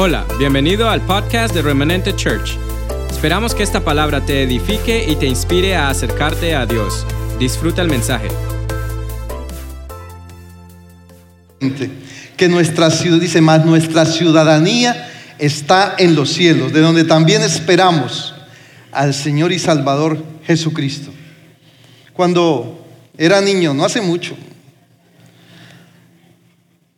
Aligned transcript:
Hola, 0.00 0.24
bienvenido 0.38 0.88
al 0.88 1.00
podcast 1.00 1.52
de 1.52 1.60
Remanente 1.60 2.14
Church. 2.14 2.56
Esperamos 3.10 3.52
que 3.52 3.64
esta 3.64 3.84
palabra 3.84 4.24
te 4.24 4.44
edifique 4.44 5.04
y 5.10 5.16
te 5.16 5.26
inspire 5.26 5.74
a 5.74 5.88
acercarte 5.88 6.54
a 6.54 6.66
Dios. 6.66 7.04
Disfruta 7.40 7.82
el 7.82 7.88
mensaje. 7.88 8.28
Que 12.36 12.46
nuestra 12.48 12.92
ciudad, 12.92 13.18
dice 13.18 13.40
más, 13.40 13.66
nuestra 13.66 14.06
ciudadanía 14.06 15.10
está 15.36 15.96
en 15.98 16.14
los 16.14 16.30
cielos, 16.30 16.72
de 16.72 16.80
donde 16.80 17.02
también 17.02 17.42
esperamos 17.42 18.36
al 18.92 19.12
Señor 19.12 19.50
y 19.50 19.58
Salvador 19.58 20.24
Jesucristo. 20.44 21.10
Cuando 22.12 22.86
era 23.16 23.40
niño, 23.40 23.74
no 23.74 23.84
hace 23.84 24.00
mucho, 24.00 24.36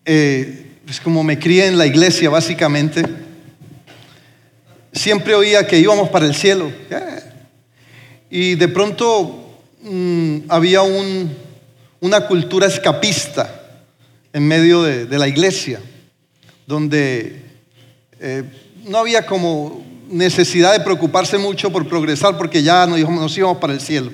eh, 0.05 0.70
pues 0.91 0.99
como 0.99 1.23
me 1.23 1.39
crié 1.39 1.69
en 1.69 1.79
la 1.79 1.87
iglesia 1.87 2.29
básicamente, 2.31 3.05
siempre 4.93 5.37
oía 5.37 5.65
que 5.65 5.79
íbamos 5.79 6.09
para 6.09 6.27
el 6.27 6.35
cielo. 6.35 6.73
Y 8.29 8.57
de 8.57 8.67
pronto 8.67 9.57
mm, 9.83 10.39
había 10.49 10.83
una 10.83 12.27
cultura 12.27 12.67
escapista 12.67 13.71
en 14.33 14.49
medio 14.49 14.83
de, 14.83 15.17
la 15.17 15.29
iglesia, 15.29 15.81
donde 16.67 17.41
eh, 18.19 18.43
no 18.85 18.99
había 18.99 19.25
como 19.25 19.87
necesidad 20.09 20.73
de 20.73 20.81
preocuparse 20.81 21.39
mucho 21.39 21.71
por 21.71 21.87
progresar 21.87 22.37
porque 22.37 22.65
ya 22.65 22.85
nos, 22.89 23.39
íbamos 23.39 23.59
para 23.59 23.75
el 23.75 23.81
cielo. 23.81 24.11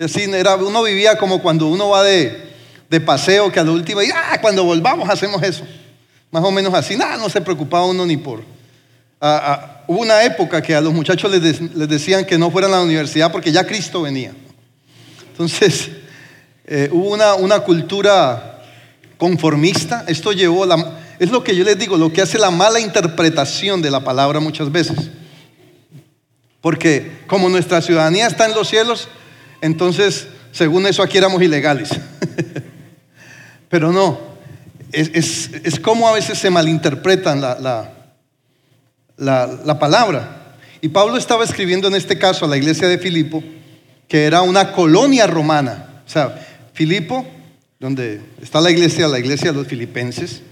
era, 0.00 0.56
uno 0.56 0.82
vivía 0.82 1.16
como 1.16 1.40
cuando 1.40 1.68
uno 1.68 1.90
va 1.90 2.02
de, 2.02 2.48
de 2.90 3.00
paseo, 3.00 3.52
que 3.52 3.60
a 3.60 3.62
lo 3.62 3.74
último, 3.74 4.00
ah, 4.12 4.40
cuando 4.40 4.64
volvamos 4.64 5.08
hacemos 5.08 5.40
eso. 5.40 5.64
Más 6.34 6.42
o 6.42 6.50
menos 6.50 6.74
así, 6.74 6.96
nada, 6.96 7.16
no 7.16 7.30
se 7.30 7.40
preocupaba 7.40 7.86
uno 7.86 8.04
ni 8.04 8.16
por... 8.16 8.42
hubo 9.86 10.00
una 10.00 10.24
época 10.24 10.60
que 10.60 10.74
a 10.74 10.80
los 10.80 10.92
muchachos 10.92 11.30
les, 11.30 11.88
decían 11.88 12.24
que 12.24 12.36
no 12.36 12.50
fueran 12.50 12.72
a 12.74 12.78
la 12.78 12.82
universidad 12.82 13.30
porque 13.30 13.52
ya 13.52 13.64
Cristo 13.64 14.02
venía. 14.02 14.32
Entonces, 15.30 15.90
eh, 16.66 16.88
hubo 16.90 17.10
una, 17.10 17.34
una 17.34 17.60
cultura 17.60 18.64
conformista. 19.16 20.06
Esto 20.08 20.32
llevó, 20.32 20.66
la, 20.66 20.98
es 21.20 21.30
lo 21.30 21.44
que 21.44 21.54
yo 21.54 21.62
les 21.62 21.78
digo, 21.78 21.96
lo 21.96 22.12
que 22.12 22.22
hace 22.22 22.36
la 22.36 22.50
mala 22.50 22.80
interpretación 22.80 23.80
de 23.80 23.92
la 23.92 24.02
palabra 24.02 24.40
muchas 24.40 24.72
veces. 24.72 24.96
Porque 26.60 27.18
como 27.28 27.48
nuestra 27.48 27.80
ciudadanía 27.80 28.26
está 28.26 28.46
en 28.46 28.54
los 28.56 28.66
cielos, 28.66 29.06
entonces, 29.60 30.26
según 30.50 30.84
eso, 30.88 31.00
aquí 31.00 31.16
éramos 31.16 31.40
ilegales. 31.40 31.90
Pero 33.68 33.92
no, 33.92 34.33
es, 34.94 35.80
como 35.80 36.08
a 36.08 36.12
veces 36.12 36.38
se 36.38 36.50
malinterpretan 36.50 37.40
la, 37.40 37.90
la, 39.16 39.78
palabra. 39.78 40.56
Y 40.80 40.88
Pablo 40.88 41.16
estaba 41.16 41.44
escribiendo 41.44 41.88
en 41.88 41.94
este 41.94 42.18
caso 42.18 42.44
a 42.44 42.48
la 42.48 42.56
iglesia 42.56 42.88
de 42.88 42.98
Filipo, 42.98 43.42
que 44.08 44.24
era 44.24 44.42
una 44.42 44.72
colonia 44.72 45.26
romana. 45.26 46.02
O 46.06 46.08
sea, 46.08 46.46
Filipo, 46.72 47.26
donde 47.80 48.20
está 48.42 48.60
la 48.60 48.70
iglesia, 48.70 49.08
la 49.08 49.18
iglesia 49.18 49.52
de 49.52 49.58
los 49.58 49.66
filipenses, 49.66 50.42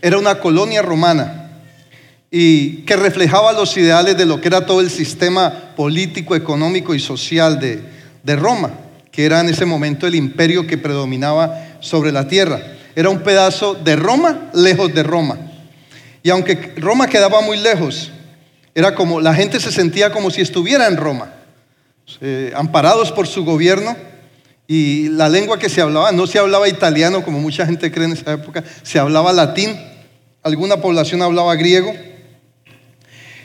era 0.00 0.18
una 0.18 0.38
colonia 0.40 0.82
romana 0.82 1.42
y 2.30 2.78
que 2.84 2.96
reflejaba 2.96 3.52
los 3.52 3.76
ideales 3.76 4.16
de 4.16 4.24
lo 4.24 4.40
que 4.40 4.48
era 4.48 4.64
todo 4.64 4.80
el 4.80 4.90
sistema 4.90 5.74
político, 5.76 6.34
económico 6.34 6.94
y 6.94 7.00
social 7.00 7.60
de, 7.60 7.82
de 8.22 8.36
Roma, 8.36 8.72
que 9.10 9.26
era 9.26 9.40
en 9.40 9.50
ese 9.50 9.66
momento 9.66 10.06
el 10.06 10.14
imperio 10.14 10.66
que 10.66 10.78
predominaba 10.78 11.76
sobre 11.80 12.10
la 12.10 12.26
tierra. 12.26 12.60
Era 12.94 13.08
un 13.08 13.20
pedazo 13.20 13.74
de 13.74 13.96
Roma, 13.96 14.50
lejos 14.54 14.92
de 14.92 15.02
Roma. 15.02 15.38
Y 16.22 16.30
aunque 16.30 16.74
Roma 16.76 17.08
quedaba 17.08 17.40
muy 17.40 17.56
lejos, 17.56 18.10
era 18.74 18.94
como 18.94 19.20
la 19.20 19.34
gente 19.34 19.60
se 19.60 19.72
sentía 19.72 20.12
como 20.12 20.30
si 20.30 20.40
estuviera 20.40 20.86
en 20.86 20.96
Roma, 20.96 21.32
amparados 22.54 23.12
por 23.12 23.26
su 23.26 23.44
gobierno. 23.44 23.96
Y 24.68 25.08
la 25.08 25.28
lengua 25.28 25.58
que 25.58 25.68
se 25.68 25.80
hablaba, 25.80 26.12
no 26.12 26.26
se 26.26 26.38
hablaba 26.38 26.68
italiano 26.68 27.24
como 27.24 27.40
mucha 27.40 27.66
gente 27.66 27.90
cree 27.90 28.06
en 28.06 28.12
esa 28.12 28.32
época, 28.32 28.62
se 28.82 28.98
hablaba 28.98 29.32
latín, 29.32 29.78
alguna 30.42 30.76
población 30.78 31.22
hablaba 31.22 31.54
griego. 31.56 31.92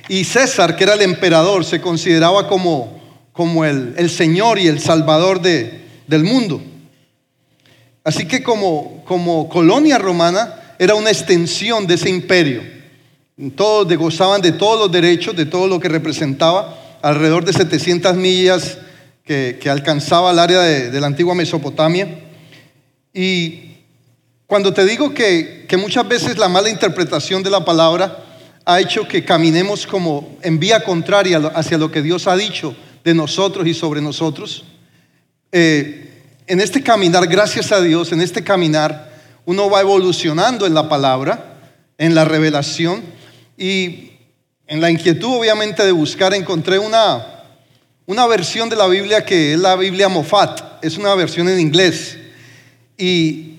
Y 0.09 0.23
César, 0.23 0.75
que 0.75 0.85
era 0.85 0.93
el 0.93 1.01
emperador, 1.01 1.65
se 1.65 1.81
consideraba 1.81 2.47
como, 2.47 3.01
como 3.33 3.65
el, 3.65 3.93
el 3.97 4.09
Señor 4.09 4.59
y 4.59 4.67
el 4.67 4.79
Salvador 4.79 5.41
de, 5.41 5.81
del 6.07 6.23
mundo. 6.23 6.61
Así 8.07 8.25
que 8.25 8.41
como, 8.41 9.03
como 9.03 9.49
colonia 9.49 9.97
romana 9.97 10.75
era 10.79 10.95
una 10.95 11.09
extensión 11.09 11.85
de 11.85 11.95
ese 11.95 12.09
imperio. 12.09 12.63
Todos 13.53 13.93
gozaban 13.97 14.39
de 14.39 14.53
todos 14.53 14.79
los 14.79 14.89
derechos, 14.89 15.35
de 15.35 15.45
todo 15.45 15.67
lo 15.67 15.77
que 15.77 15.89
representaba, 15.89 16.73
alrededor 17.01 17.43
de 17.43 17.51
700 17.51 18.15
millas 18.15 18.77
que, 19.25 19.59
alcanzaba 19.69 20.31
el 20.31 20.39
área 20.39 20.61
de, 20.61 21.01
la 21.01 21.07
antigua 21.07 21.35
Mesopotamia. 21.35 22.07
Y 23.13 23.73
cuando 24.45 24.73
te 24.73 24.85
digo 24.85 25.13
que, 25.13 25.65
que 25.67 25.75
muchas 25.75 26.07
veces 26.07 26.37
la 26.37 26.47
mala 26.47 26.69
interpretación 26.69 27.43
de 27.43 27.49
la 27.49 27.65
palabra 27.65 28.23
ha 28.63 28.79
hecho 28.79 29.05
que 29.05 29.25
caminemos 29.25 29.85
como 29.85 30.37
en 30.43 30.59
vía 30.59 30.81
contraria 30.81 31.39
hacia 31.53 31.77
lo 31.77 31.91
que 31.91 32.01
Dios 32.01 32.25
ha 32.27 32.37
dicho 32.37 32.73
de 33.03 33.13
nosotros 33.13 33.67
y 33.67 33.73
sobre 33.73 33.99
nosotros, 33.99 34.63
eh, 35.51 36.16
en 36.47 36.61
este 36.61 36.81
caminar, 36.81 37.27
gracias 37.27 37.71
a 37.73 37.81
Dios, 37.81 38.11
en 38.13 38.21
este 38.21 38.41
caminar, 38.41 39.11
uno 39.45 39.69
va 39.69 39.81
evolucionando 39.81 40.65
en 40.65 40.73
la 40.73 40.87
palabra, 40.87 41.59
en 41.97 42.15
la 42.15 42.23
revelación 42.23 43.03
y 43.57 44.11
en 44.65 44.79
la 44.79 44.89
inquietud 44.89 45.39
obviamente 45.39 45.85
de 45.85 45.91
buscar, 45.91 46.33
encontré 46.33 46.79
una, 46.79 47.43
una 48.05 48.25
versión 48.27 48.69
de 48.69 48.77
la 48.77 48.87
Biblia 48.87 49.25
que 49.25 49.53
es 49.53 49.59
la 49.59 49.75
Biblia 49.75 50.07
Mofat, 50.07 50.83
es 50.83 50.97
una 50.97 51.13
versión 51.15 51.49
en 51.49 51.59
inglés 51.59 52.17
y, 52.97 53.53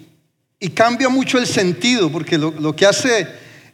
cambia 0.75 1.09
mucho 1.09 1.39
el 1.39 1.47
sentido 1.47 2.11
porque 2.11 2.37
lo, 2.37 2.75
que 2.75 2.85
hace 2.85 3.29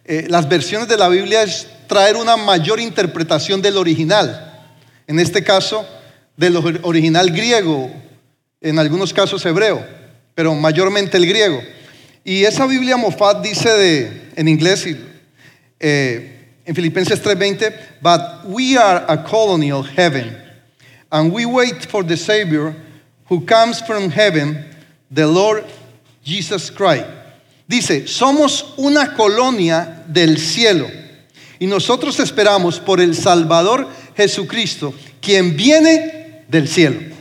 eh, 0.05 0.27
las 0.29 0.49
versiones 0.49 0.87
de 0.87 0.99
la 0.99 1.09
Biblia 1.09 1.43
es 1.43 1.67
traer 1.87 2.17
una 2.17 2.37
mayor 2.37 2.79
interpretación 2.79 3.63
del 3.63 3.79
original, 3.79 4.69
en 5.07 5.19
este 5.19 5.43
caso 5.43 5.87
del 6.37 6.57
original 6.83 7.31
griego 7.31 7.91
en 8.65 8.79
algunos 8.79 9.13
casos 9.13 9.45
hebreo, 9.45 9.87
pero 10.35 10.55
mayormente 10.55 11.19
el 11.19 11.27
griego. 11.27 11.63
Y 12.25 12.45
esa 12.45 12.67
Biblia 12.67 12.97
Mofat 12.97 13.43
dice 13.43 13.69
de, 13.69 14.31
en 14.37 14.49
inglés, 14.49 14.87
eh, 15.79 16.49
en 16.65 16.75
Filipenses 16.75 17.23
3:20, 17.23 17.73
but 18.01 18.21
we 18.47 18.77
are 18.79 19.05
a 19.07 19.23
colonial 19.23 19.83
heaven, 19.83 20.35
and 21.11 21.31
we 21.31 21.45
wait 21.45 21.85
for 21.85 22.03
the 22.03 22.17
Savior 22.17 22.75
who 23.29 23.45
comes 23.45 23.83
from 23.83 24.11
heaven, 24.11 24.65
the 25.11 25.27
Lord 25.27 25.65
Jesus 26.25 26.71
Christ. 26.71 27.05
Dice, 27.69 28.07
somos 28.07 28.73
una 28.79 29.15
colonia 29.15 30.05
del 30.07 30.39
cielo 30.39 30.87
y 31.59 31.67
nosotros 31.67 32.19
esperamos 32.19 32.79
por 32.79 33.01
el 33.01 33.15
Salvador 33.15 33.89
Jesucristo, 34.17 34.95
quien 35.21 35.55
viene 35.55 36.45
del 36.49 36.67
cielo 36.67 37.14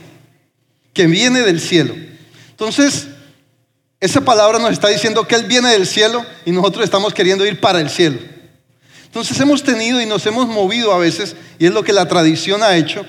que 0.94 1.06
viene 1.06 1.42
del 1.42 1.60
cielo. 1.60 1.94
Entonces, 2.50 3.08
esa 4.00 4.20
palabra 4.22 4.58
nos 4.58 4.72
está 4.72 4.88
diciendo 4.88 5.26
que 5.26 5.34
Él 5.34 5.44
viene 5.44 5.70
del 5.70 5.86
cielo 5.86 6.24
y 6.44 6.52
nosotros 6.52 6.84
estamos 6.84 7.12
queriendo 7.12 7.44
ir 7.44 7.60
para 7.60 7.80
el 7.80 7.90
cielo. 7.90 8.18
Entonces 9.04 9.38
hemos 9.40 9.62
tenido 9.62 10.00
y 10.00 10.06
nos 10.06 10.26
hemos 10.26 10.48
movido 10.48 10.92
a 10.92 10.98
veces, 10.98 11.36
y 11.58 11.66
es 11.66 11.72
lo 11.72 11.84
que 11.84 11.92
la 11.92 12.06
tradición 12.08 12.62
ha 12.62 12.76
hecho, 12.76 13.06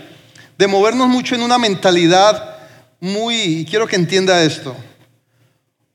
de 0.57 0.67
movernos 0.67 1.07
mucho 1.07 1.35
en 1.35 1.41
una 1.41 1.57
mentalidad 1.57 2.57
muy, 2.99 3.35
y 3.35 3.65
quiero 3.65 3.87
que 3.87 3.95
entienda 3.95 4.43
esto, 4.43 4.75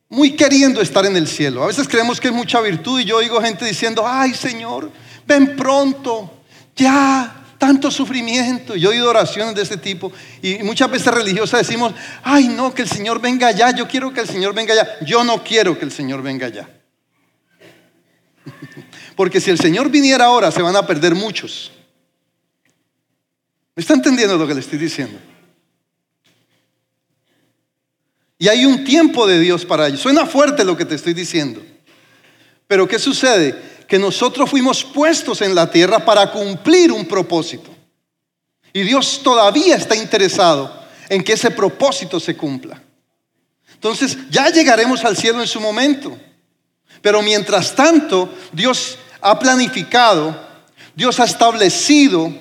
muy 0.09 0.33
queriendo 0.33 0.81
estar 0.81 1.07
en 1.07 1.17
el 1.17 1.29
cielo. 1.29 1.63
A 1.63 1.69
veces 1.69 1.89
creemos 1.89 2.21
que 2.21 2.29
es 2.29 2.35
mucha 2.35 2.61
virtud 2.61 3.01
y 3.01 3.05
yo 3.05 3.19
oigo 3.19 3.41
gente 3.41 3.65
diciendo, 3.65 4.03
ay 4.05 4.35
Señor, 4.35 4.91
ven 5.27 5.57
pronto, 5.57 6.43
ya, 6.77 7.40
tanto 7.61 7.91
sufrimiento. 7.91 8.75
Yo 8.75 8.91
he 8.91 8.95
oído 8.95 9.11
oraciones 9.11 9.55
de 9.55 9.63
ese 9.63 9.77
tipo 9.77 10.11
y 10.41 10.63
muchas 10.65 10.91
veces 10.91 11.15
religiosas 11.15 11.61
decimos, 11.61 11.93
ay 12.25 12.49
no, 12.49 12.75
que 12.75 12.83
el 12.83 12.89
Señor 12.89 13.21
venga 13.21 13.49
allá, 13.49 13.71
yo 13.71 13.87
quiero 13.87 14.13
que 14.13 14.21
el 14.21 14.27
Señor 14.27 14.55
venga 14.55 14.73
allá. 14.73 14.97
Yo 15.03 15.23
no 15.23 15.45
quiero 15.45 15.79
que 15.79 15.85
el 15.85 15.93
Señor 15.93 16.23
venga 16.23 16.47
allá. 16.47 16.71
Porque 19.15 19.43
si 19.43 19.51
el 19.51 19.59
Señor 19.59 19.91
viniera 19.91 20.25
ahora, 20.25 20.51
se 20.51 20.63
van 20.63 20.75
a 20.75 20.87
perder 20.87 21.15
muchos. 21.15 21.71
¿Me 23.77 23.83
está 23.83 23.93
entendiendo 23.93 24.39
lo 24.39 24.47
que 24.47 24.55
le 24.55 24.61
estoy 24.61 24.79
diciendo? 24.79 25.19
Y 28.39 28.49
hay 28.49 28.65
un 28.65 28.85
tiempo 28.85 29.27
de 29.27 29.39
Dios 29.39 29.67
para 29.67 29.87
ello. 29.87 29.99
Suena 29.99 30.25
fuerte 30.25 30.65
lo 30.65 30.79
que 30.79 30.87
te 30.87 30.95
estoy 30.95 31.13
diciendo. 31.13 31.63
Pero 32.67 32.89
¿qué 32.89 32.99
sucede? 32.99 33.55
Que 33.91 33.99
nosotros 33.99 34.49
fuimos 34.49 34.85
puestos 34.85 35.43
en 35.43 35.53
la 35.53 35.69
tierra 35.69 36.05
para 36.05 36.31
cumplir 36.31 36.93
un 36.93 37.07
propósito. 37.07 37.71
Y 38.73 38.83
Dios 38.83 39.21
todavía 39.21 39.75
está 39.75 39.97
interesado 39.97 40.73
en 41.09 41.25
que 41.25 41.33
ese 41.33 41.51
propósito 41.51 42.21
se 42.21 42.37
cumpla. 42.37 42.81
Entonces, 43.75 44.17
ya 44.31 44.49
llegaremos 44.49 45.05
al 45.05 45.17
cielo 45.17 45.41
en 45.41 45.49
su 45.49 45.61
momento. 45.61 46.17
Pero 47.03 47.21
mientras 47.21 47.75
tanto, 47.75 48.33
Dios 48.53 48.97
ha 49.21 49.37
planificado, 49.41 50.41
Dios 50.95 51.19
ha 51.19 51.25
establecido 51.25 52.33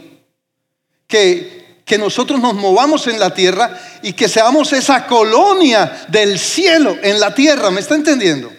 que, 1.08 1.82
que 1.84 1.98
nosotros 1.98 2.40
nos 2.40 2.54
movamos 2.54 3.08
en 3.08 3.20
la 3.20 3.34
tierra 3.34 3.76
y 4.04 4.14
que 4.14 4.30
seamos 4.30 4.72
esa 4.72 5.08
colonia 5.08 6.06
del 6.10 6.38
cielo 6.38 6.96
en 7.02 7.20
la 7.20 7.34
tierra. 7.34 7.72
¿Me 7.72 7.80
está 7.80 7.96
entendiendo? 7.96 8.59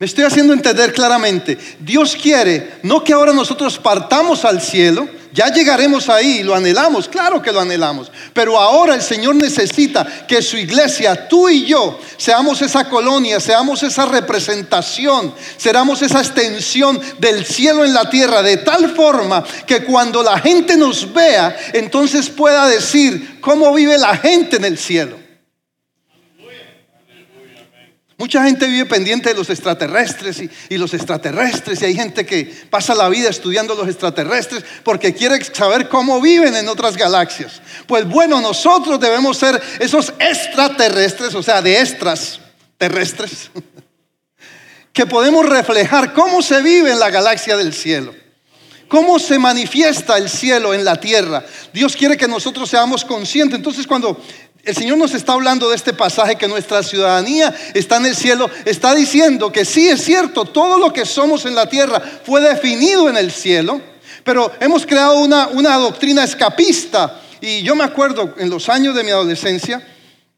Me 0.00 0.06
estoy 0.06 0.22
haciendo 0.22 0.52
entender 0.52 0.92
claramente. 0.92 1.58
Dios 1.80 2.14
quiere 2.14 2.78
no 2.84 3.02
que 3.02 3.12
ahora 3.12 3.32
nosotros 3.32 3.78
partamos 3.78 4.44
al 4.44 4.62
cielo, 4.62 5.08
ya 5.32 5.52
llegaremos 5.52 6.08
ahí, 6.08 6.44
lo 6.44 6.54
anhelamos, 6.54 7.08
claro 7.08 7.42
que 7.42 7.50
lo 7.50 7.58
anhelamos, 7.58 8.10
pero 8.32 8.58
ahora 8.60 8.94
el 8.94 9.02
Señor 9.02 9.34
necesita 9.34 10.06
que 10.28 10.40
su 10.40 10.56
iglesia, 10.56 11.28
tú 11.28 11.48
y 11.48 11.66
yo, 11.66 11.98
seamos 12.16 12.62
esa 12.62 12.88
colonia, 12.88 13.40
seamos 13.40 13.82
esa 13.82 14.06
representación, 14.06 15.34
seramos 15.56 16.00
esa 16.00 16.20
extensión 16.20 17.00
del 17.18 17.44
cielo 17.44 17.84
en 17.84 17.92
la 17.92 18.08
tierra, 18.08 18.40
de 18.40 18.58
tal 18.58 18.94
forma 18.94 19.44
que 19.66 19.82
cuando 19.82 20.22
la 20.22 20.38
gente 20.38 20.76
nos 20.76 21.12
vea, 21.12 21.56
entonces 21.72 22.30
pueda 22.30 22.68
decir 22.68 23.40
cómo 23.40 23.74
vive 23.74 23.98
la 23.98 24.16
gente 24.16 24.56
en 24.58 24.64
el 24.64 24.78
cielo. 24.78 25.27
Mucha 28.18 28.42
gente 28.42 28.66
vive 28.66 28.84
pendiente 28.84 29.28
de 29.28 29.36
los 29.36 29.48
extraterrestres 29.48 30.42
y, 30.68 30.76
los 30.76 30.92
extraterrestres 30.92 31.80
y 31.80 31.84
hay 31.84 31.94
gente 31.94 32.26
que 32.26 32.52
pasa 32.68 32.92
la 32.92 33.08
vida 33.08 33.30
estudiando 33.30 33.76
los 33.76 33.86
extraterrestres 33.86 34.64
porque 34.82 35.14
quiere 35.14 35.42
saber 35.44 35.88
cómo 35.88 36.20
viven 36.20 36.56
en 36.56 36.68
otras 36.68 36.96
galaxias. 36.96 37.62
Pues 37.86 38.08
bueno, 38.08 38.40
nosotros 38.40 38.98
debemos 38.98 39.38
ser 39.38 39.62
esos 39.78 40.12
extraterrestres, 40.18 41.32
o 41.36 41.44
sea, 41.44 41.62
de 41.62 41.80
extras 41.80 42.40
terrestres, 42.76 43.52
que 44.92 45.06
podemos 45.06 45.46
reflejar 45.46 46.12
cómo 46.12 46.42
se 46.42 46.60
vive 46.60 46.90
en 46.90 46.98
la 46.98 47.10
galaxia 47.10 47.56
del 47.56 47.72
cielo. 47.72 48.12
¿Cómo 48.88 49.18
se 49.18 49.38
manifiesta 49.38 50.16
el 50.16 50.30
cielo 50.30 50.72
en 50.72 50.82
la 50.82 50.98
tierra? 50.98 51.44
Dios 51.74 51.94
quiere 51.94 52.16
que 52.16 52.26
nosotros 52.26 52.70
seamos 52.70 53.04
conscientes. 53.04 53.58
Entonces 53.58 53.86
cuando 53.86 54.20
el 54.64 54.74
Señor 54.74 54.98
nos 54.98 55.14
está 55.14 55.32
hablando 55.32 55.70
de 55.70 55.76
este 55.76 55.94
pasaje 55.94 56.36
que 56.36 56.48
nuestra 56.48 56.82
ciudadanía 56.82 57.54
está 57.74 57.96
en 57.96 58.06
el 58.06 58.14
cielo. 58.14 58.50
Está 58.64 58.94
diciendo 58.94 59.50
que 59.50 59.64
sí 59.64 59.88
es 59.88 60.02
cierto, 60.02 60.44
todo 60.44 60.78
lo 60.78 60.92
que 60.92 61.06
somos 61.06 61.46
en 61.46 61.54
la 61.54 61.68
tierra 61.68 62.02
fue 62.24 62.40
definido 62.40 63.08
en 63.08 63.16
el 63.16 63.30
cielo, 63.30 63.80
pero 64.24 64.52
hemos 64.60 64.84
creado 64.84 65.20
una, 65.20 65.48
una 65.48 65.76
doctrina 65.76 66.24
escapista. 66.24 67.20
Y 67.40 67.62
yo 67.62 67.74
me 67.76 67.84
acuerdo 67.84 68.34
en 68.38 68.50
los 68.50 68.68
años 68.68 68.94
de 68.94 69.04
mi 69.04 69.10
adolescencia, 69.10 69.86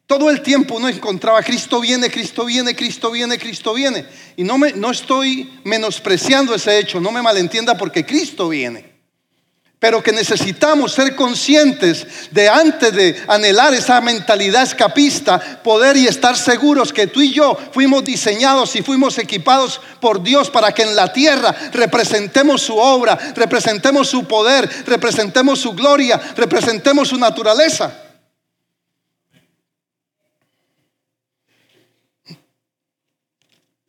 todo 0.06 0.30
el 0.30 0.42
tiempo 0.42 0.76
uno 0.76 0.88
encontraba 0.88 1.42
Cristo 1.42 1.80
viene, 1.80 2.10
Cristo 2.10 2.44
viene, 2.44 2.76
Cristo 2.76 3.10
viene, 3.10 3.38
Cristo 3.38 3.74
viene. 3.74 4.04
Y 4.36 4.44
no, 4.44 4.58
me, 4.58 4.72
no 4.72 4.90
estoy 4.90 5.60
menospreciando 5.64 6.54
ese 6.54 6.78
hecho, 6.78 7.00
no 7.00 7.10
me 7.10 7.22
malentienda 7.22 7.76
porque 7.76 8.04
Cristo 8.04 8.48
viene 8.48 8.89
pero 9.80 10.02
que 10.02 10.12
necesitamos 10.12 10.92
ser 10.92 11.16
conscientes 11.16 12.06
de 12.30 12.48
antes 12.50 12.92
de 12.92 13.16
anhelar 13.26 13.72
esa 13.72 13.98
mentalidad 14.02 14.62
escapista, 14.62 15.40
poder 15.64 15.96
y 15.96 16.06
estar 16.06 16.36
seguros 16.36 16.92
que 16.92 17.06
tú 17.06 17.22
y 17.22 17.32
yo 17.32 17.58
fuimos 17.72 18.04
diseñados 18.04 18.76
y 18.76 18.82
fuimos 18.82 19.16
equipados 19.16 19.80
por 19.98 20.22
Dios 20.22 20.50
para 20.50 20.72
que 20.72 20.82
en 20.82 20.94
la 20.94 21.10
tierra 21.14 21.56
representemos 21.72 22.60
su 22.60 22.76
obra, 22.76 23.18
representemos 23.34 24.08
su 24.08 24.24
poder, 24.24 24.68
representemos 24.86 25.58
su 25.58 25.72
gloria, 25.72 26.20
representemos 26.36 27.08
su 27.08 27.16
naturaleza. 27.16 28.09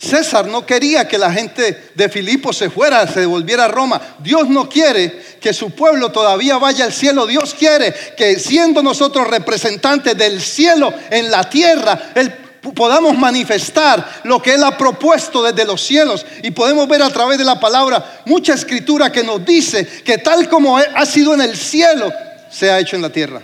César 0.01 0.47
no 0.47 0.65
quería 0.65 1.07
que 1.07 1.19
la 1.19 1.31
gente 1.31 1.91
de 1.93 2.09
Filipo 2.09 2.51
se 2.51 2.71
fuera, 2.71 3.05
se 3.05 3.19
devolviera 3.19 3.65
a 3.65 3.67
Roma. 3.67 4.01
Dios 4.17 4.49
no 4.49 4.67
quiere 4.67 5.21
que 5.39 5.53
su 5.53 5.69
pueblo 5.75 6.11
todavía 6.11 6.57
vaya 6.57 6.85
al 6.85 6.91
cielo. 6.91 7.27
Dios 7.27 7.53
quiere 7.53 7.93
que 8.17 8.39
siendo 8.39 8.81
nosotros 8.81 9.27
representantes 9.27 10.17
del 10.17 10.41
cielo 10.41 10.91
en 11.11 11.29
la 11.29 11.47
tierra, 11.47 12.13
podamos 12.73 13.15
manifestar 13.15 14.21
lo 14.23 14.41
que 14.41 14.55
Él 14.55 14.63
ha 14.63 14.75
propuesto 14.75 15.43
desde 15.43 15.65
los 15.65 15.85
cielos. 15.85 16.25
Y 16.41 16.49
podemos 16.49 16.87
ver 16.87 17.03
a 17.03 17.11
través 17.11 17.37
de 17.37 17.45
la 17.45 17.59
palabra 17.59 18.23
mucha 18.25 18.55
escritura 18.55 19.11
que 19.11 19.23
nos 19.23 19.45
dice 19.45 19.85
que 19.85 20.17
tal 20.17 20.49
como 20.49 20.77
ha 20.77 21.05
sido 21.05 21.35
en 21.35 21.41
el 21.41 21.55
cielo, 21.55 22.11
se 22.49 22.71
ha 22.71 22.79
hecho 22.79 22.95
en 22.95 23.03
la 23.03 23.11
tierra. 23.11 23.43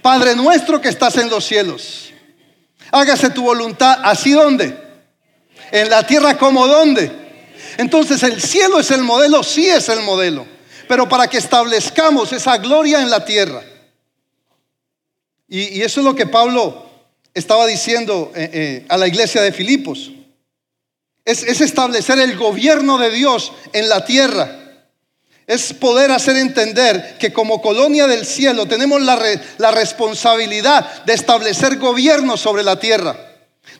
Padre 0.00 0.34
nuestro 0.36 0.80
que 0.80 0.88
estás 0.88 1.18
en 1.18 1.28
los 1.28 1.44
cielos, 1.44 2.14
hágase 2.90 3.28
tu 3.28 3.42
voluntad 3.42 3.98
así 4.02 4.30
donde 4.30 4.81
en 5.72 5.88
la 5.90 6.06
tierra 6.06 6.38
como 6.38 6.68
dónde. 6.68 7.10
Entonces 7.78 8.22
el 8.22 8.40
cielo 8.40 8.78
es 8.78 8.90
el 8.90 9.02
modelo, 9.02 9.42
sí 9.42 9.66
es 9.66 9.88
el 9.88 10.02
modelo, 10.02 10.46
pero 10.86 11.08
para 11.08 11.26
que 11.26 11.38
establezcamos 11.38 12.32
esa 12.32 12.58
gloria 12.58 13.00
en 13.00 13.10
la 13.10 13.24
tierra. 13.24 13.62
Y, 15.48 15.82
eso 15.82 16.00
es 16.00 16.06
lo 16.06 16.14
que 16.14 16.26
Pablo 16.26 16.90
estaba 17.34 17.66
diciendo 17.66 18.30
eh, 18.34 18.50
eh, 18.52 18.86
a 18.88 18.96
la 18.96 19.08
iglesia 19.08 19.42
de 19.42 19.52
Filipos. 19.52 20.12
Es, 21.24 21.42
establecer 21.42 22.18
el 22.18 22.36
gobierno 22.36 22.98
de 22.98 23.10
Dios 23.10 23.52
en 23.72 23.88
la 23.88 24.04
tierra. 24.04 24.58
Es 25.46 25.72
poder 25.72 26.10
hacer 26.10 26.36
entender 26.36 27.16
que 27.18 27.32
como 27.32 27.62
colonia 27.62 28.06
del 28.06 28.26
cielo 28.26 28.66
tenemos 28.66 29.00
la, 29.02 29.20
la 29.58 29.70
responsabilidad 29.70 31.04
de 31.04 31.14
establecer 31.14 31.78
gobierno 31.78 32.36
sobre 32.36 32.62
la 32.62 32.78
tierra 32.78 33.31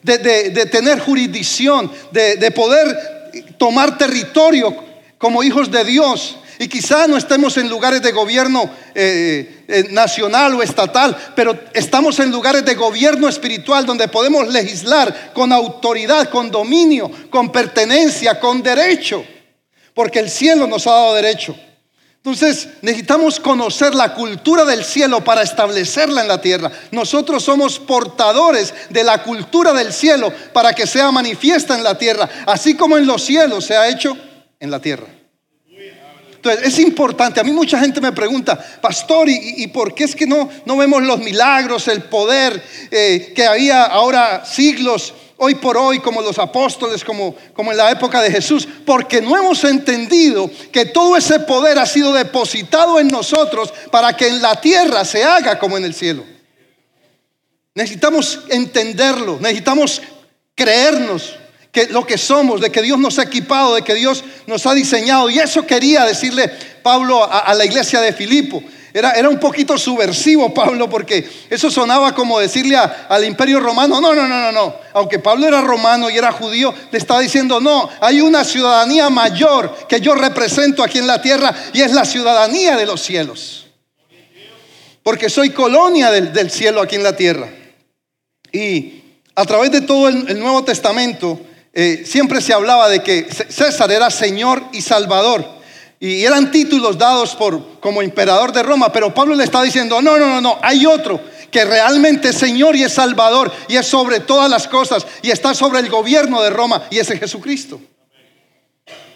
de, 0.03 0.65
tener 0.67 0.99
jurisdicción, 0.99 1.91
de, 2.11 2.51
poder 2.51 3.31
tomar 3.57 3.97
territorio 3.97 4.75
como 5.17 5.43
hijos 5.43 5.71
de 5.71 5.83
Dios. 5.83 6.37
Y 6.59 6.67
quizá 6.67 7.07
no 7.07 7.17
estemos 7.17 7.57
en 7.57 7.67
lugares 7.67 8.01
de 8.01 8.11
gobierno 8.11 8.69
eh, 8.93 9.63
eh, 9.67 9.87
nacional 9.89 10.53
o 10.53 10.61
estatal, 10.61 11.17
pero 11.35 11.57
estamos 11.73 12.19
en 12.19 12.31
lugares 12.31 12.63
de 12.63 12.75
gobierno 12.75 13.27
espiritual 13.27 13.85
donde 13.85 14.07
podemos 14.07 14.47
legislar 14.47 15.33
con 15.33 15.51
autoridad, 15.51 16.29
con 16.29 16.51
dominio, 16.51 17.09
con 17.31 17.51
pertenencia, 17.51 18.39
con 18.39 18.61
derecho, 18.61 19.25
porque 19.95 20.19
el 20.19 20.29
cielo 20.29 20.67
nos 20.67 20.85
ha 20.85 20.91
dado 20.91 21.15
derecho. 21.15 21.55
Entonces 22.25 22.69
necesitamos 22.81 23.37
conocer 23.37 23.93
la 23.93 24.13
cultura 24.13 24.63
del 24.63 24.85
cielo 24.85 25.25
para 25.25 25.41
establecerla 25.41 26.21
en 26.21 26.29
la 26.29 26.39
tierra. 26.39 26.71
Nosotros 26.91 27.43
somos 27.43 27.79
portadores 27.79 28.73
de 28.89 29.03
la 29.03 29.23
cultura 29.23 29.73
del 29.73 29.91
cielo 29.91 30.31
para 30.53 30.71
que 30.71 30.87
sea 30.87 31.11
manifiesta 31.11 31.75
en 31.75 31.83
la 31.83 31.97
tierra, 31.97 32.29
así 32.45 32.75
como 32.75 32.97
en 32.97 33.05
los 33.05 33.25
cielos 33.25 33.65
se 33.65 33.75
ha 33.75 33.89
hecho 33.89 34.17
en 34.57 34.71
la 34.71 34.79
tierra. 34.79 35.07
Entonces 36.33 36.65
es 36.65 36.79
importante, 36.79 37.41
a 37.41 37.43
mí 37.43 37.51
mucha 37.51 37.77
gente 37.77 37.99
me 37.99 38.13
pregunta, 38.13 38.57
pastor, 38.81 39.27
¿y, 39.27 39.67
por 39.67 39.93
qué 39.93 40.05
es 40.05 40.15
que 40.15 40.25
no, 40.25 40.49
no 40.65 40.77
vemos 40.77 41.03
los 41.03 41.19
milagros, 41.19 41.89
el 41.89 42.03
poder 42.03 42.63
eh, 42.89 43.33
que 43.35 43.45
había 43.45 43.83
ahora 43.83 44.45
siglos 44.45 45.13
hoy 45.37 45.55
por 45.55 45.77
hoy 45.77 45.99
como 45.99 46.21
los 46.21 46.39
apóstoles, 46.39 47.03
como, 47.03 47.35
como 47.53 47.71
en 47.71 47.77
la 47.77 47.91
época 47.91 48.21
de 48.21 48.31
Jesús, 48.31 48.67
porque 48.85 49.21
no 49.21 49.37
hemos 49.37 49.63
entendido 49.63 50.49
que 50.71 50.85
todo 50.85 51.17
ese 51.17 51.39
poder 51.41 51.77
ha 51.79 51.85
sido 51.85 52.13
depositado 52.13 52.99
en 52.99 53.07
nosotros 53.07 53.73
para 53.91 54.15
que 54.15 54.27
en 54.27 54.41
la 54.41 54.59
tierra 54.59 55.05
se 55.05 55.23
haga 55.23 55.59
como 55.59 55.77
en 55.77 55.85
el 55.85 55.93
cielo. 55.93 56.23
Necesitamos 57.75 58.41
entenderlo, 58.49 59.39
necesitamos 59.39 60.01
creernos 60.55 61.35
que 61.71 61.87
lo 61.87 62.05
que 62.05 62.19
somos, 62.19 62.61
de 62.61 62.71
que 62.71 62.83
Dios 62.83 62.99
nos 62.99 63.17
ha 63.17 63.23
equipado, 63.23 63.73
de 63.73 63.81
que 63.81 63.95
Dios 63.95 64.23
nos 64.45 64.65
ha 64.67 64.75
diseñado. 64.75 65.29
Y 65.31 65.39
eso 65.39 65.65
quería 65.65 66.05
decirle 66.05 66.47
Pablo 66.83 67.23
a, 67.23 67.39
a 67.39 67.53
la 67.55 67.65
iglesia 67.65 67.99
de 67.99 68.13
Filipo. 68.13 68.63
Era, 68.93 69.27
un 69.27 69.39
poquito 69.39 69.75
subversivo 69.75 70.53
Pablo 70.53 70.87
porque 70.87 71.27
eso 71.49 71.71
sonaba 71.71 72.13
como 72.13 72.39
decirle 72.39 72.77
al 72.77 73.25
imperio 73.25 73.59
romano, 73.59 73.99
no, 73.99 74.13
no, 74.13 74.27
no, 74.27 74.39
no, 74.39 74.51
no. 74.51 74.75
Aunque 74.93 75.17
Pablo 75.17 75.47
era 75.47 75.61
romano 75.61 76.11
y 76.11 76.17
era 76.17 76.31
judío, 76.31 76.71
le 76.91 76.99
estaba 76.99 77.19
diciendo, 77.19 77.59
no, 77.59 77.89
hay 77.99 78.21
una 78.21 78.43
ciudadanía 78.43 79.09
mayor 79.09 79.87
que 79.89 79.99
yo 79.99 80.13
represento 80.13 80.83
aquí 80.83 80.99
en 80.99 81.07
la 81.07 81.19
tierra 81.19 81.55
y 81.73 81.81
es 81.81 81.91
la 81.91 82.05
ciudadanía 82.05 82.77
de 82.77 82.85
los 82.85 83.01
cielos. 83.01 83.65
Porque 85.01 85.27
soy 85.27 85.49
colonia 85.49 86.11
del, 86.11 86.51
cielo 86.51 86.79
aquí 86.79 86.95
en 86.95 87.03
la 87.03 87.15
tierra. 87.15 87.49
Y 88.51 89.01
a 89.33 89.43
través 89.45 89.71
de 89.71 89.81
todo 89.81 90.07
el, 90.07 90.39
Nuevo 90.39 90.63
Testamento 90.63 91.41
eh, 91.73 92.03
siempre 92.05 92.41
se 92.41 92.53
hablaba 92.53 92.87
de 92.89 93.01
que 93.01 93.27
César 93.49 93.91
era 93.91 94.11
Señor 94.11 94.61
y 94.71 94.81
Salvador. 94.81 95.62
Y 96.03 96.25
eran 96.25 96.51
títulos 96.51 96.97
dados 96.97 97.33
por 97.33 97.79
como 97.79 98.01
emperador 98.01 98.51
de 98.51 98.61
Roma, 98.61 98.91
pero 98.91 99.13
Pablo 99.13 99.35
le 99.35 99.45
está 99.45 99.63
diciendo, 99.63 100.01
no, 100.01 100.19
no, 100.19 100.27
no, 100.27 100.41
no, 100.41 100.59
hay 100.61 100.85
otro 100.85 101.21
que 101.49 101.63
realmente 101.63 102.27
es 102.27 102.35
Señor 102.35 102.75
y 102.75 102.83
es 102.83 102.91
Salvador 102.91 103.49
y 103.69 103.77
es 103.77 103.87
sobre 103.87 104.19
todas 104.19 104.51
las 104.51 104.67
cosas 104.67 105.07
y 105.21 105.31
está 105.31 105.53
sobre 105.53 105.79
el 105.79 105.87
gobierno 105.87 106.41
de 106.41 106.49
Roma 106.49 106.83
y 106.89 106.99
es 106.99 107.07
Jesucristo. 107.07 107.79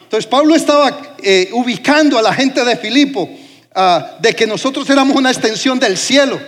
Entonces 0.03 0.27
Pablo 0.27 0.55
estaba 0.55 1.17
eh, 1.21 1.49
ubicando 1.51 2.17
a 2.17 2.21
la 2.21 2.33
gente 2.33 2.63
de 2.63 2.77
Filipo 2.77 3.29
ah, 3.75 4.11
de 4.21 4.33
que 4.33 4.47
nosotros 4.47 4.89
éramos 4.89 5.17
una 5.17 5.29
extensión 5.29 5.77
del 5.79 5.97
cielo. 5.97 6.39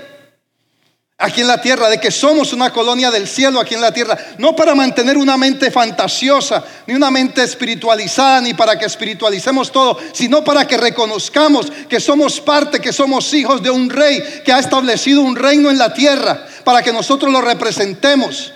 Aquí 1.21 1.41
en 1.41 1.47
la 1.47 1.61
tierra, 1.61 1.89
de 1.89 1.99
que 1.99 2.11
somos 2.11 2.53
una 2.53 2.71
colonia 2.71 3.11
del 3.11 3.27
cielo 3.27 3.59
aquí 3.59 3.75
en 3.75 3.81
la 3.81 3.91
tierra, 3.91 4.17
no 4.37 4.55
para 4.55 4.73
mantener 4.73 5.17
una 5.17 5.35
mente 5.35 5.69
fantasiosa, 5.69 6.63
ni 6.87 6.93
una 6.93 7.11
mente 7.11 7.43
espiritualizada, 7.43 8.39
ni 8.39 8.53
para 8.53 8.79
que 8.79 8.85
espiritualicemos 8.85 9.69
todo, 9.69 9.99
sino 10.13 10.45
para 10.45 10.65
que 10.65 10.77
reconozcamos 10.77 11.69
que 11.89 11.99
somos 11.99 12.39
parte, 12.39 12.79
que 12.79 12.93
somos 12.93 13.33
hijos 13.33 13.61
de 13.61 13.69
un 13.69 13.89
rey 13.89 14.23
que 14.45 14.53
ha 14.53 14.59
establecido 14.59 15.21
un 15.21 15.35
reino 15.35 15.69
en 15.69 15.77
la 15.77 15.93
tierra, 15.93 16.47
para 16.63 16.81
que 16.81 16.93
nosotros 16.93 17.31
lo 17.31 17.41
representemos. 17.41 18.53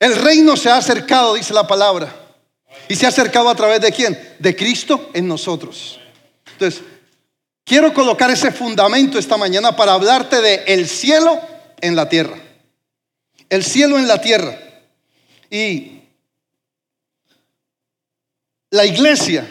El 0.00 0.16
reino 0.16 0.56
se 0.56 0.70
ha 0.70 0.78
acercado, 0.78 1.34
dice 1.34 1.52
la 1.52 1.66
palabra. 1.66 2.14
¿Y 2.88 2.96
se 2.96 3.04
ha 3.04 3.10
acercado 3.10 3.50
a 3.50 3.54
través 3.54 3.82
de 3.82 3.92
quién? 3.92 4.18
De 4.38 4.56
Cristo 4.56 5.10
en 5.12 5.28
nosotros. 5.28 6.00
Entonces, 6.52 6.80
quiero 7.62 7.92
colocar 7.92 8.30
ese 8.30 8.52
fundamento 8.52 9.18
esta 9.18 9.36
mañana 9.36 9.76
para 9.76 9.92
hablarte 9.92 10.40
de 10.40 10.64
el 10.68 10.88
cielo 10.88 11.38
en 11.80 11.96
la 11.96 12.08
tierra. 12.08 12.36
El 13.48 13.64
cielo 13.64 13.98
en 13.98 14.08
la 14.08 14.20
tierra. 14.20 14.58
Y 15.50 16.02
la 18.70 18.84
iglesia 18.84 19.48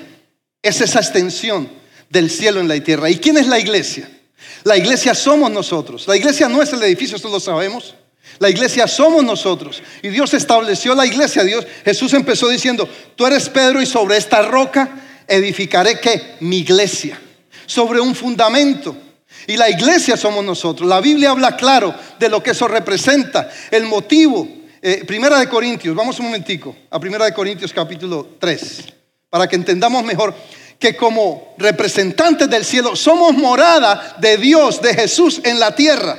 es 0.62 0.82
esa 0.82 1.00
extensión 1.00 1.70
del 2.10 2.30
cielo 2.30 2.60
en 2.60 2.68
la 2.68 2.80
tierra. 2.82 3.10
¿Y 3.10 3.18
quién 3.18 3.38
es 3.38 3.48
la 3.48 3.60
iglesia? 3.60 4.10
La 4.64 4.78
iglesia 4.78 5.14
somos 5.16 5.50
nosotros. 5.52 6.08
La 6.08 6.16
iglesia 6.16 6.48
no 6.48 6.62
es 6.62 6.72
el 6.74 6.84
edificio, 6.84 7.16
esto 7.16 7.30
lo 7.30 7.40
sabemos. 7.40 7.96
La 8.40 8.50
iglesia 8.50 8.88
somos 8.88 9.24
nosotros. 9.24 9.82
Y 10.04 10.10
Dios 10.10 10.34
estableció 10.34 10.94
la 10.94 11.06
iglesia. 11.06 11.44
Dios, 11.44 11.66
Jesús 11.84 12.14
empezó 12.14 12.48
diciendo, 12.50 12.88
tú 13.16 13.26
eres 13.26 13.50
Pedro 13.50 13.82
y 13.82 13.86
sobre 13.86 14.18
esta 14.18 14.42
roca 14.44 15.24
edificaré 15.28 16.00
que 16.00 16.36
mi 16.42 16.60
iglesia. 16.60 17.20
Sobre 17.66 18.00
un 18.00 18.14
fundamento. 18.14 18.96
Y 19.48 19.56
la 19.56 19.70
iglesia 19.70 20.18
somos 20.18 20.44
nosotros. 20.44 20.88
La 20.88 21.00
Biblia 21.00 21.32
habla 21.32 21.56
claro 21.56 21.96
de 22.20 22.28
lo 22.28 22.44
que 22.44 22.52
eso 22.52 22.68
representa. 22.68 23.50
El 23.72 23.86
motivo. 23.86 24.48
Eh, 24.82 25.06
primera 25.06 25.40
de 25.40 25.50
Corintios, 25.50 25.96
vamos 25.96 26.20
un 26.20 26.26
momentico 26.26 26.76
a 26.92 27.00
Primera 27.00 27.26
de 27.26 27.34
Corintios 27.34 27.74
capítulo 27.74 28.36
3, 28.40 28.84
para 29.28 29.48
que 29.48 29.56
entendamos 29.56 30.04
mejor 30.04 30.36
que 30.78 30.96
como 30.96 31.56
representantes 31.58 32.48
del 32.48 32.64
cielo 32.64 32.96
somos 32.96 33.34
morada 33.34 34.16
de 34.20 34.38
Dios, 34.38 34.80
de 34.80 34.94
Jesús 34.94 35.42
en 35.44 35.60
la 35.60 35.74
tierra. 35.74 36.18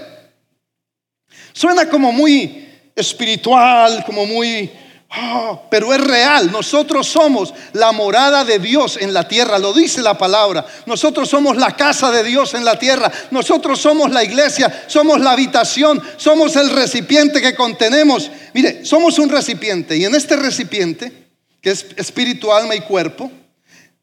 Suena 1.52 1.88
como 1.88 2.10
muy 2.10 2.68
espiritual, 2.96 4.02
como 4.04 4.26
muy 4.26 4.70
Ah, 5.10 5.62
pero 5.70 5.94
es 5.94 6.00
real. 6.00 6.52
Nosotros 6.52 7.06
somos 7.06 7.54
la 7.72 7.92
morada 7.92 8.44
de 8.44 8.58
Dios 8.58 8.98
en 9.00 9.14
la 9.14 9.26
tierra. 9.26 9.58
Lo 9.58 9.72
dice 9.72 10.02
la 10.02 10.18
palabra. 10.18 10.66
Nosotros 10.84 11.30
somos 11.30 11.56
la 11.56 11.74
casa 11.76 12.10
de 12.10 12.22
Dios 12.22 12.52
en 12.54 12.64
la 12.64 12.78
tierra. 12.78 13.10
Nosotros 13.30 13.80
somos 13.80 14.10
la 14.10 14.22
iglesia. 14.22 14.84
Somos 14.86 15.20
la 15.20 15.32
habitación. 15.32 16.02
Somos 16.18 16.56
el 16.56 16.70
recipiente 16.70 17.40
que 17.40 17.54
contenemos. 17.54 18.30
Mire, 18.52 18.84
somos 18.84 19.18
un 19.18 19.30
recipiente. 19.30 19.96
Y 19.96 20.04
en 20.04 20.14
este 20.14 20.36
recipiente, 20.36 21.30
que 21.62 21.70
es 21.70 21.86
espíritu, 21.96 22.52
alma 22.52 22.74
y 22.74 22.80
cuerpo, 22.80 23.30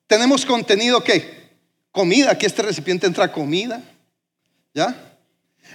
tenemos 0.07 0.43
contenido 0.43 1.03
que 1.03 1.51
comida. 1.91 2.31
Aquí 2.31 2.47
este 2.47 2.63
recipiente 2.63 3.05
entra 3.05 3.31
comida. 3.31 3.79
¿Ya? 4.73 5.14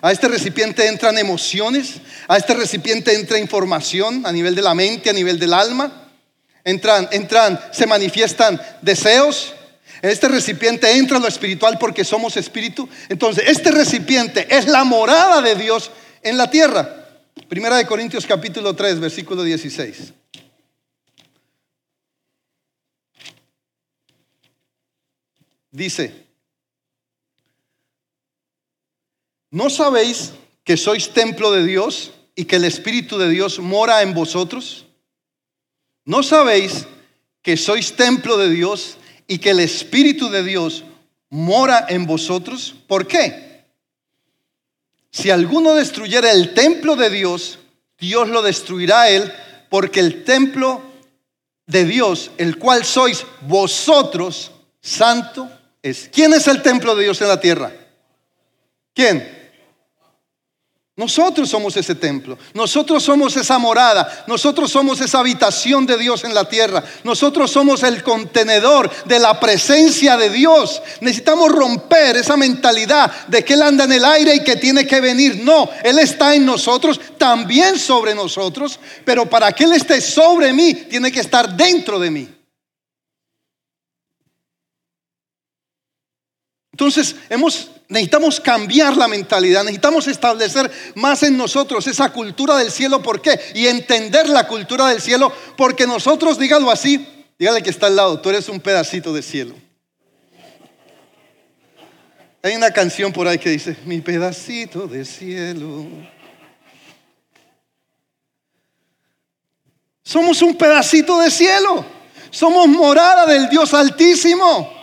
A 0.02 0.12
este 0.12 0.28
recipiente 0.28 0.86
entran 0.86 1.18
emociones, 1.18 1.96
a 2.26 2.36
este 2.36 2.54
recipiente 2.54 3.14
entra 3.14 3.38
información 3.38 4.24
a 4.24 4.32
nivel 4.32 4.54
de 4.54 4.62
la 4.62 4.74
mente, 4.74 5.10
a 5.10 5.12
nivel 5.12 5.38
del 5.38 5.52
alma. 5.52 6.08
Entran, 6.64 7.08
entran, 7.12 7.60
se 7.72 7.86
manifiestan 7.86 8.60
deseos. 8.80 9.54
En 10.02 10.08
este 10.08 10.28
recipiente 10.28 10.90
entra 10.96 11.18
lo 11.18 11.28
espiritual 11.28 11.78
porque 11.78 12.04
somos 12.04 12.36
espíritu. 12.36 12.88
Entonces, 13.08 13.44
este 13.46 13.70
recipiente 13.70 14.46
es 14.48 14.66
la 14.66 14.84
morada 14.84 15.42
de 15.42 15.54
Dios 15.54 15.90
en 16.22 16.38
la 16.38 16.50
tierra. 16.50 17.08
Primera 17.48 17.76
de 17.76 17.86
Corintios 17.86 18.26
capítulo 18.26 18.74
3, 18.74 19.00
versículo 19.00 19.42
16. 19.42 20.14
Dice, 25.72 26.29
¿No 29.50 29.68
sabéis 29.68 30.32
que 30.64 30.76
sois 30.76 31.10
templo 31.10 31.50
de 31.50 31.64
Dios 31.64 32.12
y 32.36 32.44
que 32.44 32.56
el 32.56 32.64
Espíritu 32.64 33.18
de 33.18 33.28
Dios 33.28 33.58
mora 33.58 34.02
en 34.02 34.14
vosotros? 34.14 34.86
¿No 36.04 36.22
sabéis 36.22 36.86
que 37.42 37.56
sois 37.56 37.96
templo 37.96 38.36
de 38.36 38.48
Dios 38.50 38.96
y 39.26 39.38
que 39.38 39.50
el 39.50 39.60
Espíritu 39.60 40.30
de 40.30 40.44
Dios 40.44 40.84
mora 41.30 41.86
en 41.88 42.06
vosotros? 42.06 42.76
¿Por 42.86 43.08
qué? 43.08 43.64
Si 45.10 45.30
alguno 45.30 45.74
destruyera 45.74 46.30
el 46.30 46.54
templo 46.54 46.94
de 46.94 47.10
Dios, 47.10 47.58
Dios 47.98 48.28
lo 48.28 48.42
destruirá 48.42 49.02
a 49.02 49.10
él, 49.10 49.32
porque 49.68 49.98
el 49.98 50.22
templo 50.22 50.80
de 51.66 51.84
Dios, 51.84 52.30
el 52.38 52.56
cual 52.56 52.84
sois 52.84 53.26
vosotros, 53.42 54.52
santo 54.80 55.50
es. 55.82 56.08
¿Quién 56.12 56.32
es 56.34 56.46
el 56.46 56.62
templo 56.62 56.94
de 56.94 57.04
Dios 57.04 57.20
en 57.20 57.28
la 57.28 57.40
tierra? 57.40 57.72
¿Quién? 58.94 59.39
Nosotros 61.00 61.48
somos 61.48 61.74
ese 61.78 61.94
templo, 61.94 62.36
nosotros 62.52 63.02
somos 63.02 63.34
esa 63.34 63.58
morada, 63.58 64.24
nosotros 64.26 64.70
somos 64.70 65.00
esa 65.00 65.20
habitación 65.20 65.86
de 65.86 65.96
Dios 65.96 66.24
en 66.24 66.34
la 66.34 66.46
tierra, 66.46 66.84
nosotros 67.04 67.50
somos 67.50 67.82
el 67.84 68.02
contenedor 68.02 68.90
de 69.06 69.18
la 69.18 69.40
presencia 69.40 70.18
de 70.18 70.28
Dios. 70.28 70.82
Necesitamos 71.00 71.52
romper 71.52 72.18
esa 72.18 72.36
mentalidad 72.36 73.10
de 73.28 73.42
que 73.42 73.54
Él 73.54 73.62
anda 73.62 73.84
en 73.84 73.92
el 73.92 74.04
aire 74.04 74.34
y 74.34 74.44
que 74.44 74.56
tiene 74.56 74.86
que 74.86 75.00
venir. 75.00 75.40
No, 75.42 75.70
Él 75.82 75.98
está 75.98 76.34
en 76.34 76.44
nosotros, 76.44 77.00
también 77.16 77.78
sobre 77.78 78.14
nosotros, 78.14 78.78
pero 79.02 79.24
para 79.24 79.52
que 79.52 79.64
Él 79.64 79.72
esté 79.72 80.02
sobre 80.02 80.52
mí, 80.52 80.74
tiene 80.74 81.10
que 81.10 81.20
estar 81.20 81.56
dentro 81.56 81.98
de 81.98 82.10
mí. 82.10 82.39
Entonces, 86.80 87.14
Necesitamos 87.88 88.40
cambiar 88.40 88.96
la 88.96 89.08
mentalidad, 89.08 89.64
necesitamos 89.64 90.06
establecer 90.06 90.70
más 90.94 91.24
en 91.24 91.36
nosotros 91.36 91.86
esa 91.88 92.10
cultura 92.10 92.56
del 92.56 92.70
cielo. 92.70 93.02
¿Por 93.02 93.20
qué? 93.20 93.38
Y 93.52 93.66
entender 93.66 94.28
la 94.28 94.46
cultura 94.46 94.86
del 94.86 95.00
cielo, 95.00 95.32
porque 95.56 95.88
nosotros, 95.88 96.38
dígalo 96.38 96.70
así, 96.70 97.04
dígale 97.36 97.62
que 97.62 97.70
está 97.70 97.88
al 97.88 97.96
lado, 97.96 98.20
tú 98.20 98.30
eres 98.30 98.48
un 98.48 98.60
pedacito 98.60 99.12
de 99.12 99.22
cielo. 99.22 99.54
Hay 102.42 102.54
una 102.54 102.70
canción 102.70 103.12
por 103.12 103.26
ahí 103.26 103.38
que 103.38 103.50
dice, 103.50 103.76
mi 103.84 104.00
pedacito 104.00 104.86
de 104.86 105.04
cielo. 105.04 105.86
Somos 110.04 110.40
un 110.42 110.56
pedacito 110.56 111.20
de 111.20 111.30
cielo. 111.30 111.84
Somos 112.30 112.68
morada 112.68 113.26
del 113.26 113.48
Dios 113.48 113.74
Altísimo. 113.74 114.79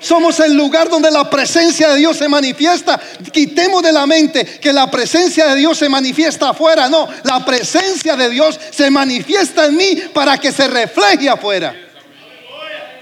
Somos 0.00 0.40
el 0.40 0.54
lugar 0.54 0.88
donde 0.88 1.10
la 1.10 1.28
presencia 1.28 1.90
de 1.90 1.96
Dios 1.98 2.16
se 2.16 2.28
manifiesta. 2.28 2.98
Quitemos 3.32 3.82
de 3.82 3.92
la 3.92 4.06
mente 4.06 4.44
que 4.44 4.72
la 4.72 4.90
presencia 4.90 5.46
de 5.46 5.56
Dios 5.56 5.78
se 5.78 5.88
manifiesta 5.88 6.50
afuera. 6.50 6.88
No, 6.88 7.08
la 7.24 7.44
presencia 7.44 8.16
de 8.16 8.30
Dios 8.30 8.58
se 8.70 8.90
manifiesta 8.90 9.66
en 9.66 9.76
mí 9.76 9.96
para 10.12 10.38
que 10.38 10.50
se 10.50 10.66
refleje 10.68 11.28
afuera. 11.28 11.74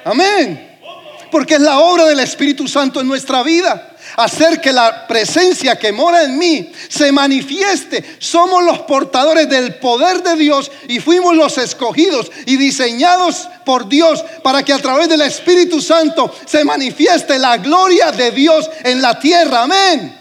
Amén. 0.05 0.68
Porque 1.31 1.55
es 1.55 1.61
la 1.61 1.79
obra 1.81 2.07
del 2.07 2.21
Espíritu 2.21 2.67
Santo 2.67 3.01
en 3.01 3.09
nuestra 3.09 3.43
vida 3.43 3.95
hacer 4.17 4.61
que 4.61 4.73
la 4.73 5.07
presencia 5.07 5.77
que 5.77 5.93
mora 5.93 6.25
en 6.25 6.39
mí 6.39 6.73
se 6.89 7.13
manifieste. 7.13 8.17
Somos 8.19 8.65
los 8.65 8.81
portadores 8.81 9.49
del 9.49 9.77
poder 9.77 10.23
de 10.23 10.37
Dios 10.37 10.71
y 10.89 11.01
fuimos 11.01 11.37
los 11.37 11.59
escogidos 11.59 12.31
y 12.47 12.57
diseñados 12.57 13.49
por 13.65 13.89
Dios 13.89 14.25
para 14.43 14.63
que 14.63 14.73
a 14.73 14.79
través 14.79 15.09
del 15.09 15.21
Espíritu 15.23 15.81
Santo 15.81 16.35
se 16.47 16.65
manifieste 16.65 17.39
la 17.39 17.59
gloria 17.59 18.13
de 18.13 18.31
Dios 18.31 18.69
en 18.85 19.03
la 19.03 19.19
tierra. 19.19 19.63
Amén. 19.63 20.15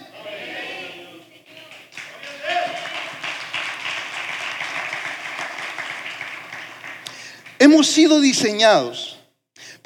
Hemos 7.59 7.87
sido 7.87 8.19
diseñados 8.19 9.16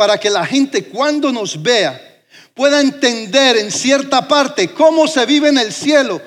para 0.01 0.20
que 0.20 0.31
la 0.31 0.43
gente 0.43 0.86
cuando 0.86 1.31
nos 1.31 1.62
vea 1.62 2.24
pueda 2.55 2.81
entender 2.81 3.55
en 3.58 3.72
cierta 3.72 4.27
parte 4.27 4.70
cómo 4.70 5.08
se 5.08 5.27
vive 5.27 5.50
en 5.50 5.60
el 5.60 5.72
cielo 5.72 6.20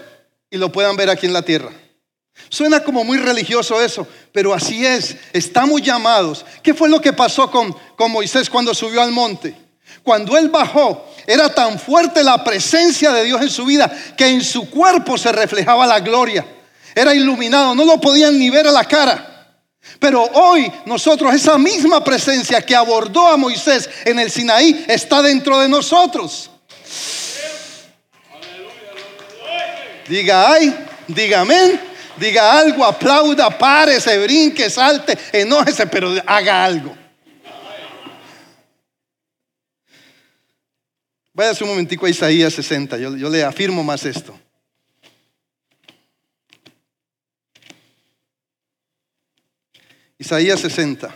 y 0.49 0.59
lo 0.59 0.71
puedan 0.71 0.95
ver 0.95 1.11
aquí 1.11 1.27
en 1.27 1.33
la 1.33 1.43
tierra. 1.43 1.73
Suena 2.49 2.85
como 2.85 3.03
muy 3.03 3.19
religioso 3.19 3.83
eso, 3.83 4.07
pero 4.31 4.55
así 4.55 4.87
es. 4.87 5.17
Estamos 5.33 5.83
llamados. 5.83 6.47
¿Qué 6.63 6.73
fue 6.73 6.89
lo 6.89 7.01
que 7.01 7.13
pasó 7.13 7.51
con, 7.51 7.77
con 7.97 8.13
Moisés 8.13 8.49
cuando 8.49 8.73
subió 8.75 9.03
al 9.03 9.11
monte? 9.11 9.57
Cuando 10.05 10.37
él 10.39 10.51
bajó, 10.51 11.13
era 11.27 11.53
tan 11.53 11.77
fuerte 11.77 12.23
la 12.23 12.45
presencia 12.45 13.11
de 13.11 13.25
Dios 13.25 13.43
en 13.43 13.51
su 13.51 13.65
vida 13.65 13.93
que 14.17 14.29
en 14.29 14.45
su 14.45 14.71
cuerpo 14.71 15.19
se 15.19 15.33
reflejaba 15.33 15.85
la 15.85 15.99
gloria. 15.99 16.47
Era 16.95 17.13
iluminado, 17.13 17.75
no 17.75 17.85
lo 17.85 18.01
podían 18.01 18.39
ni 18.39 18.51
ver 18.51 18.69
a 18.69 18.71
la 18.71 18.85
cara. 18.85 19.34
Pero 19.99 20.23
hoy 20.23 20.71
nosotros, 20.87 21.35
esa 21.35 21.59
misma 21.59 22.03
presencia 22.03 22.61
que 22.61 22.75
abordó 22.75 23.27
a 23.27 23.37
Moisés 23.37 23.89
en 24.05 24.19
el 24.19 24.31
Sinaí, 24.31 24.85
está 24.89 25.23
dentro 25.23 25.59
de 25.59 25.69
nosotros. 25.69 26.51
Diga, 30.09 30.53
ay. 30.53 30.75
Diga 31.09 31.41
amén. 31.41 31.81
Diga 32.17 32.59
algo, 32.59 32.85
aplauda, 32.85 33.51
párese, 33.51 34.19
brinque, 34.19 34.71
salte, 34.71 35.19
enójese, 35.33 35.87
pero 35.87 36.15
haga 36.27 36.65
algo. 36.65 36.97
Vaya 41.33 41.53
un 41.61 41.69
momentico 41.69 42.07
a 42.07 42.11
Isaías 42.11 42.53
60, 42.53 42.97
yo, 42.99 43.17
yo 43.17 43.29
le 43.29 43.43
afirmo 43.43 43.83
más 43.83 44.05
esto. 44.05 44.39
Isaías 50.19 50.61
60. 50.61 51.15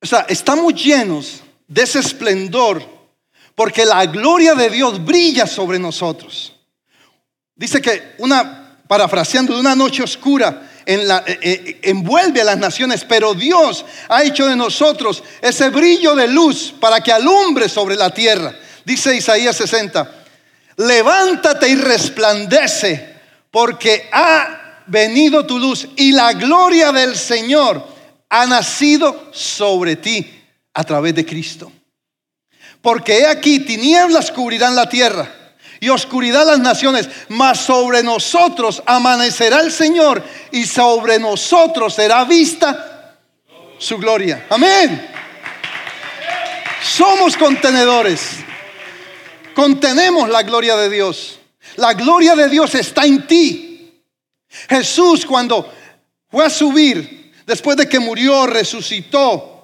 O 0.00 0.06
sea, 0.06 0.20
estamos 0.28 0.74
llenos 0.74 1.42
de 1.66 1.82
ese 1.82 1.98
esplendor 1.98 2.82
porque 3.54 3.84
la 3.84 4.06
gloria 4.06 4.54
de 4.54 4.70
Dios 4.70 5.04
brilla 5.04 5.46
sobre 5.46 5.78
nosotros. 5.78 6.54
Dice 7.54 7.82
que 7.82 8.14
una, 8.18 8.80
parafraseando, 8.86 9.54
de 9.54 9.60
una 9.60 9.74
noche 9.74 10.02
oscura 10.02 10.70
en 10.86 11.06
la, 11.06 11.24
eh, 11.26 11.38
eh, 11.42 11.80
envuelve 11.82 12.40
a 12.40 12.44
las 12.44 12.56
naciones, 12.56 13.04
pero 13.04 13.34
Dios 13.34 13.84
ha 14.08 14.22
hecho 14.22 14.46
de 14.46 14.56
nosotros 14.56 15.22
ese 15.42 15.68
brillo 15.70 16.14
de 16.14 16.28
luz 16.28 16.72
para 16.80 17.00
que 17.00 17.12
alumbre 17.12 17.68
sobre 17.68 17.96
la 17.96 18.10
tierra. 18.14 18.54
Dice 18.88 19.14
Isaías 19.14 19.54
60, 19.54 20.10
levántate 20.78 21.68
y 21.68 21.74
resplandece 21.74 23.16
porque 23.50 24.08
ha 24.10 24.82
venido 24.86 25.44
tu 25.44 25.58
luz 25.58 25.86
y 25.94 26.12
la 26.12 26.32
gloria 26.32 26.90
del 26.90 27.14
Señor 27.14 27.86
ha 28.30 28.46
nacido 28.46 29.28
sobre 29.30 29.96
ti 29.96 30.42
a 30.72 30.84
través 30.84 31.14
de 31.14 31.26
Cristo. 31.26 31.70
Porque 32.80 33.18
he 33.18 33.26
aquí, 33.26 33.60
tinieblas 33.60 34.30
cubrirán 34.30 34.74
la 34.74 34.88
tierra 34.88 35.28
y 35.80 35.90
oscuridad 35.90 36.46
las 36.46 36.60
naciones, 36.60 37.10
mas 37.28 37.60
sobre 37.60 38.02
nosotros 38.02 38.82
amanecerá 38.86 39.60
el 39.60 39.70
Señor 39.70 40.24
y 40.50 40.64
sobre 40.64 41.18
nosotros 41.18 41.92
será 41.92 42.24
vista 42.24 43.18
su 43.76 43.98
gloria. 43.98 44.46
Amén. 44.48 45.10
Somos 46.82 47.36
contenedores. 47.36 48.48
Contenemos 49.58 50.28
la 50.28 50.44
gloria 50.44 50.76
de 50.76 50.88
Dios. 50.88 51.40
La 51.74 51.92
gloria 51.92 52.36
de 52.36 52.48
Dios 52.48 52.76
está 52.76 53.04
en 53.04 53.26
ti. 53.26 54.04
Jesús 54.68 55.26
cuando 55.26 55.74
fue 56.30 56.44
a 56.44 56.48
subir 56.48 57.32
después 57.44 57.76
de 57.76 57.88
que 57.88 57.98
murió, 57.98 58.46
resucitó 58.46 59.58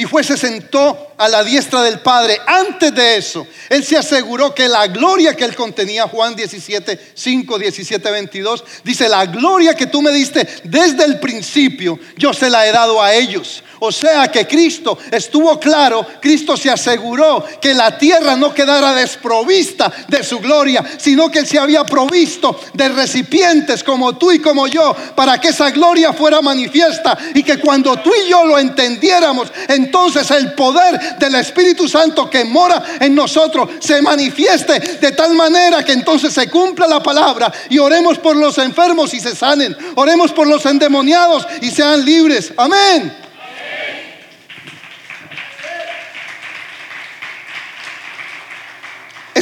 y 0.00 0.04
fue, 0.04 0.22
se 0.22 0.36
sentó 0.36 1.12
a 1.18 1.28
la 1.28 1.42
diestra 1.42 1.82
del 1.82 1.98
Padre. 1.98 2.40
Antes 2.46 2.94
de 2.94 3.16
eso, 3.16 3.44
Él 3.68 3.84
se 3.84 3.96
aseguró 3.96 4.54
que 4.54 4.68
la 4.68 4.86
gloria 4.86 5.34
que 5.34 5.44
Él 5.44 5.56
contenía, 5.56 6.06
Juan 6.06 6.36
17, 6.36 7.12
5, 7.14 7.58
17, 7.58 8.10
22, 8.10 8.64
dice, 8.84 9.08
la 9.08 9.26
gloria 9.26 9.74
que 9.74 9.86
tú 9.86 10.00
me 10.00 10.12
diste 10.12 10.46
desde 10.62 11.04
el 11.04 11.18
principio, 11.18 11.98
yo 12.16 12.32
se 12.32 12.48
la 12.48 12.64
he 12.66 12.70
dado 12.70 13.02
a 13.02 13.12
ellos. 13.12 13.64
O 13.80 13.92
sea 13.92 14.28
que 14.28 14.46
Cristo 14.46 14.98
estuvo 15.10 15.58
claro, 15.58 16.04
Cristo 16.20 16.56
se 16.56 16.70
aseguró 16.70 17.44
que 17.60 17.74
la 17.74 17.96
tierra 17.96 18.36
no 18.36 18.52
quedara 18.52 18.94
desprovista 18.94 19.92
de 20.08 20.22
su 20.22 20.40
gloria, 20.40 20.84
sino 20.98 21.30
que 21.30 21.40
Él 21.40 21.46
se 21.46 21.58
había 21.58 21.84
provisto 21.84 22.60
de 22.74 22.88
recipientes 22.88 23.84
como 23.84 24.16
tú 24.16 24.32
y 24.32 24.40
como 24.40 24.66
yo, 24.66 24.94
para 25.14 25.40
que 25.40 25.48
esa 25.48 25.70
gloria 25.70 26.12
fuera 26.12 26.40
manifiesta 26.40 27.16
y 27.34 27.42
que 27.42 27.58
cuando 27.58 27.96
tú 27.98 28.10
y 28.24 28.30
yo 28.30 28.44
lo 28.44 28.58
entendiéramos, 28.58 29.48
entonces 29.68 30.30
el 30.30 30.52
poder 30.54 31.18
del 31.18 31.34
Espíritu 31.36 31.88
Santo 31.88 32.28
que 32.28 32.44
mora 32.44 32.82
en 33.00 33.14
nosotros 33.14 33.68
se 33.80 34.02
manifieste 34.02 34.78
de 35.00 35.12
tal 35.12 35.34
manera 35.34 35.84
que 35.84 35.92
entonces 35.92 36.32
se 36.32 36.48
cumpla 36.48 36.86
la 36.86 37.02
palabra 37.02 37.52
y 37.68 37.78
oremos 37.78 38.18
por 38.18 38.36
los 38.36 38.58
enfermos 38.58 39.14
y 39.14 39.20
se 39.20 39.34
sanen, 39.34 39.76
oremos 39.94 40.32
por 40.32 40.46
los 40.46 40.64
endemoniados 40.66 41.46
y 41.60 41.70
sean 41.70 42.04
libres. 42.04 42.52
Amén. 42.56 43.27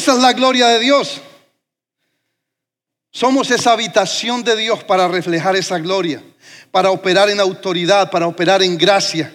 Esa 0.07 0.15
es 0.15 0.23
la 0.23 0.35
gloria 0.35 0.69
de 0.69 0.79
Dios. 0.79 1.21
Somos 3.11 3.51
esa 3.51 3.73
habitación 3.73 4.45
de 4.45 4.55
Dios 4.55 4.85
para 4.85 5.09
reflejar 5.09 5.57
esa 5.57 5.81
gloria, 5.81 6.23
para 6.71 6.93
operar 6.93 7.29
en 7.29 7.41
autoridad, 7.41 8.09
para 8.09 8.29
operar 8.29 8.63
en 8.63 8.79
gracia, 8.79 9.35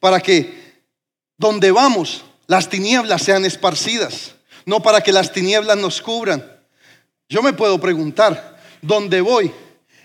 para 0.00 0.18
que 0.18 0.80
donde 1.36 1.70
vamos 1.70 2.24
las 2.46 2.70
tinieblas 2.70 3.24
sean 3.24 3.44
esparcidas, 3.44 4.34
no 4.64 4.80
para 4.80 5.02
que 5.02 5.12
las 5.12 5.32
tinieblas 5.32 5.76
nos 5.76 6.00
cubran. 6.00 6.50
Yo 7.28 7.42
me 7.42 7.52
puedo 7.52 7.78
preguntar, 7.78 8.58
¿dónde 8.80 9.20
voy? 9.20 9.52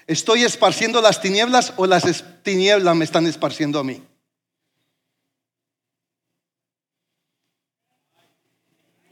¿Estoy 0.07 0.43
esparciendo 0.43 0.99
las 0.99 1.21
tinieblas 1.21 1.71
o 1.77 1.85
las 1.85 2.03
tinieblas 2.43 2.97
me 2.97 3.05
están 3.05 3.27
esparciendo 3.27 3.79
a 3.79 3.85
mí? 3.85 4.03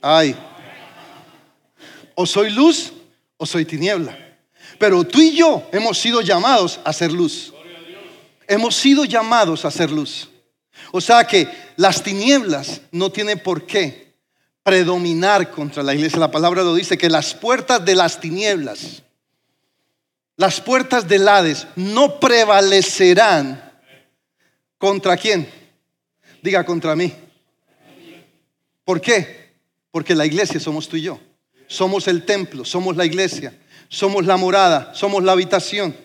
Ay, 0.01 0.35
o 2.21 2.25
soy 2.25 2.49
luz 2.49 2.91
o 3.37 3.45
soy 3.45 3.63
tiniebla. 3.63 4.17
Pero 4.77 5.05
tú 5.05 5.21
y 5.21 5.37
yo 5.37 5.69
hemos 5.71 5.97
sido 5.97 6.19
llamados 6.19 6.77
a 6.83 6.91
ser 6.91 7.13
luz. 7.13 7.53
Hemos 8.45 8.75
sido 8.75 9.05
llamados 9.05 9.63
a 9.63 9.71
ser 9.71 9.89
luz. 9.89 10.27
O 10.91 10.99
sea 10.99 11.23
que 11.23 11.47
las 11.77 12.03
tinieblas 12.03 12.81
no 12.91 13.09
tienen 13.09 13.39
por 13.39 13.65
qué 13.65 14.15
predominar 14.63 15.49
contra 15.49 15.81
la 15.81 15.95
iglesia. 15.95 16.19
La 16.19 16.29
palabra 16.29 16.61
lo 16.61 16.75
dice, 16.75 16.97
que 16.97 17.09
las 17.09 17.33
puertas 17.33 17.85
de 17.85 17.95
las 17.95 18.19
tinieblas, 18.19 19.01
las 20.35 20.59
puertas 20.59 21.07
del 21.07 21.25
Hades 21.25 21.67
no 21.77 22.19
prevalecerán 22.19 23.63
contra 24.77 25.15
quién. 25.15 25.49
Diga 26.41 26.65
contra 26.65 26.97
mí. 26.97 27.13
¿Por 28.83 28.99
qué? 28.99 29.53
Porque 29.89 30.13
la 30.15 30.25
iglesia 30.25 30.59
somos 30.59 30.89
tú 30.89 30.97
y 30.97 31.03
yo 31.03 31.17
somos 31.69 32.07
el 32.07 32.25
templo, 32.25 32.65
somos 32.65 32.97
la 32.97 33.05
iglesia, 33.05 33.57
somos 33.87 34.25
la 34.25 34.35
morada, 34.37 34.91
somos 34.95 35.23
la 35.23 35.33
habitación. 35.33 35.95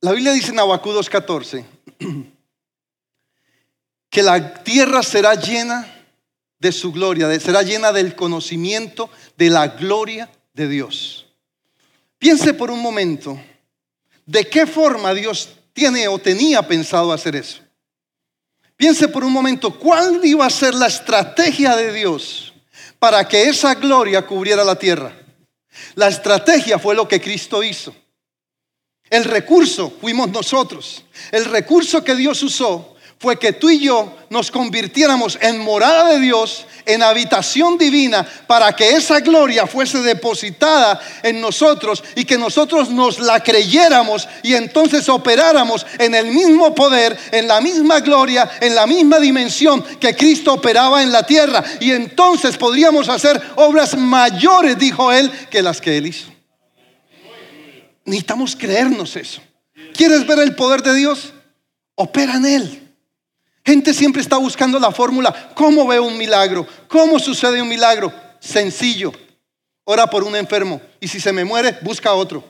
La 0.00 0.12
Biblia 0.12 0.32
dice 0.32 0.50
en 0.50 0.58
Abacú 0.58 0.90
2.14 0.90 1.64
que 4.10 4.22
la 4.22 4.62
tierra 4.64 5.02
será 5.04 5.34
llena 5.34 5.86
de 6.58 6.72
su 6.72 6.92
gloria, 6.92 7.38
será 7.38 7.62
llena 7.62 7.92
del 7.92 8.16
conocimiento 8.16 9.10
de 9.36 9.50
la 9.50 9.68
gloria 9.68 10.28
de 10.52 10.68
Dios. 10.68 11.26
Piense 12.18 12.54
por 12.54 12.72
un 12.72 12.82
momento 12.82 13.40
de 14.26 14.48
qué 14.48 14.66
forma 14.66 15.14
Dios 15.14 15.50
tiene 15.72 16.08
o 16.08 16.18
tenía 16.18 16.66
pensado 16.66 17.12
hacer 17.12 17.36
eso. 17.36 17.67
Piense 18.78 19.08
por 19.08 19.24
un 19.24 19.32
momento, 19.32 19.76
¿cuál 19.76 20.20
iba 20.24 20.46
a 20.46 20.50
ser 20.50 20.72
la 20.72 20.86
estrategia 20.86 21.74
de 21.74 21.92
Dios 21.92 22.54
para 23.00 23.26
que 23.26 23.48
esa 23.48 23.74
gloria 23.74 24.24
cubriera 24.24 24.62
la 24.62 24.76
tierra? 24.76 25.12
La 25.96 26.06
estrategia 26.06 26.78
fue 26.78 26.94
lo 26.94 27.08
que 27.08 27.20
Cristo 27.20 27.64
hizo. 27.64 27.92
El 29.10 29.24
recurso 29.24 29.92
fuimos 30.00 30.30
nosotros. 30.30 31.04
El 31.32 31.46
recurso 31.46 32.04
que 32.04 32.14
Dios 32.14 32.40
usó 32.44 32.94
fue 33.20 33.36
que 33.38 33.52
tú 33.52 33.68
y 33.68 33.80
yo 33.80 34.16
nos 34.30 34.50
convirtiéramos 34.50 35.38
en 35.40 35.58
morada 35.58 36.10
de 36.10 36.20
Dios, 36.20 36.66
en 36.86 37.02
habitación 37.02 37.76
divina, 37.76 38.26
para 38.46 38.72
que 38.74 38.90
esa 38.90 39.18
gloria 39.20 39.66
fuese 39.66 39.98
depositada 40.02 41.00
en 41.24 41.40
nosotros 41.40 42.04
y 42.14 42.24
que 42.24 42.38
nosotros 42.38 42.90
nos 42.90 43.18
la 43.18 43.42
creyéramos 43.42 44.28
y 44.44 44.54
entonces 44.54 45.08
operáramos 45.08 45.84
en 45.98 46.14
el 46.14 46.26
mismo 46.26 46.74
poder, 46.76 47.18
en 47.32 47.48
la 47.48 47.60
misma 47.60 47.98
gloria, 48.00 48.48
en 48.60 48.76
la 48.76 48.86
misma 48.86 49.18
dimensión 49.18 49.82
que 49.98 50.14
Cristo 50.14 50.54
operaba 50.54 51.02
en 51.02 51.10
la 51.10 51.24
tierra. 51.24 51.64
Y 51.80 51.90
entonces 51.90 52.56
podríamos 52.56 53.08
hacer 53.08 53.40
obras 53.56 53.96
mayores, 53.96 54.78
dijo 54.78 55.12
él, 55.12 55.30
que 55.50 55.62
las 55.62 55.80
que 55.80 55.98
él 55.98 56.06
hizo. 56.06 56.26
Necesitamos 58.04 58.54
creernos 58.54 59.16
eso. 59.16 59.42
¿Quieres 59.92 60.24
ver 60.26 60.38
el 60.38 60.54
poder 60.54 60.82
de 60.82 60.94
Dios? 60.94 61.32
Opera 61.96 62.36
en 62.36 62.46
él. 62.46 62.87
Gente 63.68 63.92
siempre 63.92 64.22
está 64.22 64.38
buscando 64.38 64.78
la 64.78 64.90
fórmula, 64.90 65.52
¿cómo 65.54 65.86
veo 65.86 66.02
un 66.02 66.16
milagro? 66.16 66.66
¿Cómo 66.88 67.18
sucede 67.18 67.60
un 67.60 67.68
milagro? 67.68 68.10
Sencillo. 68.40 69.12
Ora 69.84 70.06
por 70.06 70.24
un 70.24 70.34
enfermo 70.36 70.80
y 70.98 71.06
si 71.06 71.20
se 71.20 71.34
me 71.34 71.44
muere, 71.44 71.78
busca 71.82 72.14
otro. 72.14 72.42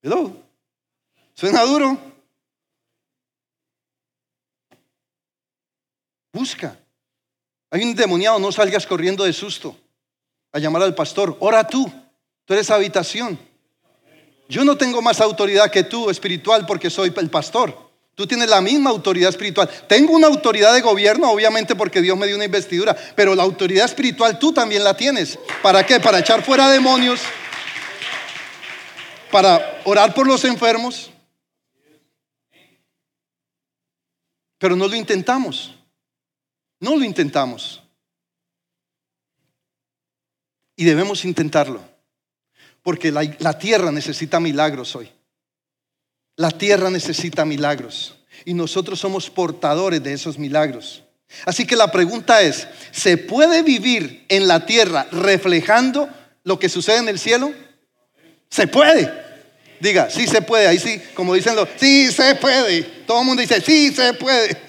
Hello. 0.00 0.42
Suena 1.34 1.64
duro. 1.64 1.98
busca. 6.32 6.78
Hay 7.70 7.82
un 7.82 7.90
endemoniado, 7.90 8.38
no 8.38 8.50
salgas 8.52 8.86
corriendo 8.86 9.22
de 9.22 9.34
susto 9.34 9.76
a 10.56 10.58
llamar 10.58 10.82
al 10.82 10.94
pastor. 10.94 11.36
Ora 11.40 11.66
tú, 11.66 11.92
tú 12.46 12.54
eres 12.54 12.70
habitación. 12.70 13.38
Yo 14.48 14.64
no 14.64 14.78
tengo 14.78 15.02
más 15.02 15.20
autoridad 15.20 15.70
que 15.70 15.82
tú 15.82 16.08
espiritual 16.08 16.64
porque 16.64 16.88
soy 16.88 17.12
el 17.14 17.28
pastor. 17.28 17.76
Tú 18.14 18.26
tienes 18.26 18.48
la 18.48 18.62
misma 18.62 18.88
autoridad 18.88 19.28
espiritual. 19.28 19.68
Tengo 19.86 20.14
una 20.14 20.28
autoridad 20.28 20.72
de 20.72 20.80
gobierno, 20.80 21.30
obviamente 21.30 21.76
porque 21.76 22.00
Dios 22.00 22.16
me 22.16 22.26
dio 22.26 22.36
una 22.36 22.46
investidura, 22.46 22.96
pero 23.14 23.34
la 23.34 23.42
autoridad 23.42 23.84
espiritual 23.84 24.38
tú 24.38 24.50
también 24.50 24.82
la 24.82 24.96
tienes. 24.96 25.38
¿Para 25.62 25.84
qué? 25.84 26.00
Para 26.00 26.20
echar 26.20 26.42
fuera 26.42 26.70
demonios, 26.70 27.20
para 29.30 29.82
orar 29.84 30.14
por 30.14 30.26
los 30.26 30.42
enfermos. 30.46 31.10
Pero 34.56 34.74
no 34.74 34.88
lo 34.88 34.96
intentamos. 34.96 35.74
No 36.80 36.96
lo 36.96 37.04
intentamos. 37.04 37.82
Y 40.76 40.84
debemos 40.84 41.24
intentarlo. 41.24 41.80
Porque 42.82 43.10
la, 43.10 43.58
tierra 43.58 43.90
necesita 43.90 44.38
milagros 44.38 44.94
hoy. 44.94 45.10
La 46.36 46.50
tierra 46.50 46.90
necesita 46.90 47.44
milagros. 47.44 48.16
Y 48.44 48.54
nosotros 48.54 49.00
somos 49.00 49.28
portadores 49.28 50.02
de 50.02 50.12
esos 50.12 50.38
milagros. 50.38 51.02
Así 51.44 51.66
que 51.66 51.74
la 51.74 51.90
pregunta 51.90 52.42
es, 52.42 52.68
¿se 52.92 53.16
puede 53.16 53.62
vivir 53.62 54.24
en 54.28 54.46
la 54.46 54.66
tierra 54.66 55.08
reflejando 55.10 56.08
lo 56.44 56.58
que 56.58 56.68
sucede 56.68 56.98
en 56.98 57.08
el 57.08 57.18
cielo? 57.18 57.52
Se 58.50 58.68
puede. 58.68 59.10
Diga, 59.80 60.08
sí 60.10 60.26
se 60.26 60.42
puede. 60.42 60.68
Ahí 60.68 60.78
sí, 60.78 61.02
como 61.14 61.34
dicen 61.34 61.56
los, 61.56 61.68
sí 61.76 62.12
se 62.12 62.36
puede. 62.36 62.82
Todo 63.06 63.20
el 63.20 63.26
mundo 63.26 63.40
dice, 63.40 63.60
sí 63.60 63.92
se 63.92 64.14
puede. 64.14 64.56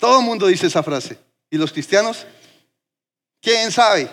Todo 0.00 0.20
el 0.20 0.24
mundo 0.24 0.46
dice 0.46 0.68
esa 0.68 0.82
frase. 0.82 1.18
¿Y 1.50 1.58
los 1.58 1.70
cristianos? 1.70 2.26
¿Quién 3.42 3.72
sabe? 3.72 4.08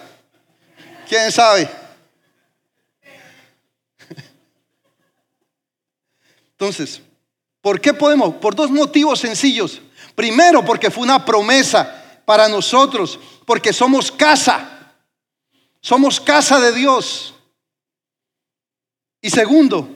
¿Quién 1.08 1.32
sabe? 1.32 1.70
Entonces, 6.52 7.00
¿por 7.62 7.80
qué 7.80 7.94
podemos? 7.94 8.36
Por 8.36 8.56
dos 8.56 8.72
motivos 8.72 9.20
sencillos. 9.20 9.82
Primero, 10.16 10.66
porque 10.66 10.90
fue 10.90 11.04
una 11.04 11.24
promesa 11.24 12.22
para 12.26 12.50
nosotros, 12.50 13.20
porque 13.46 13.72
somos 13.72 14.12
casa. 14.12 14.96
Somos 15.80 16.20
casa 16.20 16.60
de 16.60 16.74
Dios. 16.74 17.36
Y 19.22 19.30
segundo, 19.30 19.88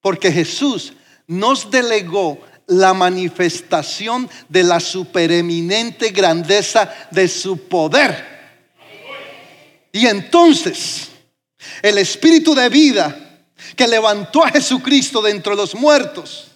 porque 0.00 0.32
Jesús 0.32 0.92
nos 1.26 1.70
delegó 1.70 2.40
la 2.66 2.92
manifestación 2.94 4.28
de 4.48 4.64
la 4.64 4.80
supereminente 4.80 6.10
grandeza 6.10 6.92
de 7.10 7.28
su 7.28 7.68
poder. 7.68 8.31
Y 9.92 10.06
entonces, 10.06 11.08
el 11.82 11.98
espíritu 11.98 12.54
de 12.54 12.68
vida 12.70 13.14
que 13.76 13.86
levantó 13.86 14.44
a 14.44 14.50
Jesucristo 14.50 15.20
de 15.20 15.30
entre 15.30 15.54
los 15.54 15.74
muertos, 15.74 16.48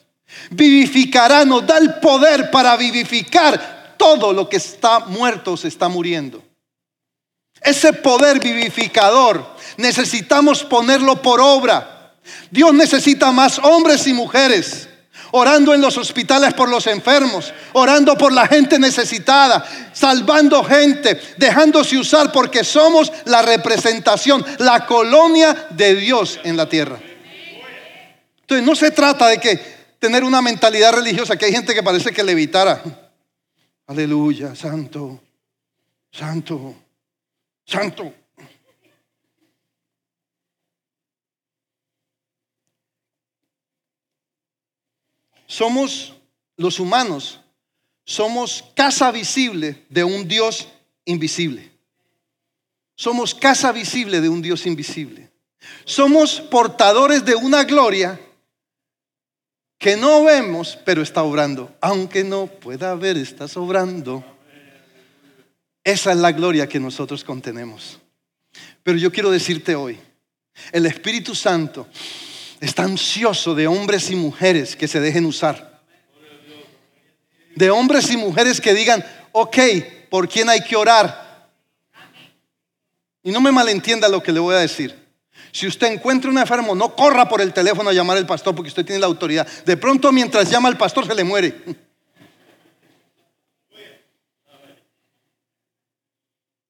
vivificará, 0.50 1.44
nos 1.44 1.66
da 1.66 1.78
el 1.78 1.94
poder 2.00 2.50
para 2.50 2.76
vivificar 2.76 3.94
todo 3.96 4.32
lo 4.32 4.48
que 4.48 4.56
está 4.56 5.00
muerto 5.00 5.52
o 5.52 5.56
se 5.56 5.68
está 5.68 5.88
muriendo. 5.88 6.42
Ese 7.60 7.92
poder 7.92 8.40
vivificador 8.40 9.56
necesitamos 9.76 10.62
ponerlo 10.64 11.20
por 11.20 11.40
obra. 11.40 12.14
Dios 12.50 12.72
necesita 12.74 13.32
más 13.32 13.58
hombres 13.58 14.06
y 14.06 14.12
mujeres 14.12 14.88
orando 15.36 15.74
en 15.74 15.82
los 15.82 15.98
hospitales 15.98 16.54
por 16.54 16.70
los 16.70 16.86
enfermos, 16.86 17.52
orando 17.74 18.16
por 18.16 18.32
la 18.32 18.46
gente 18.46 18.78
necesitada, 18.78 19.64
salvando 19.92 20.64
gente, 20.64 21.20
dejándose 21.36 21.98
usar 21.98 22.32
porque 22.32 22.64
somos 22.64 23.12
la 23.26 23.42
representación, 23.42 24.44
la 24.58 24.86
colonia 24.86 25.68
de 25.70 25.94
Dios 25.94 26.40
en 26.42 26.56
la 26.56 26.68
tierra. 26.68 26.98
Entonces 28.40 28.66
no 28.66 28.74
se 28.74 28.90
trata 28.90 29.28
de 29.28 29.38
que 29.38 29.60
tener 29.98 30.24
una 30.24 30.40
mentalidad 30.40 30.94
religiosa, 30.94 31.36
que 31.36 31.44
hay 31.44 31.52
gente 31.52 31.74
que 31.74 31.82
parece 31.82 32.12
que 32.12 32.24
levitara. 32.24 32.82
Aleluya, 33.88 34.54
santo, 34.54 35.20
santo, 36.10 36.74
santo. 37.64 38.12
Somos 45.46 46.14
los 46.56 46.80
humanos, 46.80 47.40
somos 48.04 48.64
casa 48.74 49.10
visible 49.10 49.84
de 49.88 50.04
un 50.04 50.28
Dios 50.28 50.68
invisible. 51.04 51.72
Somos 52.94 53.34
casa 53.34 53.72
visible 53.72 54.20
de 54.20 54.28
un 54.28 54.40
Dios 54.40 54.66
invisible. 54.66 55.30
Somos 55.84 56.40
portadores 56.40 57.24
de 57.24 57.34
una 57.34 57.64
gloria 57.64 58.18
que 59.78 59.96
no 59.96 60.24
vemos, 60.24 60.78
pero 60.84 61.02
está 61.02 61.22
obrando. 61.22 61.76
Aunque 61.80 62.24
no 62.24 62.46
pueda 62.46 62.94
ver, 62.94 63.16
está 63.16 63.48
sobrando. 63.48 64.24
Esa 65.84 66.12
es 66.12 66.18
la 66.18 66.32
gloria 66.32 66.68
que 66.68 66.80
nosotros 66.80 67.22
contenemos. 67.22 68.00
Pero 68.82 68.98
yo 68.98 69.12
quiero 69.12 69.30
decirte 69.30 69.74
hoy, 69.74 69.98
el 70.72 70.86
Espíritu 70.86 71.34
Santo 71.34 71.86
está 72.60 72.84
ansioso 72.84 73.54
de 73.54 73.66
hombres 73.66 74.10
y 74.10 74.16
mujeres 74.16 74.76
que 74.76 74.88
se 74.88 75.00
dejen 75.00 75.26
usar. 75.26 75.80
De 77.54 77.70
hombres 77.70 78.10
y 78.10 78.16
mujeres 78.16 78.60
que 78.60 78.74
digan, 78.74 79.04
ok, 79.32 79.58
¿por 80.10 80.28
quién 80.28 80.48
hay 80.48 80.60
que 80.62 80.76
orar? 80.76 81.50
Y 83.22 83.30
no 83.30 83.40
me 83.40 83.50
malentienda 83.50 84.08
lo 84.08 84.22
que 84.22 84.32
le 84.32 84.40
voy 84.40 84.54
a 84.54 84.58
decir. 84.58 85.06
Si 85.52 85.66
usted 85.66 85.86
encuentra 85.88 86.30
un 86.30 86.38
enfermo, 86.38 86.74
no 86.74 86.94
corra 86.94 87.28
por 87.28 87.40
el 87.40 87.52
teléfono 87.52 87.90
a 87.90 87.92
llamar 87.92 88.18
al 88.18 88.26
pastor 88.26 88.54
porque 88.54 88.68
usted 88.68 88.84
tiene 88.84 89.00
la 89.00 89.06
autoridad. 89.06 89.46
De 89.64 89.76
pronto 89.76 90.12
mientras 90.12 90.50
llama 90.50 90.68
al 90.68 90.76
pastor 90.76 91.06
se 91.06 91.14
le 91.14 91.24
muere. 91.24 91.54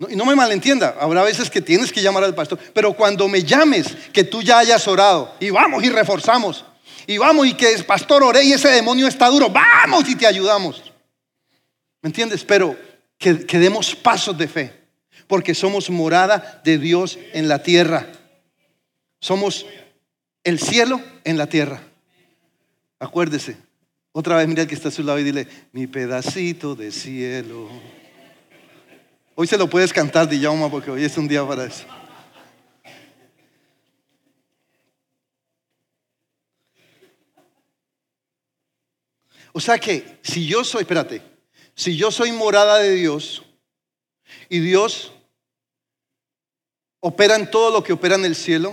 Y 0.09 0.16
no 0.16 0.25
me 0.25 0.35
malentienda, 0.35 0.97
habrá 1.01 1.23
veces 1.23 1.51
que 1.51 1.61
tienes 1.61 1.92
que 1.92 2.03
llamar 2.03 2.25
al 2.25 2.35
pastor, 2.35 2.59
pero 2.73 2.92
cuando 2.92 3.29
me 3.29 3.42
llames, 3.42 3.87
que 4.12 4.25
tú 4.25 4.42
ya 4.42 4.59
hayas 4.59 4.87
orado, 4.88 5.35
y 5.40 5.51
vamos 5.51 5.83
y 5.85 5.88
reforzamos, 5.88 6.64
y 7.07 7.19
vamos 7.19 7.47
y 7.47 7.55
que 7.55 7.73
el 7.73 7.85
pastor 7.85 8.23
oré 8.23 8.45
y 8.45 8.53
ese 8.53 8.69
demonio 8.69 9.07
está 9.07 9.29
duro, 9.29 9.49
vamos 9.51 10.09
y 10.09 10.16
te 10.16 10.27
ayudamos. 10.27 10.83
¿Me 12.03 12.09
entiendes? 12.09 12.45
Pero 12.45 12.77
que, 13.19 13.47
que 13.47 13.59
demos 13.59 13.95
pasos 13.95 14.37
de 14.37 14.49
fe, 14.49 14.73
porque 15.27 15.55
somos 15.55 15.90
morada 15.90 16.61
de 16.64 16.79
Dios 16.79 17.19
en 17.33 17.49
la 17.49 17.62
tierra. 17.62 18.07
Somos 19.21 19.66
el 20.45 20.61
cielo 20.61 21.01
en 21.25 21.38
la 21.38 21.49
tierra. 21.49 21.83
Acuérdese, 22.99 23.57
otra 24.12 24.37
vez 24.37 24.49
mira 24.49 24.62
el 24.62 24.69
que 24.69 24.75
está 24.75 24.88
a 24.88 24.92
su 24.92 25.03
lado 25.03 25.19
y 25.19 25.25
dile, 25.25 25.47
mi 25.73 25.87
pedacito 25.87 26.75
de 26.75 26.90
cielo. 26.90 27.69
Hoy 29.38 29.46
se 29.46 29.59
lo 29.59 29.68
puedes 29.68 29.92
cantar, 29.92 30.27
Diyama, 30.27 30.70
porque 30.70 30.90
hoy 30.90 31.05
es 31.05 31.18
un 31.18 31.29
día 31.29 31.46
para 31.46 31.66
eso. 31.66 31.85
O 39.53 39.61
sea 39.61 39.79
que 39.79 40.18
si 40.22 40.46
yo 40.46 40.64
soy, 40.64 40.83
espérate, 40.83 41.20
si 41.75 41.99
yo 41.99 42.11
soy 42.11 42.33
morada 42.33 42.79
de 42.79 42.92
Dios 42.92 43.42
y 44.49 44.61
Dios 44.61 45.12
opera 47.01 47.37
en 47.37 47.51
todo 47.51 47.70
lo 47.70 47.83
que 47.83 47.92
opera 47.92 48.14
en 48.14 48.25
el 48.25 48.35
cielo, 48.35 48.72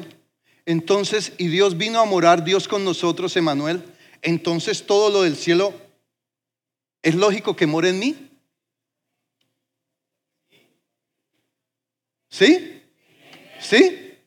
entonces, 0.66 1.34
y 1.38 1.48
Dios 1.48 1.78
vino 1.78 2.00
a 2.00 2.06
morar, 2.06 2.46
Dios 2.46 2.70
con 2.70 2.86
nosotros, 2.86 3.36
Emanuel, 3.36 3.84
entonces 4.22 4.86
todo 4.86 5.10
lo 5.10 5.24
del 5.24 5.36
cielo 5.36 5.74
es 7.02 7.16
lógico 7.16 7.54
que 7.54 7.68
more 7.68 7.90
en 7.90 8.00
mí. 8.00 8.33
¿Sí? 12.34 12.82
¿Sí? 13.60 14.18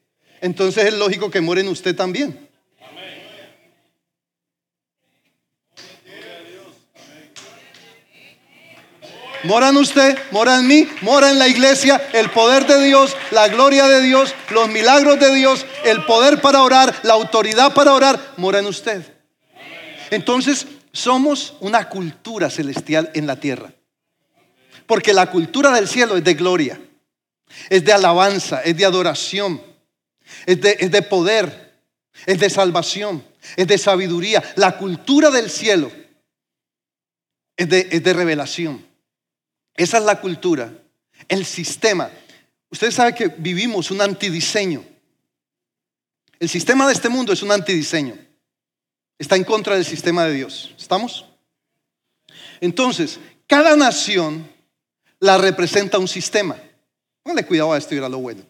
Entonces 0.40 0.84
es 0.84 0.94
lógico 0.94 1.28
que 1.28 1.40
muere 1.40 1.62
en 1.62 1.68
usted 1.68 1.96
también. 1.96 2.48
Mora 9.42 9.70
en 9.70 9.76
usted, 9.76 10.16
mora 10.30 10.58
en 10.58 10.68
mí, 10.68 10.88
mora 11.02 11.30
en 11.30 11.38
la 11.40 11.48
iglesia, 11.48 12.08
el 12.12 12.30
poder 12.30 12.66
de 12.66 12.84
Dios, 12.84 13.16
la 13.32 13.48
gloria 13.48 13.86
de 13.86 14.00
Dios, 14.02 14.34
los 14.50 14.68
milagros 14.68 15.18
de 15.18 15.34
Dios, 15.34 15.66
el 15.84 16.04
poder 16.04 16.40
para 16.40 16.62
orar, 16.62 16.94
la 17.02 17.14
autoridad 17.14 17.74
para 17.74 17.92
orar, 17.92 18.34
mora 18.36 18.60
en 18.60 18.66
usted. 18.66 19.02
Entonces, 20.10 20.66
somos 20.92 21.56
una 21.58 21.88
cultura 21.88 22.50
celestial 22.50 23.10
en 23.14 23.26
la 23.26 23.40
tierra. 23.40 23.72
Porque 24.86 25.12
la 25.12 25.28
cultura 25.28 25.72
del 25.72 25.88
cielo 25.88 26.16
es 26.16 26.22
de 26.22 26.34
gloria 26.34 26.80
es 27.68 27.84
de 27.84 27.92
alabanza, 27.92 28.60
es 28.62 28.76
de 28.76 28.84
adoración, 28.84 29.62
es 30.44 30.60
de, 30.60 31.02
poder, 31.02 31.80
es 32.26 32.38
de 32.38 32.50
salvación, 32.50 33.24
es 33.56 33.66
de 33.66 33.78
sabiduría. 33.78 34.42
La 34.56 34.76
cultura 34.78 35.30
del 35.30 35.50
cielo 35.50 35.90
es 37.56 37.68
de, 37.68 37.88
es 37.90 38.02
de 38.02 38.12
revelación. 38.12 38.86
Esa 39.74 39.98
es 39.98 40.04
la 40.04 40.20
cultura, 40.20 40.72
el 41.28 41.44
sistema. 41.44 42.10
Ustedes 42.70 42.94
saben 42.94 43.14
que 43.14 43.28
vivimos 43.28 43.90
un 43.90 44.00
antidiseño. 44.00 44.84
El 46.38 46.48
sistema 46.48 46.86
de 46.86 46.92
este 46.92 47.08
mundo 47.08 47.32
es 47.32 47.42
un 47.42 47.52
antidiseño. 47.52 48.18
Está 49.18 49.36
en 49.36 49.44
contra 49.44 49.74
del 49.74 49.84
sistema 49.84 50.24
de 50.24 50.34
Dios. 50.34 50.74
¿Estamos? 50.76 51.26
Entonces, 52.60 53.18
cada 53.46 53.76
nación 53.76 54.50
la 55.20 55.38
representa 55.38 55.98
un 55.98 56.08
sistema. 56.08 56.56
Póngale 57.26 57.44
cuidado 57.44 57.72
a 57.72 57.78
esto 57.78 57.92
y 57.92 57.98
a 57.98 58.08
lo 58.08 58.18
bueno. 58.18 58.42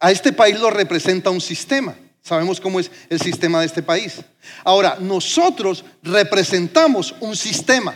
A 0.00 0.10
este 0.10 0.32
país 0.32 0.58
lo 0.58 0.68
representa 0.68 1.30
un 1.30 1.40
sistema. 1.40 1.94
Sabemos 2.20 2.60
cómo 2.60 2.80
es 2.80 2.90
el 3.08 3.20
sistema 3.20 3.60
de 3.60 3.66
este 3.66 3.84
país. 3.84 4.14
Ahora, 4.64 4.96
nosotros 4.98 5.84
representamos 6.02 7.14
un 7.20 7.36
sistema. 7.36 7.94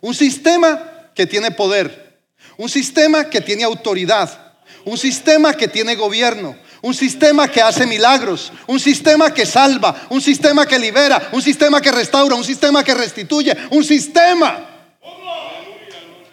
Un 0.00 0.16
sistema 0.16 1.12
que 1.14 1.28
tiene 1.28 1.52
poder. 1.52 2.18
Un 2.56 2.68
sistema 2.68 3.30
que 3.30 3.40
tiene 3.40 3.62
autoridad. 3.62 4.56
Un 4.84 4.98
sistema 4.98 5.54
que 5.54 5.68
tiene 5.68 5.94
gobierno. 5.94 6.56
Un 6.82 6.92
sistema 6.92 7.46
que 7.46 7.62
hace 7.62 7.86
milagros, 7.86 8.52
un 8.66 8.80
sistema 8.80 9.32
que 9.32 9.46
salva, 9.46 10.08
un 10.10 10.20
sistema 10.20 10.66
que 10.66 10.78
libera, 10.78 11.28
un 11.32 11.42
sistema 11.42 11.80
que 11.80 11.92
restaura, 11.92 12.34
un 12.34 12.44
sistema 12.44 12.82
que 12.82 12.94
restituye, 12.94 13.56
un 13.70 13.84
sistema 13.84 14.58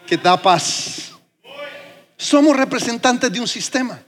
que 0.07 0.17
da 0.17 0.41
paz. 0.41 1.04
Somos 2.17 2.55
representantes 2.55 3.31
de 3.31 3.39
un 3.39 3.47
sistema. 3.47 4.01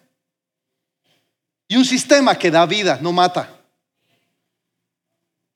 Y 1.68 1.76
un 1.76 1.86
sistema 1.86 2.38
que 2.38 2.50
da 2.50 2.66
vida, 2.66 3.00
no 3.02 3.12
mata. 3.12 3.54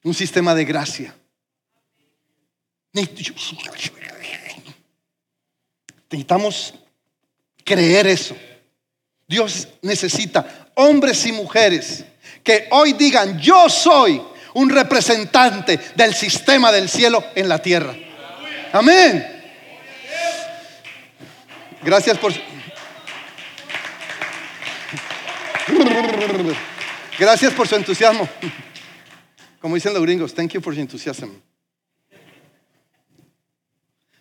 Un 0.03 0.13
sistema 0.13 0.53
de 0.53 0.65
gracia. 0.65 1.15
Necesitamos 6.09 6.73
creer 7.63 8.07
eso. 8.07 8.35
Dios 9.27 9.67
necesita 9.81 10.69
hombres 10.75 11.25
y 11.25 11.31
mujeres 11.31 12.03
que 12.43 12.67
hoy 12.71 12.93
digan, 12.93 13.39
yo 13.39 13.69
soy 13.69 14.21
un 14.55 14.69
representante 14.69 15.79
del 15.95 16.13
sistema 16.13 16.71
del 16.71 16.89
cielo 16.89 17.23
en 17.35 17.47
la 17.47 17.59
tierra. 17.59 17.95
Amén. 18.73 19.40
Gracias 21.83 22.17
por... 22.17 22.33
Gracias 27.17 27.53
por 27.53 27.67
su 27.67 27.75
entusiasmo. 27.75 28.27
Como 29.59 29.75
dicen 29.75 29.93
los 29.93 30.01
gringos, 30.01 30.33
thank 30.33 30.51
you 30.51 30.61
for 30.61 30.73
your 30.73 30.81
enthusiasm. 30.81 31.29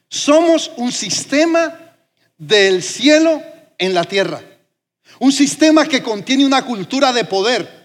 Somos 0.09 0.70
un 0.77 0.90
sistema 0.90 1.79
del 2.37 2.83
cielo 2.83 3.42
en 3.79 3.94
la 3.94 4.05
tierra. 4.05 4.42
Un 5.18 5.33
sistema 5.33 5.87
que 5.87 6.03
contiene 6.03 6.44
una 6.44 6.64
cultura 6.64 7.12
de 7.12 7.25
poder. 7.25 7.81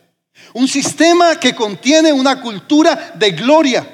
Un 0.54 0.68
sistema 0.68 1.40
que 1.40 1.54
contiene 1.54 2.12
una 2.12 2.42
cultura 2.42 3.14
de 3.16 3.32
gloria. 3.32 3.88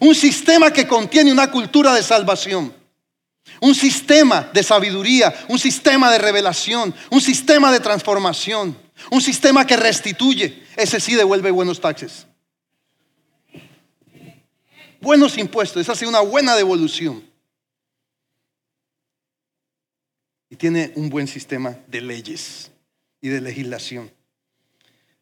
Un 0.00 0.14
sistema 0.14 0.72
que 0.72 0.86
contiene 0.86 1.32
una 1.32 1.50
cultura 1.50 1.94
de 1.94 2.02
salvación. 2.02 2.79
Un 3.60 3.74
sistema 3.74 4.50
de 4.54 4.62
sabiduría, 4.62 5.34
un 5.48 5.58
sistema 5.58 6.10
de 6.10 6.18
revelación, 6.18 6.94
un 7.10 7.20
sistema 7.20 7.72
de 7.72 7.80
transformación, 7.80 8.76
un 9.10 9.20
sistema 9.20 9.66
que 9.66 9.76
restituye. 9.76 10.62
Ese 10.76 11.00
sí 11.00 11.14
devuelve 11.14 11.50
buenos 11.50 11.80
taxes. 11.80 12.26
Buenos 15.00 15.38
impuestos, 15.38 15.82
esa 15.82 15.94
sí 15.94 16.04
una 16.04 16.20
buena 16.20 16.54
devolución. 16.56 17.24
Y 20.50 20.56
tiene 20.56 20.92
un 20.96 21.08
buen 21.08 21.26
sistema 21.26 21.78
de 21.86 22.00
leyes 22.00 22.70
y 23.20 23.28
de 23.28 23.40
legislación. 23.40 24.10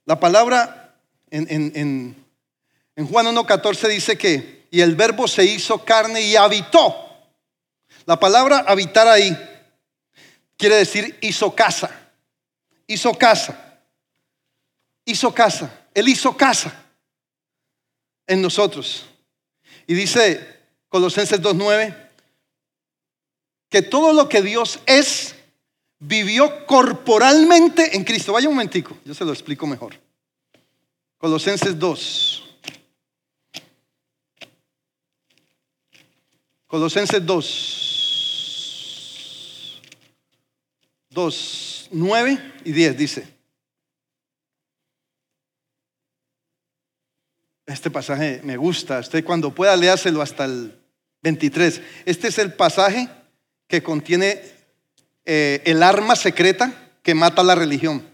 La 0.04 0.18
palabra 0.18 0.96
en, 1.30 1.46
en, 1.50 2.16
en 2.96 3.06
Juan 3.06 3.26
1.14 3.26 3.88
dice 3.88 4.18
que, 4.18 4.66
y 4.72 4.80
el 4.80 4.96
verbo 4.96 5.28
se 5.28 5.44
hizo 5.44 5.84
carne 5.84 6.22
y 6.22 6.34
habitó 6.34 7.07
la 8.08 8.18
palabra 8.18 8.64
habitar 8.66 9.06
ahí 9.06 9.36
quiere 10.56 10.76
decir 10.76 11.18
hizo 11.20 11.54
casa. 11.54 11.90
Hizo 12.86 13.12
casa. 13.12 13.82
Hizo 15.04 15.34
casa. 15.34 15.86
Él 15.92 16.08
hizo 16.08 16.34
casa 16.34 16.72
en 18.26 18.40
nosotros. 18.40 19.04
Y 19.86 19.92
dice 19.92 20.40
Colosenses 20.88 21.42
2.9 21.42 22.08
que 23.68 23.82
todo 23.82 24.14
lo 24.14 24.26
que 24.26 24.40
Dios 24.40 24.80
es 24.86 25.34
vivió 25.98 26.64
corporalmente 26.64 27.94
en 27.94 28.04
Cristo. 28.04 28.32
Vaya 28.32 28.48
un 28.48 28.54
momentico, 28.54 28.96
yo 29.04 29.12
se 29.12 29.26
lo 29.26 29.34
explico 29.34 29.66
mejor. 29.66 29.94
Colosenses 31.18 31.78
2. 31.78 32.44
Colosenses 36.68 37.26
2. 37.26 37.87
2, 41.18 41.88
9 41.90 42.52
y 42.64 42.70
10 42.70 42.96
dice. 42.96 43.28
Este 47.66 47.90
pasaje 47.90 48.40
me 48.44 48.56
gusta. 48.56 49.00
Usted 49.00 49.24
cuando 49.24 49.52
pueda 49.52 49.76
léaselo 49.76 50.22
hasta 50.22 50.44
el 50.44 50.80
23. 51.22 51.82
Este 52.04 52.28
es 52.28 52.38
el 52.38 52.52
pasaje 52.52 53.08
que 53.66 53.82
contiene 53.82 54.40
eh, 55.24 55.60
el 55.64 55.82
arma 55.82 56.14
secreta 56.14 56.72
que 57.02 57.16
mata 57.16 57.42
la 57.42 57.56
religión. 57.56 58.08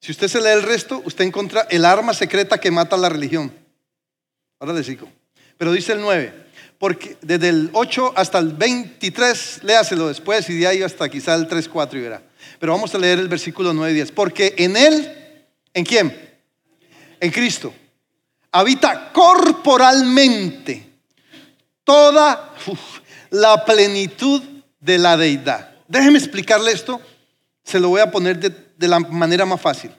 Si 0.00 0.12
usted 0.12 0.28
se 0.28 0.40
lee 0.40 0.50
el 0.50 0.62
resto, 0.62 1.02
usted 1.04 1.24
encuentra 1.24 1.62
el 1.70 1.84
arma 1.84 2.14
secreta 2.14 2.58
que 2.58 2.70
mata 2.70 2.96
la 2.96 3.08
religión. 3.08 3.52
Ahora 4.60 4.74
le 4.74 4.84
sigo. 4.84 5.10
Pero 5.58 5.72
dice 5.72 5.92
el 5.92 6.02
9 6.02 6.51
porque 6.82 7.16
desde 7.22 7.48
el 7.48 7.70
8 7.74 8.14
hasta 8.16 8.40
el 8.40 8.54
23, 8.54 9.60
léaselo 9.62 10.08
después 10.08 10.50
y 10.50 10.58
de 10.58 10.66
ahí 10.66 10.82
hasta 10.82 11.08
quizá 11.08 11.36
el 11.36 11.46
3, 11.46 11.68
4 11.68 11.96
y 11.96 12.02
verá. 12.02 12.20
Pero 12.58 12.72
vamos 12.72 12.92
a 12.92 12.98
leer 12.98 13.20
el 13.20 13.28
versículo 13.28 13.72
9 13.72 13.92
y 13.92 13.94
10. 13.94 14.10
Porque 14.10 14.52
en 14.58 14.76
Él, 14.76 15.46
¿en 15.72 15.84
quién? 15.84 16.36
En 17.20 17.30
Cristo. 17.30 17.72
Habita 18.50 19.12
corporalmente 19.12 20.84
toda 21.84 22.52
la 23.30 23.64
plenitud 23.64 24.42
de 24.80 24.98
la 24.98 25.16
deidad. 25.16 25.76
Déjeme 25.86 26.18
explicarle 26.18 26.72
esto. 26.72 27.00
Se 27.62 27.78
lo 27.78 27.90
voy 27.90 28.00
a 28.00 28.10
poner 28.10 28.40
de, 28.40 28.50
de 28.76 28.88
la 28.88 28.98
manera 28.98 29.46
más 29.46 29.60
fácil. 29.60 29.92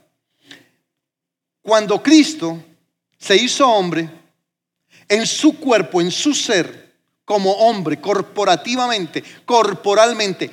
Cuando 1.61 2.03
Cristo 2.03 2.61
se 3.17 3.37
hizo 3.37 3.69
hombre, 3.69 4.09
en 5.07 5.25
su 5.27 5.59
cuerpo, 5.59 6.01
en 6.01 6.11
su 6.11 6.33
ser, 6.33 6.93
como 7.25 7.51
hombre, 7.51 7.99
corporativamente, 7.99 9.23
corporalmente, 9.45 10.51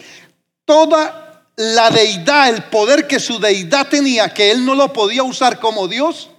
toda 0.64 1.44
la 1.56 1.90
deidad, 1.90 2.48
el 2.48 2.64
poder 2.64 3.06
que 3.06 3.20
su 3.20 3.38
deidad 3.38 3.88
tenía, 3.88 4.32
que 4.32 4.50
él 4.50 4.64
no 4.64 4.74
lo 4.74 4.92
podía 4.92 5.22
usar 5.22 5.58
como 5.60 5.88
Dios, 5.88 6.30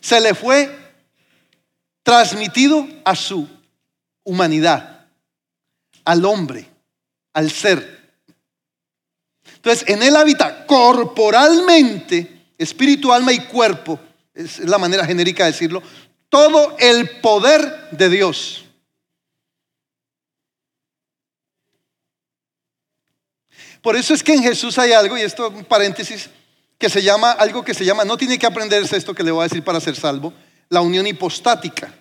se 0.00 0.20
le 0.20 0.34
fue 0.34 0.70
transmitido 2.02 2.86
a 3.04 3.14
su 3.14 3.48
humanidad, 4.24 5.06
al 6.04 6.24
hombre, 6.24 6.68
al 7.32 7.50
ser. 7.50 7.96
Entonces, 9.56 9.88
en 9.88 10.02
él 10.02 10.14
habita 10.14 10.64
corporalmente, 10.66 12.46
espíritu, 12.56 13.12
alma 13.12 13.32
y 13.32 13.40
cuerpo, 13.40 13.98
es 14.32 14.60
la 14.60 14.78
manera 14.78 15.04
genérica 15.04 15.44
de 15.44 15.52
decirlo, 15.52 15.82
todo 16.28 16.76
el 16.78 17.20
poder 17.20 17.90
de 17.92 18.08
Dios. 18.08 18.64
Por 23.80 23.96
eso 23.96 24.14
es 24.14 24.22
que 24.22 24.34
en 24.34 24.42
Jesús 24.42 24.78
hay 24.78 24.92
algo, 24.92 25.16
y 25.16 25.22
esto 25.22 25.48
un 25.48 25.64
paréntesis, 25.64 26.28
que 26.78 26.90
se 26.90 27.02
llama, 27.02 27.30
algo 27.32 27.64
que 27.64 27.72
se 27.72 27.84
llama, 27.84 28.04
no 28.04 28.16
tiene 28.16 28.38
que 28.38 28.46
aprenderse 28.46 28.96
esto 28.96 29.14
que 29.14 29.22
le 29.22 29.30
voy 29.30 29.42
a 29.42 29.48
decir 29.48 29.62
para 29.62 29.80
ser 29.80 29.94
salvo, 29.94 30.32
la 30.68 30.80
unión 30.80 31.06
hipostática, 31.06 31.94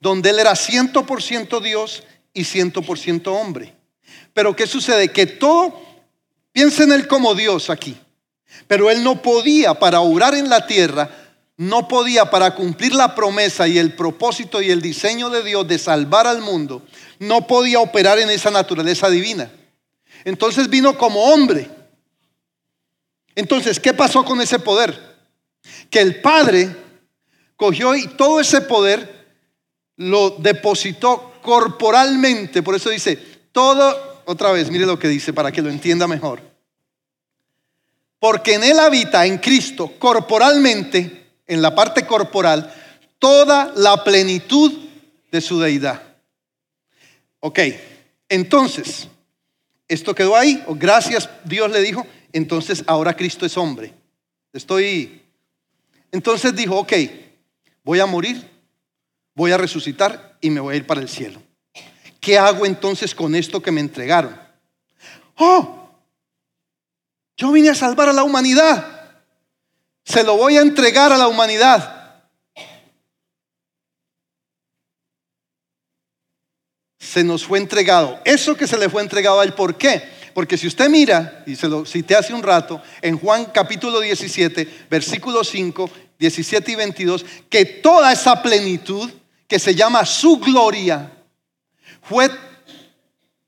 donde 0.00 0.30
él 0.30 0.40
era 0.40 0.52
100% 0.52 1.60
Dios 1.62 2.02
y 2.32 2.42
100% 2.42 3.28
hombre. 3.28 3.74
Pero 4.34 4.56
¿qué 4.56 4.66
sucede? 4.66 5.12
Que 5.12 5.26
todo, 5.26 5.80
piensa 6.52 6.82
en 6.82 6.92
él 6.92 7.06
como 7.06 7.34
Dios 7.34 7.70
aquí, 7.70 7.96
pero 8.66 8.90
él 8.90 9.04
no 9.04 9.22
podía 9.22 9.74
para 9.74 10.00
obrar 10.00 10.34
en 10.34 10.48
la 10.48 10.66
tierra 10.66 11.08
no 11.60 11.88
podía 11.88 12.30
para 12.30 12.54
cumplir 12.54 12.94
la 12.94 13.14
promesa 13.14 13.68
y 13.68 13.76
el 13.76 13.92
propósito 13.92 14.62
y 14.62 14.70
el 14.70 14.80
diseño 14.80 15.28
de 15.28 15.42
Dios 15.42 15.68
de 15.68 15.78
salvar 15.78 16.26
al 16.26 16.40
mundo, 16.40 16.80
no 17.18 17.46
podía 17.46 17.80
operar 17.80 18.18
en 18.18 18.30
esa 18.30 18.50
naturaleza 18.50 19.10
divina. 19.10 19.52
Entonces 20.24 20.70
vino 20.70 20.96
como 20.96 21.22
hombre. 21.22 21.70
Entonces, 23.34 23.78
¿qué 23.78 23.92
pasó 23.92 24.24
con 24.24 24.40
ese 24.40 24.58
poder? 24.58 25.18
Que 25.90 26.00
el 26.00 26.22
Padre 26.22 26.74
cogió 27.56 27.94
y 27.94 28.06
todo 28.06 28.40
ese 28.40 28.62
poder 28.62 29.26
lo 29.96 30.30
depositó 30.30 31.34
corporalmente. 31.42 32.62
Por 32.62 32.74
eso 32.74 32.88
dice, 32.88 33.16
todo, 33.52 34.22
otra 34.24 34.50
vez, 34.50 34.70
mire 34.70 34.86
lo 34.86 34.98
que 34.98 35.08
dice 35.08 35.34
para 35.34 35.52
que 35.52 35.60
lo 35.60 35.68
entienda 35.68 36.08
mejor. 36.08 36.40
Porque 38.18 38.54
en 38.54 38.64
Él 38.64 38.78
habita, 38.78 39.26
en 39.26 39.36
Cristo, 39.36 39.92
corporalmente, 39.98 41.19
en 41.50 41.60
la 41.60 41.74
parte 41.74 42.06
corporal, 42.06 42.72
toda 43.18 43.72
la 43.74 44.04
plenitud 44.04 44.72
de 45.32 45.40
su 45.40 45.58
deidad. 45.58 46.00
Ok, 47.40 47.58
entonces, 48.28 49.08
esto 49.88 50.14
quedó 50.14 50.36
ahí, 50.36 50.62
gracias 50.76 51.28
Dios 51.44 51.68
le 51.72 51.80
dijo, 51.80 52.06
entonces 52.32 52.84
ahora 52.86 53.16
Cristo 53.16 53.44
es 53.44 53.56
hombre. 53.56 53.92
Estoy... 54.52 55.22
Entonces 56.12 56.54
dijo, 56.54 56.76
ok, 56.78 56.92
voy 57.82 57.98
a 57.98 58.06
morir, 58.06 58.48
voy 59.34 59.50
a 59.50 59.56
resucitar 59.56 60.36
y 60.40 60.50
me 60.50 60.60
voy 60.60 60.74
a 60.74 60.76
ir 60.78 60.86
para 60.86 61.00
el 61.00 61.08
cielo. 61.08 61.42
¿Qué 62.20 62.38
hago 62.38 62.64
entonces 62.64 63.12
con 63.12 63.34
esto 63.34 63.60
que 63.60 63.72
me 63.72 63.80
entregaron? 63.80 64.38
Oh, 65.36 65.88
yo 67.36 67.50
vine 67.50 67.70
a 67.70 67.74
salvar 67.74 68.08
a 68.08 68.12
la 68.12 68.22
humanidad. 68.22 68.89
Se 70.04 70.24
lo 70.24 70.36
voy 70.36 70.56
a 70.56 70.62
entregar 70.62 71.12
a 71.12 71.18
la 71.18 71.28
humanidad. 71.28 72.22
Se 76.98 77.24
nos 77.24 77.44
fue 77.44 77.58
entregado. 77.58 78.20
Eso 78.24 78.56
que 78.56 78.66
se 78.66 78.78
le 78.78 78.88
fue 78.88 79.02
entregado 79.02 79.40
a 79.40 79.44
él, 79.44 79.52
¿por 79.52 79.76
qué? 79.76 80.02
Porque 80.34 80.56
si 80.56 80.66
usted 80.66 80.88
mira, 80.88 81.42
y 81.46 81.56
se 81.56 81.68
lo 81.68 81.84
cité 81.84 82.16
hace 82.16 82.32
un 82.32 82.42
rato, 82.42 82.80
en 83.02 83.18
Juan 83.18 83.46
capítulo 83.46 84.00
17, 84.00 84.86
versículo 84.88 85.42
5, 85.42 85.90
17 86.18 86.72
y 86.72 86.74
22, 86.76 87.24
que 87.48 87.64
toda 87.64 88.12
esa 88.12 88.42
plenitud 88.42 89.10
que 89.48 89.58
se 89.58 89.74
llama 89.74 90.06
su 90.06 90.38
gloria 90.38 91.10
fue 92.02 92.30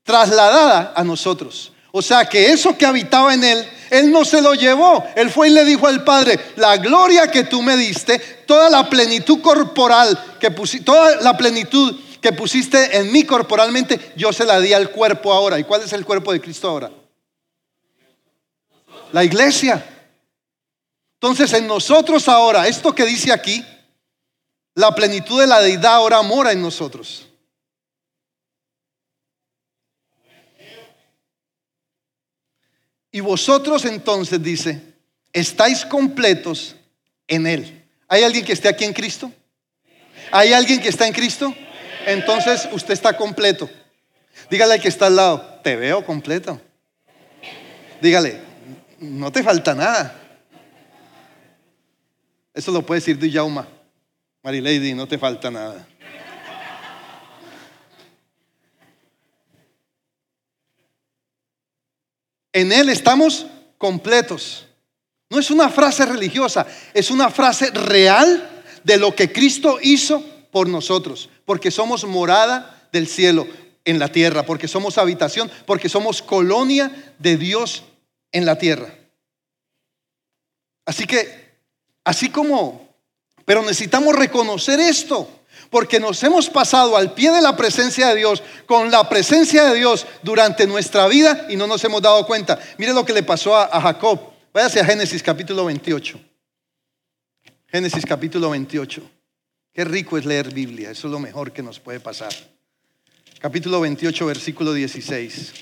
trasladada 0.03 0.93
a 0.95 1.03
nosotros. 1.03 1.72
O 1.95 2.01
sea 2.01 2.25
que 2.25 2.51
eso 2.51 2.75
que 2.75 2.87
habitaba 2.87 3.35
en 3.35 3.43
él, 3.43 3.69
él 3.91 4.11
no 4.11 4.25
se 4.25 4.41
lo 4.41 4.55
llevó. 4.55 5.05
Él 5.15 5.29
fue 5.29 5.49
y 5.49 5.51
le 5.51 5.63
dijo 5.63 5.85
al 5.85 6.03
Padre, 6.03 6.39
la 6.55 6.77
gloria 6.77 7.29
que 7.29 7.43
tú 7.43 7.61
me 7.61 7.77
diste, 7.77 8.17
toda 8.47 8.67
la 8.71 8.89
plenitud 8.89 9.41
corporal 9.41 10.37
que 10.39 10.49
toda 10.79 11.21
la 11.21 11.37
plenitud 11.37 11.95
que 12.19 12.33
pusiste 12.33 12.97
en 12.97 13.11
mí 13.11 13.25
corporalmente, 13.25 14.13
yo 14.15 14.33
se 14.33 14.43
la 14.43 14.59
di 14.59 14.73
al 14.73 14.89
cuerpo 14.89 15.31
ahora. 15.31 15.59
¿Y 15.59 15.65
cuál 15.65 15.83
es 15.83 15.93
el 15.93 16.03
cuerpo 16.03 16.33
de 16.33 16.41
Cristo 16.41 16.67
ahora? 16.67 16.89
La 19.11 19.23
iglesia. 19.23 19.85
Entonces 21.21 21.53
en 21.53 21.67
nosotros 21.67 22.27
ahora, 22.27 22.67
esto 22.67 22.95
que 22.95 23.05
dice 23.05 23.31
aquí, 23.31 23.63
la 24.73 24.95
plenitud 24.95 25.39
de 25.39 25.45
la 25.45 25.61
deidad 25.61 25.93
ahora 25.93 26.23
mora 26.23 26.53
en 26.53 26.61
nosotros. 26.63 27.27
Y 33.13 33.19
vosotros 33.19 33.85
entonces 33.85 34.41
dice, 34.41 34.81
estáis 35.31 35.85
completos 35.85 36.75
en 37.27 37.45
Él. 37.45 37.85
¿Hay 38.07 38.23
alguien 38.23 38.43
que 38.43 38.53
esté 38.53 38.67
aquí 38.67 38.85
en 38.85 38.91
Cristo? 38.91 39.31
¿Hay 40.31 40.51
alguien 40.51 40.81
que 40.81 40.89
está 40.89 41.05
en 41.05 41.13
Cristo? 41.13 41.53
Entonces 42.07 42.67
usted 42.71 42.91
está 42.91 43.15
completo. 43.15 43.69
Dígale 44.49 44.73
al 44.73 44.81
que 44.81 44.87
está 44.87 45.05
al 45.05 45.15
lado, 45.15 45.59
te 45.63 45.75
veo 45.75 46.03
completo. 46.03 46.59
Dígale, 48.01 48.41
no 48.99 49.31
te 49.31 49.43
falta 49.43 49.75
nada. 49.75 50.19
Eso 52.51 52.71
lo 52.71 52.83
puede 52.83 52.99
decir 52.99 53.19
Duyauma. 53.19 53.67
Lady, 54.41 54.95
no 54.95 55.07
te 55.07 55.19
falta 55.19 55.51
nada. 55.51 55.87
En 62.53 62.71
Él 62.71 62.89
estamos 62.89 63.47
completos. 63.77 64.67
No 65.29 65.39
es 65.39 65.49
una 65.49 65.69
frase 65.69 66.05
religiosa, 66.05 66.67
es 66.93 67.09
una 67.09 67.31
frase 67.31 67.71
real 67.71 68.63
de 68.83 68.97
lo 68.97 69.15
que 69.15 69.31
Cristo 69.31 69.79
hizo 69.81 70.23
por 70.51 70.69
nosotros, 70.69 71.29
porque 71.45 71.71
somos 71.71 72.05
morada 72.05 72.87
del 72.91 73.07
cielo 73.07 73.47
en 73.83 73.97
la 73.97 74.09
tierra, 74.09 74.45
porque 74.45 74.67
somos 74.67 74.99
habitación, 74.99 75.51
porque 75.65 75.89
somos 75.89 76.21
colonia 76.21 77.15
de 77.17 77.37
Dios 77.37 77.83
en 78.31 78.45
la 78.45 78.57
tierra. 78.57 78.93
Así 80.85 81.05
que, 81.05 81.55
así 82.03 82.29
como, 82.29 82.87
pero 83.45 83.61
necesitamos 83.61 84.15
reconocer 84.15 84.79
esto 84.79 85.27
porque 85.69 85.99
nos 85.99 86.23
hemos 86.23 86.49
pasado 86.49 86.95
al 86.95 87.13
pie 87.13 87.31
de 87.31 87.41
la 87.41 87.55
presencia 87.55 88.09
de 88.09 88.15
Dios, 88.15 88.43
con 88.65 88.91
la 88.91 89.07
presencia 89.09 89.65
de 89.65 89.75
Dios 89.75 90.05
durante 90.21 90.67
nuestra 90.67 91.07
vida 91.07 91.47
y 91.49 91.55
no 91.55 91.67
nos 91.67 91.83
hemos 91.83 92.01
dado 92.01 92.25
cuenta. 92.25 92.59
Mire 92.77 92.93
lo 92.93 93.05
que 93.05 93.13
le 93.13 93.23
pasó 93.23 93.55
a, 93.55 93.81
Jacob. 93.81 94.19
Váyase 94.53 94.79
a 94.79 94.85
Génesis 94.85 95.23
capítulo 95.23 95.65
28. 95.65 96.19
Génesis 97.67 98.05
capítulo 98.05 98.49
28. 98.51 99.01
Qué 99.73 99.83
rico 99.83 100.17
es 100.17 100.25
leer 100.25 100.53
Biblia, 100.53 100.91
eso 100.91 101.07
es 101.07 101.11
lo 101.11 101.19
mejor 101.19 101.51
que 101.51 101.63
nos 101.63 101.79
puede 101.79 101.99
pasar. 101.99 102.31
Capítulo 103.39 103.81
28, 103.81 104.25
versículo 104.25 104.71
16. 104.73 105.53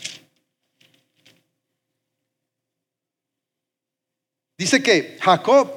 Dice 4.62 4.84
que 4.84 5.18
Jacob 5.20 5.72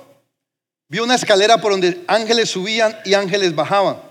vio 0.91 1.05
una 1.05 1.15
escalera 1.15 1.59
por 1.59 1.73
donde 1.73 2.05
ángeles 2.07 2.51
subían 2.51 2.95
y 3.07 3.15
ángeles 3.15 3.55
bajaban. 3.55 4.04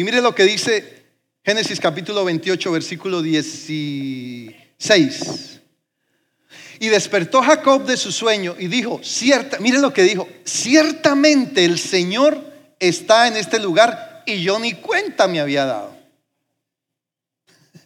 Y 0.00 0.02
mire 0.02 0.22
lo 0.22 0.34
que 0.34 0.44
dice 0.44 1.04
Génesis 1.44 1.78
capítulo 1.78 2.24
28, 2.24 2.72
versículo 2.72 3.20
16. 3.20 5.60
Y 6.78 6.88
despertó 6.88 7.42
Jacob 7.42 7.84
de 7.84 7.98
su 7.98 8.10
sueño 8.10 8.56
y 8.58 8.68
dijo, 8.68 9.02
cierta, 9.04 9.60
mire 9.60 9.78
lo 9.78 9.92
que 9.92 10.04
dijo, 10.04 10.26
ciertamente 10.42 11.66
el 11.66 11.78
Señor 11.78 12.42
está 12.78 13.28
en 13.28 13.36
este 13.36 13.58
lugar 13.58 14.22
y 14.24 14.42
yo 14.42 14.58
ni 14.58 14.72
cuenta 14.72 15.28
me 15.28 15.38
había 15.38 15.66
dado. 15.66 15.94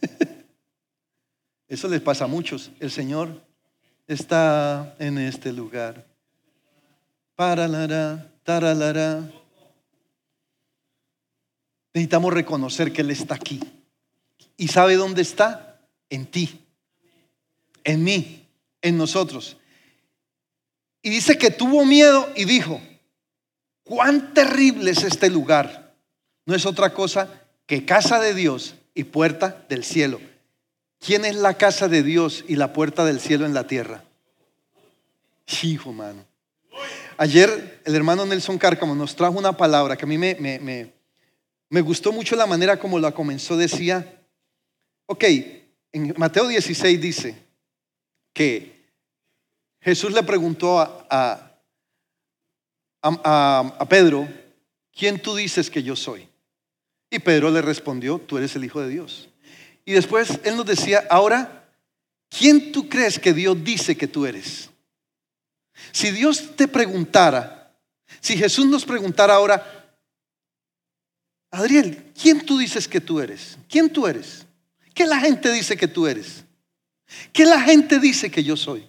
Eso 1.67 1.89
les 1.89 2.01
pasa 2.01 2.27
a 2.27 2.29
muchos. 2.29 2.71
El 2.79 2.93
Señor 2.93 3.43
está 4.07 4.95
en 5.01 5.19
este 5.19 5.53
lugar. 5.53 6.07
Paralara, 7.35 8.31
taralara. 8.45 9.33
Necesitamos 11.95 12.35
reconocer 12.35 12.93
que 12.93 13.03
Él 13.03 13.13
está 13.13 13.37
aquí. 13.37 13.61
¿Y 14.57 14.69
sabe 14.69 14.97
dónde 14.97 15.23
está? 15.23 15.81
En 16.11 16.27
ti, 16.27 16.61
en 17.85 18.05
mí, 18.05 18.47
en 18.83 18.99
nosotros. 18.99 19.57
Y 21.03 21.11
dice 21.11 21.39
que 21.39 21.51
tuvo 21.51 21.85
miedo 21.85 22.29
y 22.35 22.45
dijo, 22.45 22.81
cuán 23.85 24.35
terrible 24.35 24.91
es 24.91 25.03
este 25.03 25.31
lugar. 25.31 25.95
No 26.47 26.55
es 26.55 26.67
otra 26.67 26.93
cosa 26.93 27.43
que 27.67 27.85
casa 27.85 28.21
de 28.21 28.35
Dios 28.35 28.75
y 28.95 29.05
puerta 29.05 29.65
del 29.69 29.85
cielo. 29.85 30.21
¿Quién 30.99 31.25
es 31.25 31.37
la 31.37 31.55
casa 31.55 31.89
de 31.89 32.03
Dios 32.03 32.45
y 32.49 32.57
la 32.57 32.73
puerta 32.73 33.05
del 33.05 33.21
cielo 33.21 33.47
en 33.47 33.55
la 33.55 33.67
tierra? 33.67 34.05
Hijo, 35.63 35.93
mano. 35.93 36.25
Ayer 37.17 37.81
el 37.85 37.95
hermano 37.95 38.27
Nelson 38.27 38.59
Cárcamo 38.59 38.95
nos 38.95 39.15
trajo 39.15 39.39
una 39.39 39.57
palabra 39.57 39.97
que 39.97 40.05
a 40.05 40.09
mí 40.09 40.19
me, 40.19 40.35
me 40.37 40.59
me 40.59 40.93
gustó 41.81 42.13
mucho 42.13 42.37
la 42.37 42.47
manera 42.47 42.79
como 42.79 42.99
la 42.99 43.13
comenzó. 43.13 43.57
Decía, 43.57 44.23
ok, 45.07 45.25
en 45.93 46.15
Mateo 46.17 46.49
16 46.49 47.01
dice 47.01 47.37
que 48.33 48.75
Jesús 49.81 50.13
le 50.13 50.23
preguntó 50.23 50.81
a, 50.81 51.55
a, 53.03 53.87
Pedro, 53.89 54.29
¿quién 54.93 55.21
tú 55.21 55.37
dices 55.37 55.71
que 55.71 55.83
yo 55.83 55.95
soy? 55.95 56.29
Y 57.11 57.19
Pedro 57.19 57.51
le 57.51 57.63
respondió, 57.63 58.19
tú 58.19 58.39
eres 58.39 58.57
el 58.57 58.65
Hijo 58.65 58.81
de 58.81 58.89
Dios. 58.89 59.29
Y 59.85 59.93
después 59.93 60.41
él 60.45 60.57
nos 60.57 60.67
decía, 60.67 61.07
ahora, 61.11 61.71
¿quién 62.31 62.73
tú 62.73 62.89
crees 62.89 63.19
que 63.19 63.35
Dios 63.35 63.63
dice 63.63 63.97
que 63.97 64.09
tú 64.09 64.25
eres? 64.27 64.71
Si 65.93 66.11
Dios 66.11 66.57
te 66.57 66.67
preguntara, 66.67 67.77
si 68.21 68.37
Jesús 68.37 68.67
nos 68.67 68.85
preguntara 68.85 69.35
ahora, 69.35 69.84
Adriel, 71.55 72.13
¿quién 72.21 72.45
tú 72.45 72.59
dices 72.59 72.89
que 72.89 73.01
tú 73.01 73.21
eres? 73.21 73.59
¿Quién 73.69 73.89
tú 73.89 74.09
eres? 74.09 74.45
¿Qué 74.93 75.07
la 75.07 75.21
gente 75.21 75.53
dice 75.53 75.77
que 75.77 75.87
tú 75.87 76.09
eres? 76.09 76.45
¿Qué 77.33 77.45
la 77.45 77.61
gente 77.61 78.01
dice 78.01 78.29
que 78.29 78.43
yo 78.43 78.57
soy? 78.57 78.85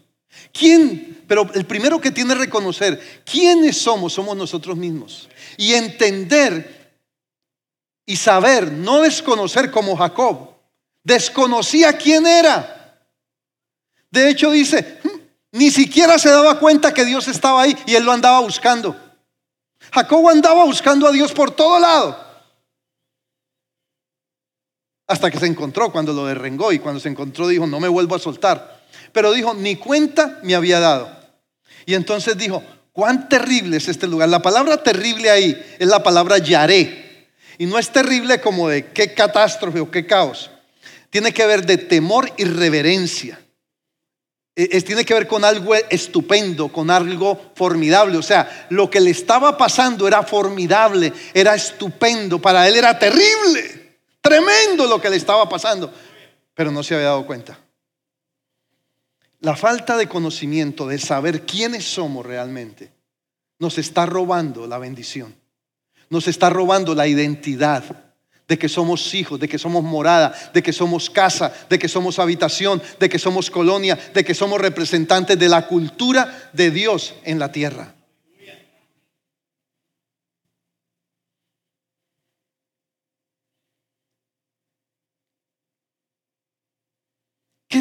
¿Quién? 0.52 1.24
Pero 1.28 1.48
el 1.54 1.66
primero 1.66 2.02
que 2.02 2.10
tiene 2.10 2.34
que 2.34 2.40
reconocer 2.40 3.22
quiénes 3.24 3.78
somos, 3.78 4.14
somos 4.14 4.36
nosotros 4.36 4.76
mismos. 4.78 5.30
Y 5.58 5.74
entender 5.76 7.00
y 8.04 8.16
saber, 8.16 8.72
no 8.72 9.02
desconocer 9.02 9.70
como 9.70 9.96
Jacob. 9.96 10.50
Desconocía 11.04 11.94
quién 11.94 12.26
era. 12.26 13.00
De 14.10 14.28
hecho 14.28 14.50
dice, 14.50 15.00
hmm, 15.04 15.20
ni 15.52 15.70
siquiera 15.70 16.18
se 16.18 16.30
daba 16.30 16.60
cuenta 16.60 16.96
que 16.96 17.06
Dios 17.06 17.28
estaba 17.28 17.62
ahí 17.62 17.78
y 17.86 17.94
él 17.94 18.04
lo 18.04 18.12
andaba 18.12 18.40
buscando. 18.40 19.00
Jacob 19.94 20.28
andaba 20.30 20.64
buscando 20.64 21.08
a 21.08 21.12
Dios 21.12 21.32
por 21.32 21.52
todo 21.52 21.80
lado. 21.80 22.25
Hasta 25.08 25.30
que 25.30 25.40
se 25.40 25.46
encontró 25.46 25.92
cuando 25.92 26.14
lo 26.14 26.26
derrengó 26.26 26.72
y 26.72 26.80
cuando 26.80 27.00
se 27.00 27.10
encontró 27.10 27.48
dijo, 27.48 27.68
no 27.68 27.80
me 27.80 27.88
vuelvo 27.88 28.16
a 28.16 28.20
soltar. 28.20 28.84
Pero 29.12 29.32
dijo, 29.32 29.54
ni 29.54 29.76
cuenta 29.76 30.40
me 30.44 30.56
había 30.56 30.80
dado. 30.80 31.10
Y 31.86 31.94
entonces 31.94 32.38
dijo, 32.38 32.64
cuán 32.92 33.30
terrible 33.30 33.78
es 33.78 33.88
este 33.88 34.08
lugar. 34.08 34.30
La 34.30 34.42
palabra 34.42 34.82
terrible 34.82 35.30
ahí 35.30 35.64
es 35.78 35.88
la 35.88 36.02
palabra 36.02 36.40
yaré. 36.40 37.30
Y 37.58 37.68
no 37.68 37.78
es 37.78 37.90
terrible 37.90 38.42
como 38.42 38.68
de 38.68 38.88
qué 38.88 39.14
catástrofe 39.14 39.80
o 39.80 39.92
qué 39.92 40.06
caos. 40.06 40.50
Tiene 41.10 41.32
que 41.34 41.46
ver 41.46 41.66
de 41.66 41.78
temor 41.78 42.32
y 42.38 42.46
reverencia. 42.46 43.40
Es, 44.56 44.86
tiene 44.86 45.06
que 45.06 45.14
ver 45.14 45.28
con 45.28 45.44
algo 45.44 45.76
estupendo, 45.76 46.70
con 46.70 46.90
algo 46.90 47.52
formidable. 47.56 48.18
O 48.18 48.24
sea, 48.24 48.68
lo 48.70 48.90
que 48.90 49.02
le 49.02 49.12
estaba 49.12 49.58
pasando 49.58 50.08
era 50.08 50.24
formidable, 50.24 51.14
era 51.34 51.54
estupendo. 51.56 52.42
Para 52.42 52.68
él 52.68 52.76
era 52.76 52.98
terrible. 52.98 53.85
Tremendo 54.26 54.88
lo 54.88 55.00
que 55.00 55.12
le 55.12 55.18
estaba 55.18 55.48
pasando, 55.48 55.94
pero 56.56 56.72
no 56.72 56.82
se 56.82 56.96
había 56.96 57.10
dado 57.10 57.28
cuenta. 57.28 57.60
La 59.42 59.56
falta 59.56 59.98
de 59.98 60.10
conocimiento, 60.10 60.88
de 60.88 60.98
saber 60.98 61.46
quiénes 61.46 61.86
somos 61.86 62.26
realmente, 62.26 62.92
nos 63.60 63.78
está 63.78 64.08
robando 64.08 64.66
la 64.66 64.80
bendición. 64.80 65.36
Nos 66.10 66.28
está 66.28 66.50
robando 66.50 66.96
la 66.96 67.06
identidad 67.06 67.84
de 68.48 68.58
que 68.58 68.68
somos 68.68 69.14
hijos, 69.14 69.40
de 69.40 69.48
que 69.48 69.60
somos 69.60 69.84
morada, 69.84 70.34
de 70.56 70.64
que 70.64 70.74
somos 70.74 71.12
casa, 71.12 71.54
de 71.70 71.78
que 71.78 71.88
somos 71.88 72.18
habitación, 72.18 72.82
de 73.00 73.08
que 73.08 73.20
somos 73.20 73.52
colonia, 73.52 73.96
de 74.12 74.26
que 74.26 74.34
somos 74.34 74.60
representantes 74.60 75.38
de 75.38 75.50
la 75.50 75.68
cultura 75.68 76.50
de 76.52 76.72
Dios 76.72 77.14
en 77.26 77.38
la 77.38 77.52
tierra. 77.52 77.95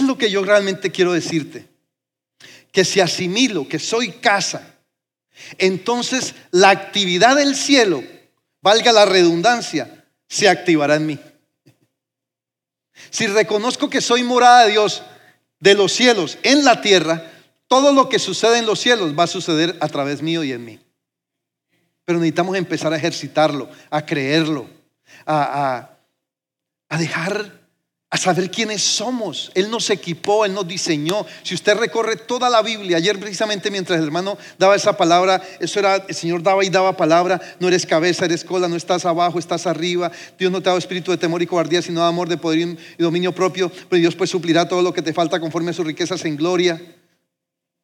Lo 0.07 0.19
que 0.19 0.31
yo 0.31 0.45
realmente 0.45 0.91
quiero 0.91 1.13
decirte? 1.13 1.69
Que 2.73 2.85
si 2.85 3.01
asimilo 3.01 3.69
que 3.69 3.79
soy 3.79 4.13
casa, 4.13 4.77
entonces 5.59 6.35
la 6.51 6.71
actividad 6.71 7.37
del 7.37 7.55
cielo, 7.57 8.03
valga 8.61 8.93
la 8.93 9.05
redundancia, 9.05 10.07
se 10.29 10.49
activará 10.49 10.97
en 10.97 11.07
mí. 11.07 11.19
Si 13.11 13.27
reconozco 13.27 13.91
que 13.91 14.01
soy 14.01 14.23
morada 14.23 14.65
de 14.65 14.73
Dios 14.73 15.03
de 15.61 15.75
los 15.75 15.93
cielos 15.93 16.39
en 16.43 16.65
la 16.65 16.81
tierra, 16.81 17.31
todo 17.69 17.93
lo 17.93 18.09
que 18.09 18.19
sucede 18.19 18.59
en 18.59 18.67
los 18.67 18.81
cielos 18.81 19.19
va 19.19 19.25
a 19.25 19.29
suceder 19.29 19.77
a 19.81 19.89
través 19.89 20.23
mío 20.23 20.45
y 20.45 20.53
en 20.53 20.65
mí. 20.65 20.81
Pero 22.05 22.19
necesitamos 22.19 22.57
empezar 22.57 22.93
a 22.93 22.97
ejercitarlo, 22.97 23.69
a 23.91 24.05
creerlo, 24.05 24.69
a, 25.27 25.91
a 26.89 26.99
dejar 26.99 27.64
a 28.15 28.17
saber 28.17 28.49
quiénes 28.49 28.81
somos. 28.81 29.51
Él 29.57 29.69
nos 29.69 29.91
equipó, 29.91 30.45
Él 30.45 30.55
nos 30.55 30.69
diseñó. 30.69 31.27
Si 31.43 31.53
usted 31.53 31.75
recorre 31.77 32.15
toda 32.15 32.49
la 32.49 32.63
Biblia, 32.63 32.99
ayer 32.99 33.19
precisamente 33.19 33.73
mientras 33.73 33.99
el 33.99 34.05
hermano 34.05 34.39
daba 34.57 34.77
esa 34.77 34.97
palabra, 34.97 35.43
eso 35.59 35.81
era, 35.81 35.97
el 35.97 36.15
Señor 36.15 36.41
daba 36.41 36.65
y 36.65 36.71
daba 36.71 36.97
palabra, 36.97 37.41
no 37.59 37.67
eres 37.67 37.85
cabeza, 37.85 38.27
eres 38.27 38.45
cola, 38.45 38.69
no 38.69 38.77
estás 38.77 39.05
abajo, 39.05 39.41
estás 39.41 39.67
arriba. 39.67 40.13
Dios 40.39 40.53
no 40.53 40.63
te 40.63 40.69
ha 40.69 40.71
dado 40.71 40.79
espíritu 40.79 41.11
de 41.11 41.17
temor 41.17 41.43
y 41.43 41.49
cobardía, 41.49 41.83
sino 41.83 42.03
de 42.03 42.07
amor, 42.07 42.29
de 42.29 42.37
poder 42.37 42.61
y 42.61 43.03
dominio 43.03 43.35
propio. 43.35 43.69
Pero 43.69 43.99
Dios 43.99 44.15
pues 44.15 44.31
suplirá 44.31 44.69
todo 44.69 44.81
lo 44.81 44.93
que 44.93 45.03
te 45.03 45.13
falta 45.13 45.41
conforme 45.41 45.73
a 45.73 45.75
sus 45.75 45.85
riquezas 45.85 46.25
en 46.25 46.37
gloria. 46.37 46.81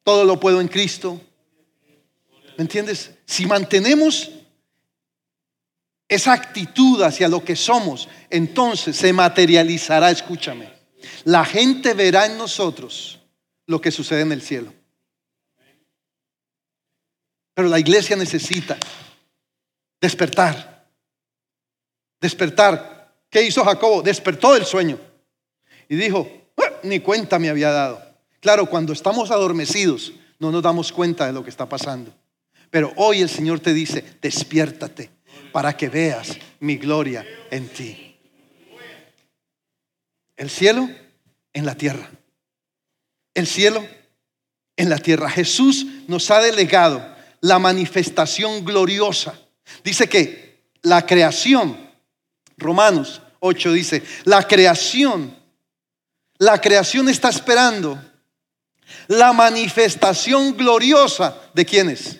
Todo 0.05 0.23
lo 0.23 0.39
puedo 0.39 0.61
en 0.61 0.69
Cristo. 0.69 1.19
¿Me 2.57 2.61
entiendes? 2.61 3.11
Si 3.25 3.45
mantenemos 3.45 4.31
esa 6.11 6.33
actitud 6.33 7.01
hacia 7.03 7.29
lo 7.29 7.41
que 7.41 7.55
somos, 7.55 8.09
entonces 8.29 8.97
se 8.97 9.13
materializará, 9.13 10.11
escúchame. 10.11 10.69
La 11.23 11.45
gente 11.45 11.93
verá 11.93 12.25
en 12.25 12.37
nosotros 12.37 13.21
lo 13.65 13.79
que 13.79 13.91
sucede 13.91 14.19
en 14.19 14.33
el 14.33 14.41
cielo. 14.41 14.73
Pero 17.53 17.69
la 17.69 17.79
iglesia 17.79 18.17
necesita 18.17 18.77
despertar. 20.01 20.85
Despertar. 22.19 23.15
¿Qué 23.29 23.43
hizo 23.43 23.63
Jacobo? 23.63 24.01
Despertó 24.01 24.53
del 24.53 24.65
sueño 24.65 24.99
y 25.87 25.95
dijo, 25.95 26.29
ah, 26.57 26.73
ni 26.83 26.99
cuenta 26.99 27.39
me 27.39 27.47
había 27.47 27.71
dado. 27.71 28.03
Claro, 28.41 28.65
cuando 28.65 28.91
estamos 28.91 29.31
adormecidos 29.31 30.11
no 30.39 30.51
nos 30.51 30.61
damos 30.61 30.91
cuenta 30.91 31.25
de 31.25 31.31
lo 31.31 31.41
que 31.41 31.49
está 31.49 31.69
pasando. 31.69 32.13
Pero 32.69 32.91
hoy 32.97 33.21
el 33.21 33.29
Señor 33.29 33.61
te 33.61 33.73
dice, 33.73 34.03
despiértate 34.21 35.20
para 35.51 35.75
que 35.75 35.89
veas 35.89 36.37
mi 36.59 36.77
gloria 36.77 37.25
en 37.49 37.67
ti. 37.69 38.15
El 40.35 40.49
cielo 40.49 40.89
en 41.53 41.65
la 41.65 41.75
tierra. 41.75 42.09
El 43.33 43.47
cielo 43.47 43.85
en 44.75 44.89
la 44.89 44.97
tierra. 44.97 45.29
Jesús 45.29 45.85
nos 46.07 46.31
ha 46.31 46.41
delegado 46.41 47.15
la 47.41 47.59
manifestación 47.59 48.65
gloriosa. 48.65 49.39
Dice 49.83 50.07
que 50.07 50.63
la 50.81 51.05
creación, 51.05 51.77
Romanos 52.57 53.21
8 53.39 53.73
dice, 53.73 54.03
la 54.25 54.47
creación, 54.47 55.37
la 56.37 56.59
creación 56.59 57.09
está 57.09 57.29
esperando 57.29 58.01
la 59.07 59.33
manifestación 59.33 60.55
gloriosa 60.55 61.39
de 61.53 61.65
quienes? 61.65 62.19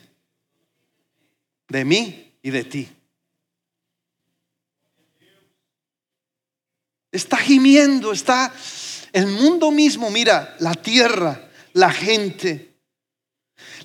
De 1.68 1.86
mí 1.86 2.34
y 2.42 2.50
de 2.50 2.64
ti. 2.64 2.90
Está 7.12 7.38
gimiendo, 7.38 8.14
está 8.14 8.54
el 9.12 9.28
mundo 9.28 9.72
mismo, 9.72 10.10
mira, 10.10 10.56
la 10.60 10.74
tierra, 10.74 11.50
la 11.74 11.92
gente, 11.92 12.76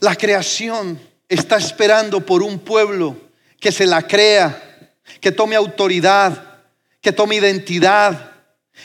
la 0.01 0.14
creación 0.14 1.01
está 1.29 1.57
esperando 1.57 2.24
por 2.24 2.43
un 2.43 2.59
pueblo 2.59 3.16
que 3.59 3.72
se 3.72 3.87
la 3.87 4.07
crea, 4.07 4.95
que 5.20 5.33
tome 5.33 5.57
autoridad, 5.57 6.61
que 7.01 7.12
tome 7.12 7.37
identidad, 7.37 8.33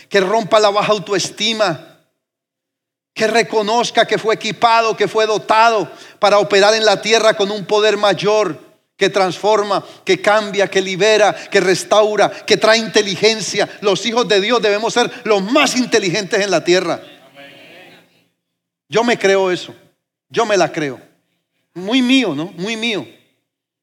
que 0.09 0.19
rompa 0.19 0.59
la 0.59 0.69
baja 0.69 0.93
autoestima, 0.93 1.99
que 3.13 3.27
reconozca 3.27 4.07
que 4.07 4.17
fue 4.17 4.35
equipado, 4.35 4.95
que 4.95 5.07
fue 5.07 5.27
dotado 5.27 5.91
para 6.19 6.39
operar 6.39 6.73
en 6.73 6.85
la 6.85 7.01
tierra 7.01 7.35
con 7.35 7.51
un 7.51 7.65
poder 7.65 7.97
mayor 7.97 8.70
que 9.01 9.09
transforma, 9.09 9.83
que 10.05 10.21
cambia, 10.21 10.67
que 10.67 10.79
libera, 10.79 11.33
que 11.33 11.59
restaura, 11.59 12.29
que 12.29 12.55
trae 12.55 12.77
inteligencia. 12.77 13.67
Los 13.81 14.05
hijos 14.05 14.27
de 14.27 14.39
Dios 14.39 14.61
debemos 14.61 14.93
ser 14.93 15.11
los 15.23 15.41
más 15.41 15.75
inteligentes 15.75 16.39
en 16.39 16.51
la 16.51 16.63
tierra. 16.63 17.01
Yo 18.87 19.03
me 19.03 19.17
creo 19.17 19.49
eso. 19.49 19.73
Yo 20.29 20.45
me 20.45 20.55
la 20.55 20.71
creo. 20.71 21.01
Muy 21.73 22.03
mío, 22.03 22.35
¿no? 22.35 22.53
Muy 22.57 22.77
mío. 22.77 23.07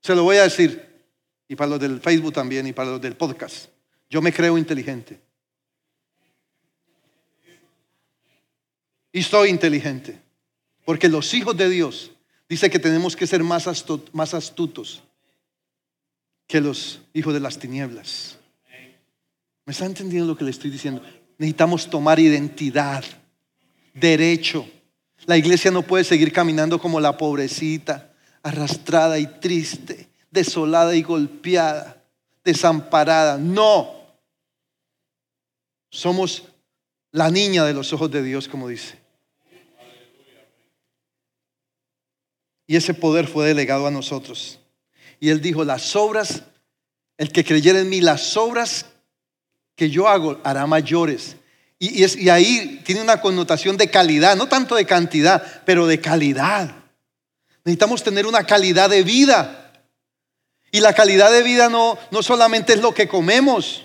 Se 0.00 0.14
lo 0.14 0.22
voy 0.22 0.36
a 0.36 0.44
decir. 0.44 0.88
Y 1.48 1.56
para 1.56 1.70
los 1.70 1.80
del 1.80 1.98
Facebook 2.00 2.34
también 2.34 2.64
y 2.68 2.72
para 2.72 2.90
los 2.90 3.00
del 3.00 3.16
podcast. 3.16 3.70
Yo 4.08 4.22
me 4.22 4.32
creo 4.32 4.56
inteligente. 4.56 5.18
Y 9.10 9.24
soy 9.24 9.48
inteligente. 9.48 10.20
Porque 10.84 11.08
los 11.08 11.34
hijos 11.34 11.56
de 11.56 11.68
Dios 11.68 12.12
dice 12.48 12.70
que 12.70 12.78
tenemos 12.78 13.16
que 13.16 13.26
ser 13.26 13.42
más, 13.42 13.66
más 14.12 14.32
astutos 14.32 15.02
que 16.48 16.60
los 16.60 17.02
hijos 17.12 17.34
de 17.34 17.40
las 17.40 17.58
tinieblas. 17.58 18.38
¿Me 19.66 19.72
está 19.72 19.84
entendiendo 19.84 20.26
lo 20.26 20.36
que 20.36 20.44
le 20.44 20.50
estoy 20.50 20.70
diciendo? 20.70 21.02
Necesitamos 21.36 21.88
tomar 21.88 22.18
identidad, 22.18 23.04
derecho. 23.92 24.66
La 25.26 25.36
iglesia 25.36 25.70
no 25.70 25.82
puede 25.82 26.04
seguir 26.04 26.32
caminando 26.32 26.80
como 26.80 27.00
la 27.00 27.18
pobrecita, 27.18 28.14
arrastrada 28.42 29.18
y 29.18 29.26
triste, 29.26 30.08
desolada 30.30 30.96
y 30.96 31.02
golpeada, 31.02 32.02
desamparada. 32.42 33.36
No. 33.36 33.94
Somos 35.90 36.44
la 37.12 37.30
niña 37.30 37.66
de 37.66 37.74
los 37.74 37.92
ojos 37.92 38.10
de 38.10 38.22
Dios, 38.22 38.48
como 38.48 38.68
dice. 38.68 38.98
Y 42.66 42.76
ese 42.76 42.94
poder 42.94 43.26
fue 43.26 43.46
delegado 43.46 43.86
a 43.86 43.90
nosotros. 43.90 44.60
Y 45.20 45.30
él 45.30 45.40
dijo, 45.40 45.64
las 45.64 45.96
obras, 45.96 46.42
el 47.16 47.32
que 47.32 47.44
creyera 47.44 47.80
en 47.80 47.88
mí, 47.88 48.00
las 48.00 48.36
obras 48.36 48.86
que 49.74 49.90
yo 49.90 50.08
hago 50.08 50.40
hará 50.44 50.66
mayores. 50.66 51.36
Y, 51.78 52.04
y, 52.04 52.28
ahí 52.28 52.82
tiene 52.84 53.00
una 53.00 53.20
connotación 53.20 53.76
de 53.76 53.88
calidad, 53.88 54.36
no 54.36 54.48
tanto 54.48 54.74
de 54.74 54.84
cantidad, 54.84 55.62
pero 55.64 55.86
de 55.86 56.00
calidad. 56.00 56.74
Necesitamos 57.64 58.02
tener 58.02 58.26
una 58.26 58.44
calidad 58.44 58.90
de 58.90 59.02
vida. 59.02 59.72
Y 60.70 60.80
la 60.80 60.92
calidad 60.92 61.30
de 61.30 61.42
vida 61.42 61.68
no, 61.68 61.96
no 62.10 62.22
solamente 62.22 62.72
es 62.72 62.80
lo 62.80 62.92
que 62.92 63.08
comemos, 63.08 63.84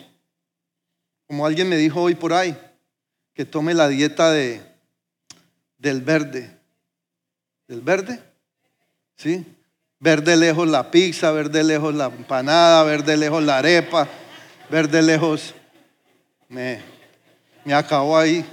como 1.27 1.45
alguien 1.45 1.69
me 1.69 1.77
dijo 1.77 2.01
hoy 2.01 2.15
por 2.15 2.34
ahí, 2.34 2.57
que 3.34 3.45
tome 3.45 3.73
la 3.73 3.88
dieta 3.88 4.31
de, 4.31 4.61
del 5.77 6.01
verde. 6.01 6.57
¿Del 7.67 7.81
verde? 7.81 8.21
¿Sí? 9.15 9.45
Ver 10.03 10.21
de 10.21 10.35
lejos 10.35 10.67
la 10.67 10.91
pizza, 10.91 11.31
ver 11.31 11.49
de 11.49 11.63
lejos 11.63 11.95
la 11.95 12.07
empanada, 12.07 12.83
ver 12.83 13.05
de 13.05 13.15
lejos 13.15 13.41
la 13.41 13.59
arepa, 13.59 14.05
ver 14.69 14.89
de 14.89 15.01
lejos, 15.01 15.55
Me, 16.49 16.81
me 17.63 17.73
acabó 17.73 18.17
ahí 18.17 18.45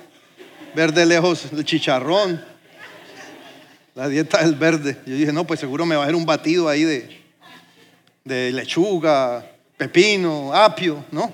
ver 0.76 0.92
de 0.92 1.04
lejos 1.04 1.46
el 1.52 1.64
chicharrón, 1.64 2.40
la 3.96 4.08
dieta 4.08 4.38
del 4.44 4.54
verde. 4.54 4.96
Yo 5.04 5.16
dije, 5.16 5.32
no, 5.32 5.44
pues 5.44 5.58
seguro 5.58 5.84
me 5.84 5.96
va 5.96 6.02
a 6.02 6.04
hacer 6.04 6.14
un 6.14 6.24
batido 6.24 6.68
ahí 6.68 6.84
de, 6.84 7.20
de 8.22 8.52
lechuga, 8.52 9.44
pepino, 9.76 10.54
apio, 10.54 11.04
¿no? 11.10 11.32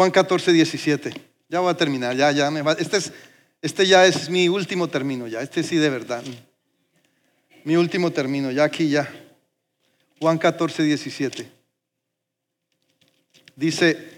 Juan 0.00 0.10
14, 0.10 0.54
17. 0.54 1.12
Ya 1.50 1.60
voy 1.60 1.70
a 1.70 1.76
terminar, 1.76 2.16
ya, 2.16 2.32
ya 2.32 2.50
me 2.50 2.62
va. 2.62 2.72
Este, 2.72 2.96
es, 2.96 3.12
este 3.60 3.86
ya 3.86 4.06
es 4.06 4.30
mi 4.30 4.48
último 4.48 4.88
término, 4.88 5.28
ya. 5.28 5.42
Este 5.42 5.62
sí 5.62 5.76
de 5.76 5.90
verdad. 5.90 6.24
Mi 7.64 7.76
último 7.76 8.10
término, 8.10 8.50
ya 8.50 8.64
aquí, 8.64 8.88
ya. 8.88 9.12
Juan 10.18 10.38
14, 10.38 10.84
17. 10.84 11.52
Dice, 13.56 14.10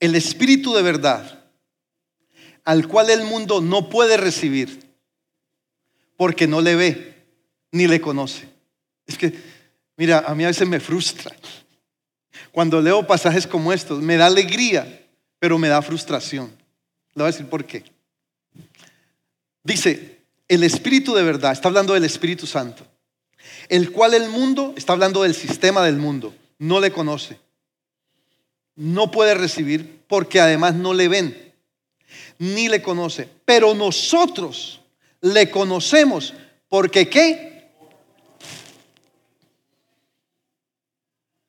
el 0.00 0.16
Espíritu 0.16 0.74
de 0.74 0.82
verdad, 0.82 1.44
al 2.64 2.88
cual 2.88 3.10
el 3.10 3.22
mundo 3.22 3.60
no 3.60 3.88
puede 3.88 4.16
recibir, 4.16 4.92
porque 6.16 6.48
no 6.48 6.62
le 6.62 6.74
ve 6.74 7.26
ni 7.70 7.86
le 7.86 8.00
conoce. 8.00 8.48
Es 9.06 9.16
que, 9.16 9.32
mira, 9.96 10.24
a 10.26 10.34
mí 10.34 10.42
a 10.42 10.48
veces 10.48 10.66
me 10.66 10.80
frustra 10.80 11.32
cuando 12.52 12.80
leo 12.80 13.06
pasajes 13.06 13.46
como 13.46 13.72
estos, 13.72 14.02
me 14.02 14.16
da 14.16 14.26
alegría, 14.26 15.06
pero 15.38 15.58
me 15.58 15.68
da 15.68 15.82
frustración. 15.82 16.46
Le 17.14 17.22
voy 17.22 17.24
a 17.24 17.32
decir 17.32 17.46
por 17.46 17.64
qué. 17.64 17.84
Dice, 19.62 20.18
el 20.48 20.64
Espíritu 20.64 21.14
de 21.14 21.22
verdad, 21.22 21.52
está 21.52 21.68
hablando 21.68 21.94
del 21.94 22.04
Espíritu 22.04 22.46
Santo, 22.46 22.86
el 23.68 23.92
cual 23.92 24.14
el 24.14 24.28
mundo, 24.28 24.74
está 24.76 24.94
hablando 24.94 25.22
del 25.22 25.34
sistema 25.34 25.84
del 25.84 25.96
mundo, 25.96 26.34
no 26.58 26.80
le 26.80 26.90
conoce, 26.90 27.38
no 28.74 29.10
puede 29.10 29.34
recibir 29.34 30.02
porque 30.08 30.40
además 30.40 30.74
no 30.74 30.94
le 30.94 31.08
ven, 31.08 31.52
ni 32.38 32.68
le 32.68 32.80
conoce. 32.80 33.28
Pero 33.44 33.74
nosotros 33.74 34.80
le 35.20 35.50
conocemos 35.50 36.34
porque 36.68 37.08
¿qué? 37.08 37.68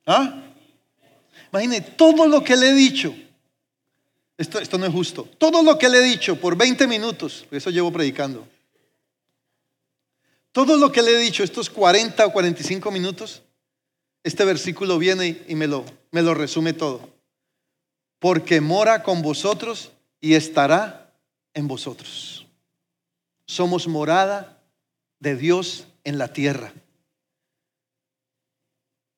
¿Ah? 0.06 0.49
Imagine 1.52 1.82
todo 1.82 2.28
lo 2.28 2.44
que 2.44 2.56
le 2.56 2.70
he 2.70 2.74
dicho. 2.74 3.14
Esto, 4.38 4.60
esto 4.60 4.78
no 4.78 4.86
es 4.86 4.94
justo. 4.94 5.28
Todo 5.38 5.64
lo 5.64 5.78
que 5.78 5.90
le 5.90 6.00
he 6.00 6.04
dicho 6.04 6.40
por 6.40 6.56
20 6.56 6.88
minutos, 6.88 7.46
eso 7.52 7.70
llevo 7.70 7.92
predicando. 7.92 8.48
Todo 10.52 10.78
lo 10.78 10.92
que 10.92 11.02
le 11.02 11.12
he 11.12 11.20
dicho 11.20 11.44
estos 11.44 11.70
40 11.70 12.26
o 12.26 12.32
45 12.32 12.92
minutos, 12.92 13.42
este 14.24 14.46
versículo 14.46 14.98
viene 14.98 15.44
y 15.48 15.56
me 15.56 15.68
lo, 15.68 15.86
me 16.12 16.22
lo 16.22 16.34
resume 16.34 16.74
todo. 16.74 17.10
Porque 18.20 18.62
mora 18.62 19.04
con 19.04 19.22
vosotros 19.22 19.92
y 20.22 20.34
estará 20.34 21.14
en 21.54 21.68
vosotros. 21.68 22.46
Somos 23.46 23.88
morada 23.88 24.62
de 25.20 25.36
Dios 25.36 25.86
en 26.04 26.18
la 26.18 26.34
tierra. 26.34 26.74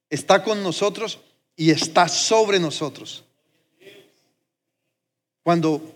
Está 0.09 0.43
con 0.43 0.61
nosotros 0.63 1.19
y 1.61 1.69
está 1.69 2.07
sobre 2.07 2.59
nosotros. 2.59 3.23
Cuando 5.43 5.95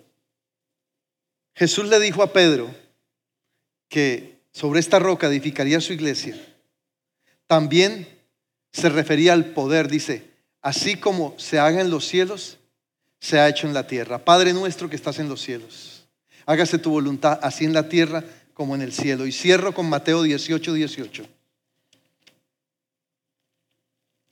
Jesús 1.55 1.89
le 1.89 1.99
dijo 1.99 2.21
a 2.21 2.31
Pedro 2.31 2.69
que 3.89 4.37
sobre 4.51 4.79
esta 4.79 4.99
roca 4.99 5.25
edificaría 5.25 5.81
su 5.81 5.91
iglesia, 5.91 6.39
también 7.47 8.07
se 8.71 8.89
refería 8.89 9.33
al 9.33 9.53
poder, 9.53 9.87
dice, 9.87 10.29
así 10.61 10.97
como 10.97 11.33
se 11.39 11.57
haga 11.57 11.81
en 11.81 11.89
los 11.89 12.05
cielos, 12.05 12.59
se 13.19 13.39
ha 13.39 13.49
hecho 13.49 13.65
en 13.65 13.73
la 13.73 13.87
tierra. 13.87 14.23
Padre 14.23 14.53
nuestro 14.53 14.87
que 14.87 14.95
estás 14.95 15.17
en 15.17 15.29
los 15.29 15.41
cielos, 15.41 16.05
hágase 16.45 16.77
tu 16.77 16.91
voluntad 16.91 17.39
así 17.41 17.65
en 17.65 17.73
la 17.73 17.89
tierra 17.89 18.23
como 18.53 18.75
en 18.75 18.83
el 18.83 18.93
cielo. 18.93 19.25
Y 19.25 19.31
cierro 19.31 19.73
con 19.73 19.89
Mateo 19.89 20.21
18, 20.21 20.73
18 20.73 21.34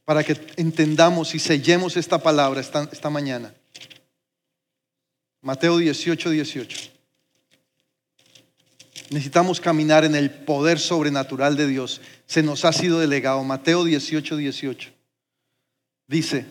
para 0.06 0.24
que 0.24 0.38
entendamos 0.58 1.34
y 1.34 1.40
sellemos 1.40 1.96
esta 1.96 2.20
palabra 2.20 2.62
esta, 2.62 3.10
mañana. 3.10 3.54
Mateo 5.42 5.78
18, 5.78 6.30
18. 6.30 6.92
Necesitamos 9.10 9.62
caminar 9.62 10.06
en 10.06 10.16
el 10.16 10.32
poder 10.32 10.80
sobrenatural 10.80 11.56
de 11.56 11.68
Dios. 11.68 12.02
Se 12.26 12.44
nos 12.44 12.66
ha 12.66 12.74
sido 12.74 13.00
delegado. 13.00 13.44
Mateo 13.44 13.84
18, 13.84 14.38
18. 14.38 14.90
Dice, 16.08 16.46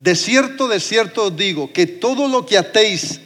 de 0.00 0.14
cierto, 0.16 0.68
de 0.68 0.80
cierto 0.80 1.26
os 1.26 1.36
digo, 1.36 1.72
que 1.72 1.86
todo 1.86 2.28
lo 2.28 2.44
que 2.44 2.58
atéis 2.58 3.20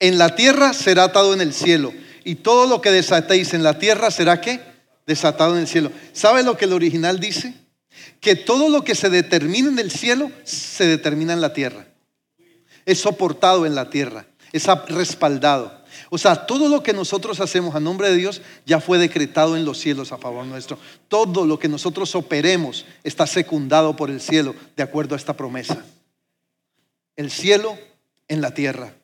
en 0.00 0.18
la 0.18 0.34
tierra 0.34 0.72
será 0.72 1.04
atado 1.04 1.32
en 1.32 1.40
el 1.40 1.52
cielo, 1.52 1.92
y 2.24 2.36
todo 2.36 2.66
lo 2.66 2.80
que 2.80 2.90
desatéis 2.90 3.54
en 3.54 3.62
la 3.62 3.78
tierra 3.78 4.10
será 4.10 4.40
qué? 4.40 4.71
Desatado 5.06 5.54
en 5.54 5.60
el 5.60 5.68
cielo. 5.68 5.90
¿Sabe 6.12 6.42
lo 6.42 6.56
que 6.56 6.66
el 6.66 6.72
original 6.72 7.20
dice? 7.20 7.54
Que 8.20 8.36
todo 8.36 8.68
lo 8.68 8.84
que 8.84 8.94
se 8.94 9.10
determina 9.10 9.68
en 9.68 9.78
el 9.78 9.90
cielo 9.90 10.30
se 10.44 10.86
determina 10.86 11.32
en 11.32 11.40
la 11.40 11.52
tierra. 11.52 11.86
Es 12.84 13.00
soportado 13.00 13.66
en 13.66 13.74
la 13.74 13.90
tierra, 13.90 14.26
es 14.52 14.66
respaldado. 14.88 15.82
O 16.10 16.18
sea, 16.18 16.46
todo 16.46 16.68
lo 16.68 16.82
que 16.82 16.92
nosotros 16.92 17.40
hacemos 17.40 17.74
a 17.74 17.80
nombre 17.80 18.10
de 18.10 18.16
Dios 18.16 18.42
ya 18.66 18.80
fue 18.80 18.98
decretado 18.98 19.56
en 19.56 19.64
los 19.64 19.78
cielos 19.78 20.12
a 20.12 20.18
favor 20.18 20.44
nuestro. 20.46 20.78
Todo 21.08 21.46
lo 21.46 21.58
que 21.58 21.68
nosotros 21.68 22.14
operemos 22.14 22.84
está 23.04 23.26
secundado 23.26 23.94
por 23.96 24.10
el 24.10 24.20
cielo 24.20 24.54
de 24.76 24.82
acuerdo 24.82 25.14
a 25.14 25.18
esta 25.18 25.36
promesa. 25.36 25.84
El 27.16 27.30
cielo 27.30 27.78
en 28.28 28.40
la 28.40 28.54
tierra. 28.54 28.94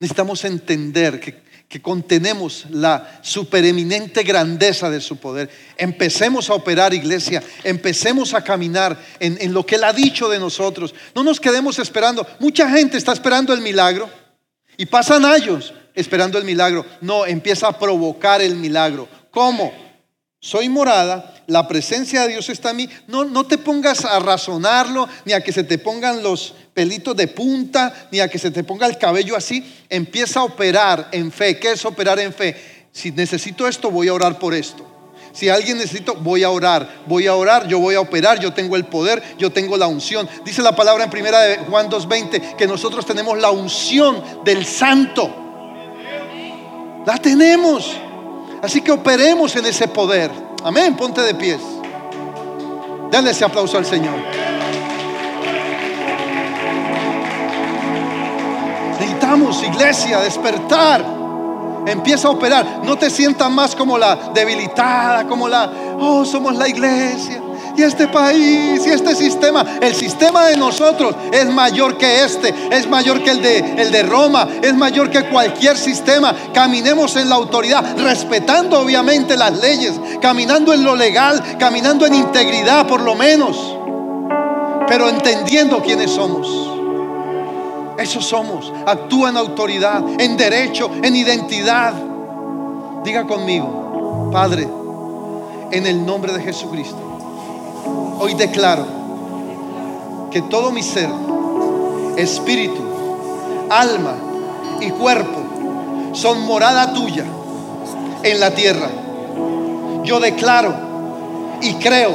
Necesitamos 0.00 0.44
entender 0.44 1.18
que 1.20 1.47
que 1.68 1.82
contenemos 1.82 2.64
la 2.70 3.20
supereminente 3.22 4.22
grandeza 4.22 4.88
de 4.88 5.00
su 5.00 5.16
poder. 5.16 5.50
Empecemos 5.76 6.48
a 6.48 6.54
operar, 6.54 6.94
iglesia, 6.94 7.42
empecemos 7.62 8.32
a 8.32 8.42
caminar 8.42 8.98
en, 9.20 9.36
en, 9.40 9.52
lo 9.52 9.66
que 9.66 9.74
Él 9.74 9.84
ha 9.84 9.92
dicho 9.92 10.28
de 10.30 10.38
nosotros. 10.38 10.94
No 11.14 11.22
nos 11.22 11.38
quedemos 11.38 11.78
esperando. 11.78 12.26
Mucha 12.38 12.70
gente 12.70 12.96
está 12.96 13.12
esperando 13.12 13.52
el 13.52 13.60
milagro 13.60 14.08
y 14.78 14.86
pasan 14.86 15.26
años 15.26 15.74
esperando 15.94 16.38
el 16.38 16.44
milagro. 16.44 16.86
No, 17.00 17.26
empieza 17.26 17.68
a 17.68 17.78
provocar 17.78 18.40
el 18.40 18.56
milagro. 18.56 19.08
¿Cómo? 19.30 19.72
Soy 20.40 20.68
morada, 20.68 21.34
la 21.48 21.66
presencia 21.66 22.22
de 22.22 22.28
Dios 22.28 22.48
está 22.50 22.70
en 22.70 22.76
mí. 22.76 22.88
No, 23.06 23.24
no 23.24 23.44
te 23.44 23.56
pongas 23.56 24.04
a 24.04 24.18
razonarlo, 24.20 25.08
ni 25.24 25.32
a 25.32 25.42
que 25.42 25.50
se 25.50 25.64
te 25.64 25.78
pongan 25.78 26.22
los 26.22 26.54
pelitos 26.74 27.16
de 27.16 27.26
punta, 27.26 28.08
ni 28.12 28.20
a 28.20 28.28
que 28.28 28.38
se 28.38 28.50
te 28.50 28.64
ponga 28.64 28.86
el 28.86 28.98
cabello 28.98 29.34
así. 29.34 29.64
Empieza 29.88 30.40
a 30.40 30.44
operar 30.44 31.08
en 31.10 31.32
fe. 31.32 31.58
¿Qué 31.58 31.72
es 31.72 31.84
operar 31.86 32.20
en 32.20 32.34
fe? 32.34 32.54
Si 32.92 33.10
necesito 33.12 33.66
esto, 33.66 33.90
voy 33.90 34.08
a 34.08 34.14
orar 34.14 34.38
por 34.38 34.54
esto. 34.54 34.86
Si 35.32 35.48
alguien 35.48 35.78
necesito, 35.78 36.16
voy 36.16 36.44
a 36.44 36.50
orar. 36.50 36.86
Voy 37.06 37.26
a 37.26 37.34
orar, 37.34 37.66
yo 37.66 37.78
voy 37.78 37.94
a 37.94 38.00
operar, 38.00 38.38
yo 38.38 38.52
tengo 38.52 38.76
el 38.76 38.84
poder, 38.84 39.22
yo 39.38 39.50
tengo 39.50 39.78
la 39.78 39.86
unción. 39.86 40.28
Dice 40.44 40.60
la 40.60 40.76
palabra 40.76 41.04
en 41.04 41.10
primera 41.10 41.40
de 41.40 41.56
Juan 41.58 41.88
2.20 41.88 42.56
que 42.56 42.66
nosotros 42.66 43.06
tenemos 43.06 43.38
la 43.38 43.50
unción 43.50 44.22
del 44.44 44.66
santo. 44.66 45.34
La 47.06 47.16
tenemos. 47.16 47.90
Así 48.60 48.82
que 48.82 48.92
operemos 48.92 49.56
en 49.56 49.64
ese 49.64 49.88
poder. 49.88 50.47
Amén, 50.64 50.96
ponte 50.96 51.20
de 51.22 51.34
pies. 51.34 51.60
Dale 53.10 53.30
ese 53.30 53.44
aplauso 53.44 53.78
al 53.78 53.86
Señor. 53.86 54.16
Necesitamos, 58.98 59.62
iglesia, 59.62 60.20
despertar. 60.20 61.04
Empieza 61.86 62.28
a 62.28 62.32
operar. 62.32 62.80
No 62.84 62.96
te 62.96 63.08
sientas 63.08 63.50
más 63.50 63.74
como 63.74 63.96
la 63.96 64.16
debilitada, 64.34 65.26
como 65.26 65.48
la, 65.48 65.70
oh, 65.98 66.24
somos 66.24 66.54
la 66.56 66.68
iglesia 66.68 67.42
y 67.78 67.82
este 67.82 68.08
país 68.08 68.84
y 68.86 68.90
este 68.90 69.14
sistema. 69.14 69.64
El 69.80 69.94
sistema 69.94 70.46
de 70.46 70.56
nosotros 70.56 71.14
es 71.32 71.46
mayor 71.46 71.96
que 71.96 72.24
este, 72.24 72.52
es 72.72 72.88
mayor 72.88 73.22
que 73.22 73.30
el 73.30 73.40
de, 73.40 73.58
el 73.58 73.92
de 73.92 74.02
Roma, 74.02 74.48
es 74.60 74.74
mayor 74.74 75.10
que 75.10 75.28
cualquier 75.28 75.76
sistema. 75.76 76.34
Caminemos 76.52 77.14
en 77.16 77.28
la 77.28 77.36
autoridad, 77.36 77.96
respetando 77.98 78.80
obviamente 78.80 79.36
las 79.36 79.58
leyes, 79.58 79.94
caminando 80.20 80.72
en 80.72 80.82
lo 80.82 80.96
legal, 80.96 81.40
caminando 81.58 82.04
en 82.04 82.14
integridad 82.14 82.86
por 82.86 83.00
lo 83.00 83.14
menos, 83.14 83.76
pero 84.88 85.08
entendiendo 85.08 85.80
quiénes 85.80 86.10
somos. 86.10 86.48
Eso 87.96 88.20
somos. 88.20 88.72
Actúa 88.86 89.30
en 89.30 89.36
autoridad, 89.36 90.02
en 90.18 90.36
derecho, 90.36 90.90
en 91.02 91.14
identidad. 91.14 91.94
Diga 93.04 93.24
conmigo, 93.24 94.30
Padre, 94.32 94.68
en 95.70 95.86
el 95.86 96.04
nombre 96.04 96.32
de 96.32 96.42
Jesucristo 96.42 97.07
Hoy 98.20 98.34
declaro 98.34 98.84
que 100.30 100.42
todo 100.42 100.70
mi 100.70 100.82
ser, 100.82 101.08
espíritu, 102.16 102.82
alma 103.70 104.14
y 104.80 104.90
cuerpo 104.90 105.40
son 106.12 106.46
morada 106.46 106.92
tuya 106.92 107.24
en 108.22 108.40
la 108.40 108.54
tierra. 108.54 108.88
Yo 110.04 110.20
declaro 110.20 110.74
y 111.60 111.74
creo 111.74 112.12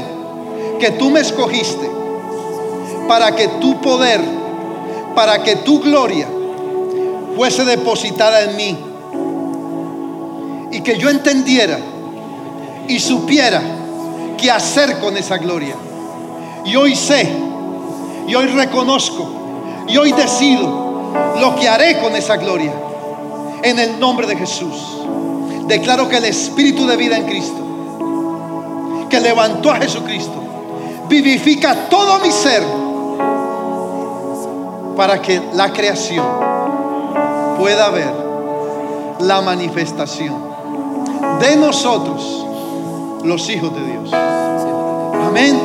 que 0.80 0.92
tú 0.92 1.10
me 1.10 1.20
escogiste 1.20 1.90
para 3.08 3.36
que 3.36 3.48
tu 3.48 3.80
poder, 3.82 4.22
para 5.16 5.44
que 5.44 5.58
tu 5.58 5.80
gloria 5.80 6.28
fuese 7.36 7.66
depositada 7.66 8.42
en 8.44 8.56
mí 8.56 8.78
y 10.72 10.82
que 10.82 10.98
yo 10.98 11.10
entendiera 11.10 11.80
y 12.88 13.00
supiera 13.00 13.62
qué 14.44 14.52
hacer 14.52 15.00
con 15.00 15.16
esa 15.16 15.38
gloria. 15.38 15.74
Y 16.66 16.76
hoy 16.76 16.98
sé, 16.98 17.34
y 18.28 18.36
hoy 18.36 18.48
reconozco, 18.48 19.26
y 19.88 19.96
hoy 19.96 20.12
decido 20.12 21.14
lo 21.40 21.56
que 21.56 21.70
haré 21.70 22.02
con 22.02 22.14
esa 22.14 22.36
gloria. 22.36 22.74
En 23.64 23.80
el 23.80 23.98
nombre 24.02 24.28
de 24.28 24.36
Jesús. 24.36 24.98
Declaro 25.68 26.10
que 26.10 26.18
el 26.18 26.26
Espíritu 26.26 26.86
de 26.86 26.98
vida 26.98 27.16
en 27.16 27.26
Cristo, 27.26 29.08
que 29.10 29.22
levantó 29.22 29.72
a 29.72 29.78
Jesucristo, 29.78 30.44
vivifica 31.08 31.88
todo 31.90 32.20
mi 32.20 32.30
ser 32.30 32.64
para 34.98 35.22
que 35.22 35.42
la 35.54 35.72
creación 35.72 36.26
pueda 37.58 37.90
ver 37.92 38.12
la 39.22 39.40
manifestación 39.40 40.36
de 41.40 41.56
nosotros, 41.56 42.46
los 43.24 43.50
hijos 43.50 43.74
de 43.74 43.86
Dios. 43.86 44.33
Amén. 45.34 45.60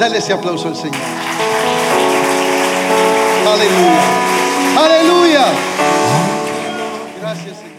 Dale 0.00 0.16
ese 0.16 0.32
aplauso 0.32 0.68
al 0.68 0.74
Señor. 0.74 0.96
Aleluya. 3.46 4.02
Aleluya. 4.78 5.44
Gracias, 7.20 7.58
Señor. 7.58 7.74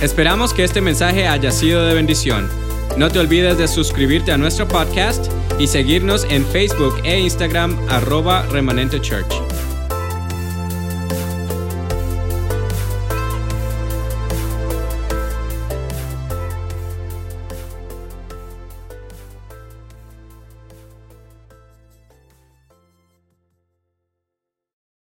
Esperamos 0.00 0.54
que 0.54 0.64
este 0.64 0.80
mensaje 0.80 1.28
haya 1.28 1.50
sido 1.50 1.84
de 1.84 1.92
bendición. 1.92 2.48
No 2.96 3.10
te 3.10 3.18
olvides 3.18 3.58
de 3.58 3.68
suscribirte 3.68 4.32
a 4.32 4.38
nuestro 4.38 4.66
podcast 4.66 5.30
y 5.58 5.66
seguirnos 5.66 6.24
en 6.30 6.46
Facebook 6.46 6.94
e 7.04 7.20
Instagram 7.20 7.76
arroba 7.90 8.46
remanente 8.50 8.98
church. 8.98 9.45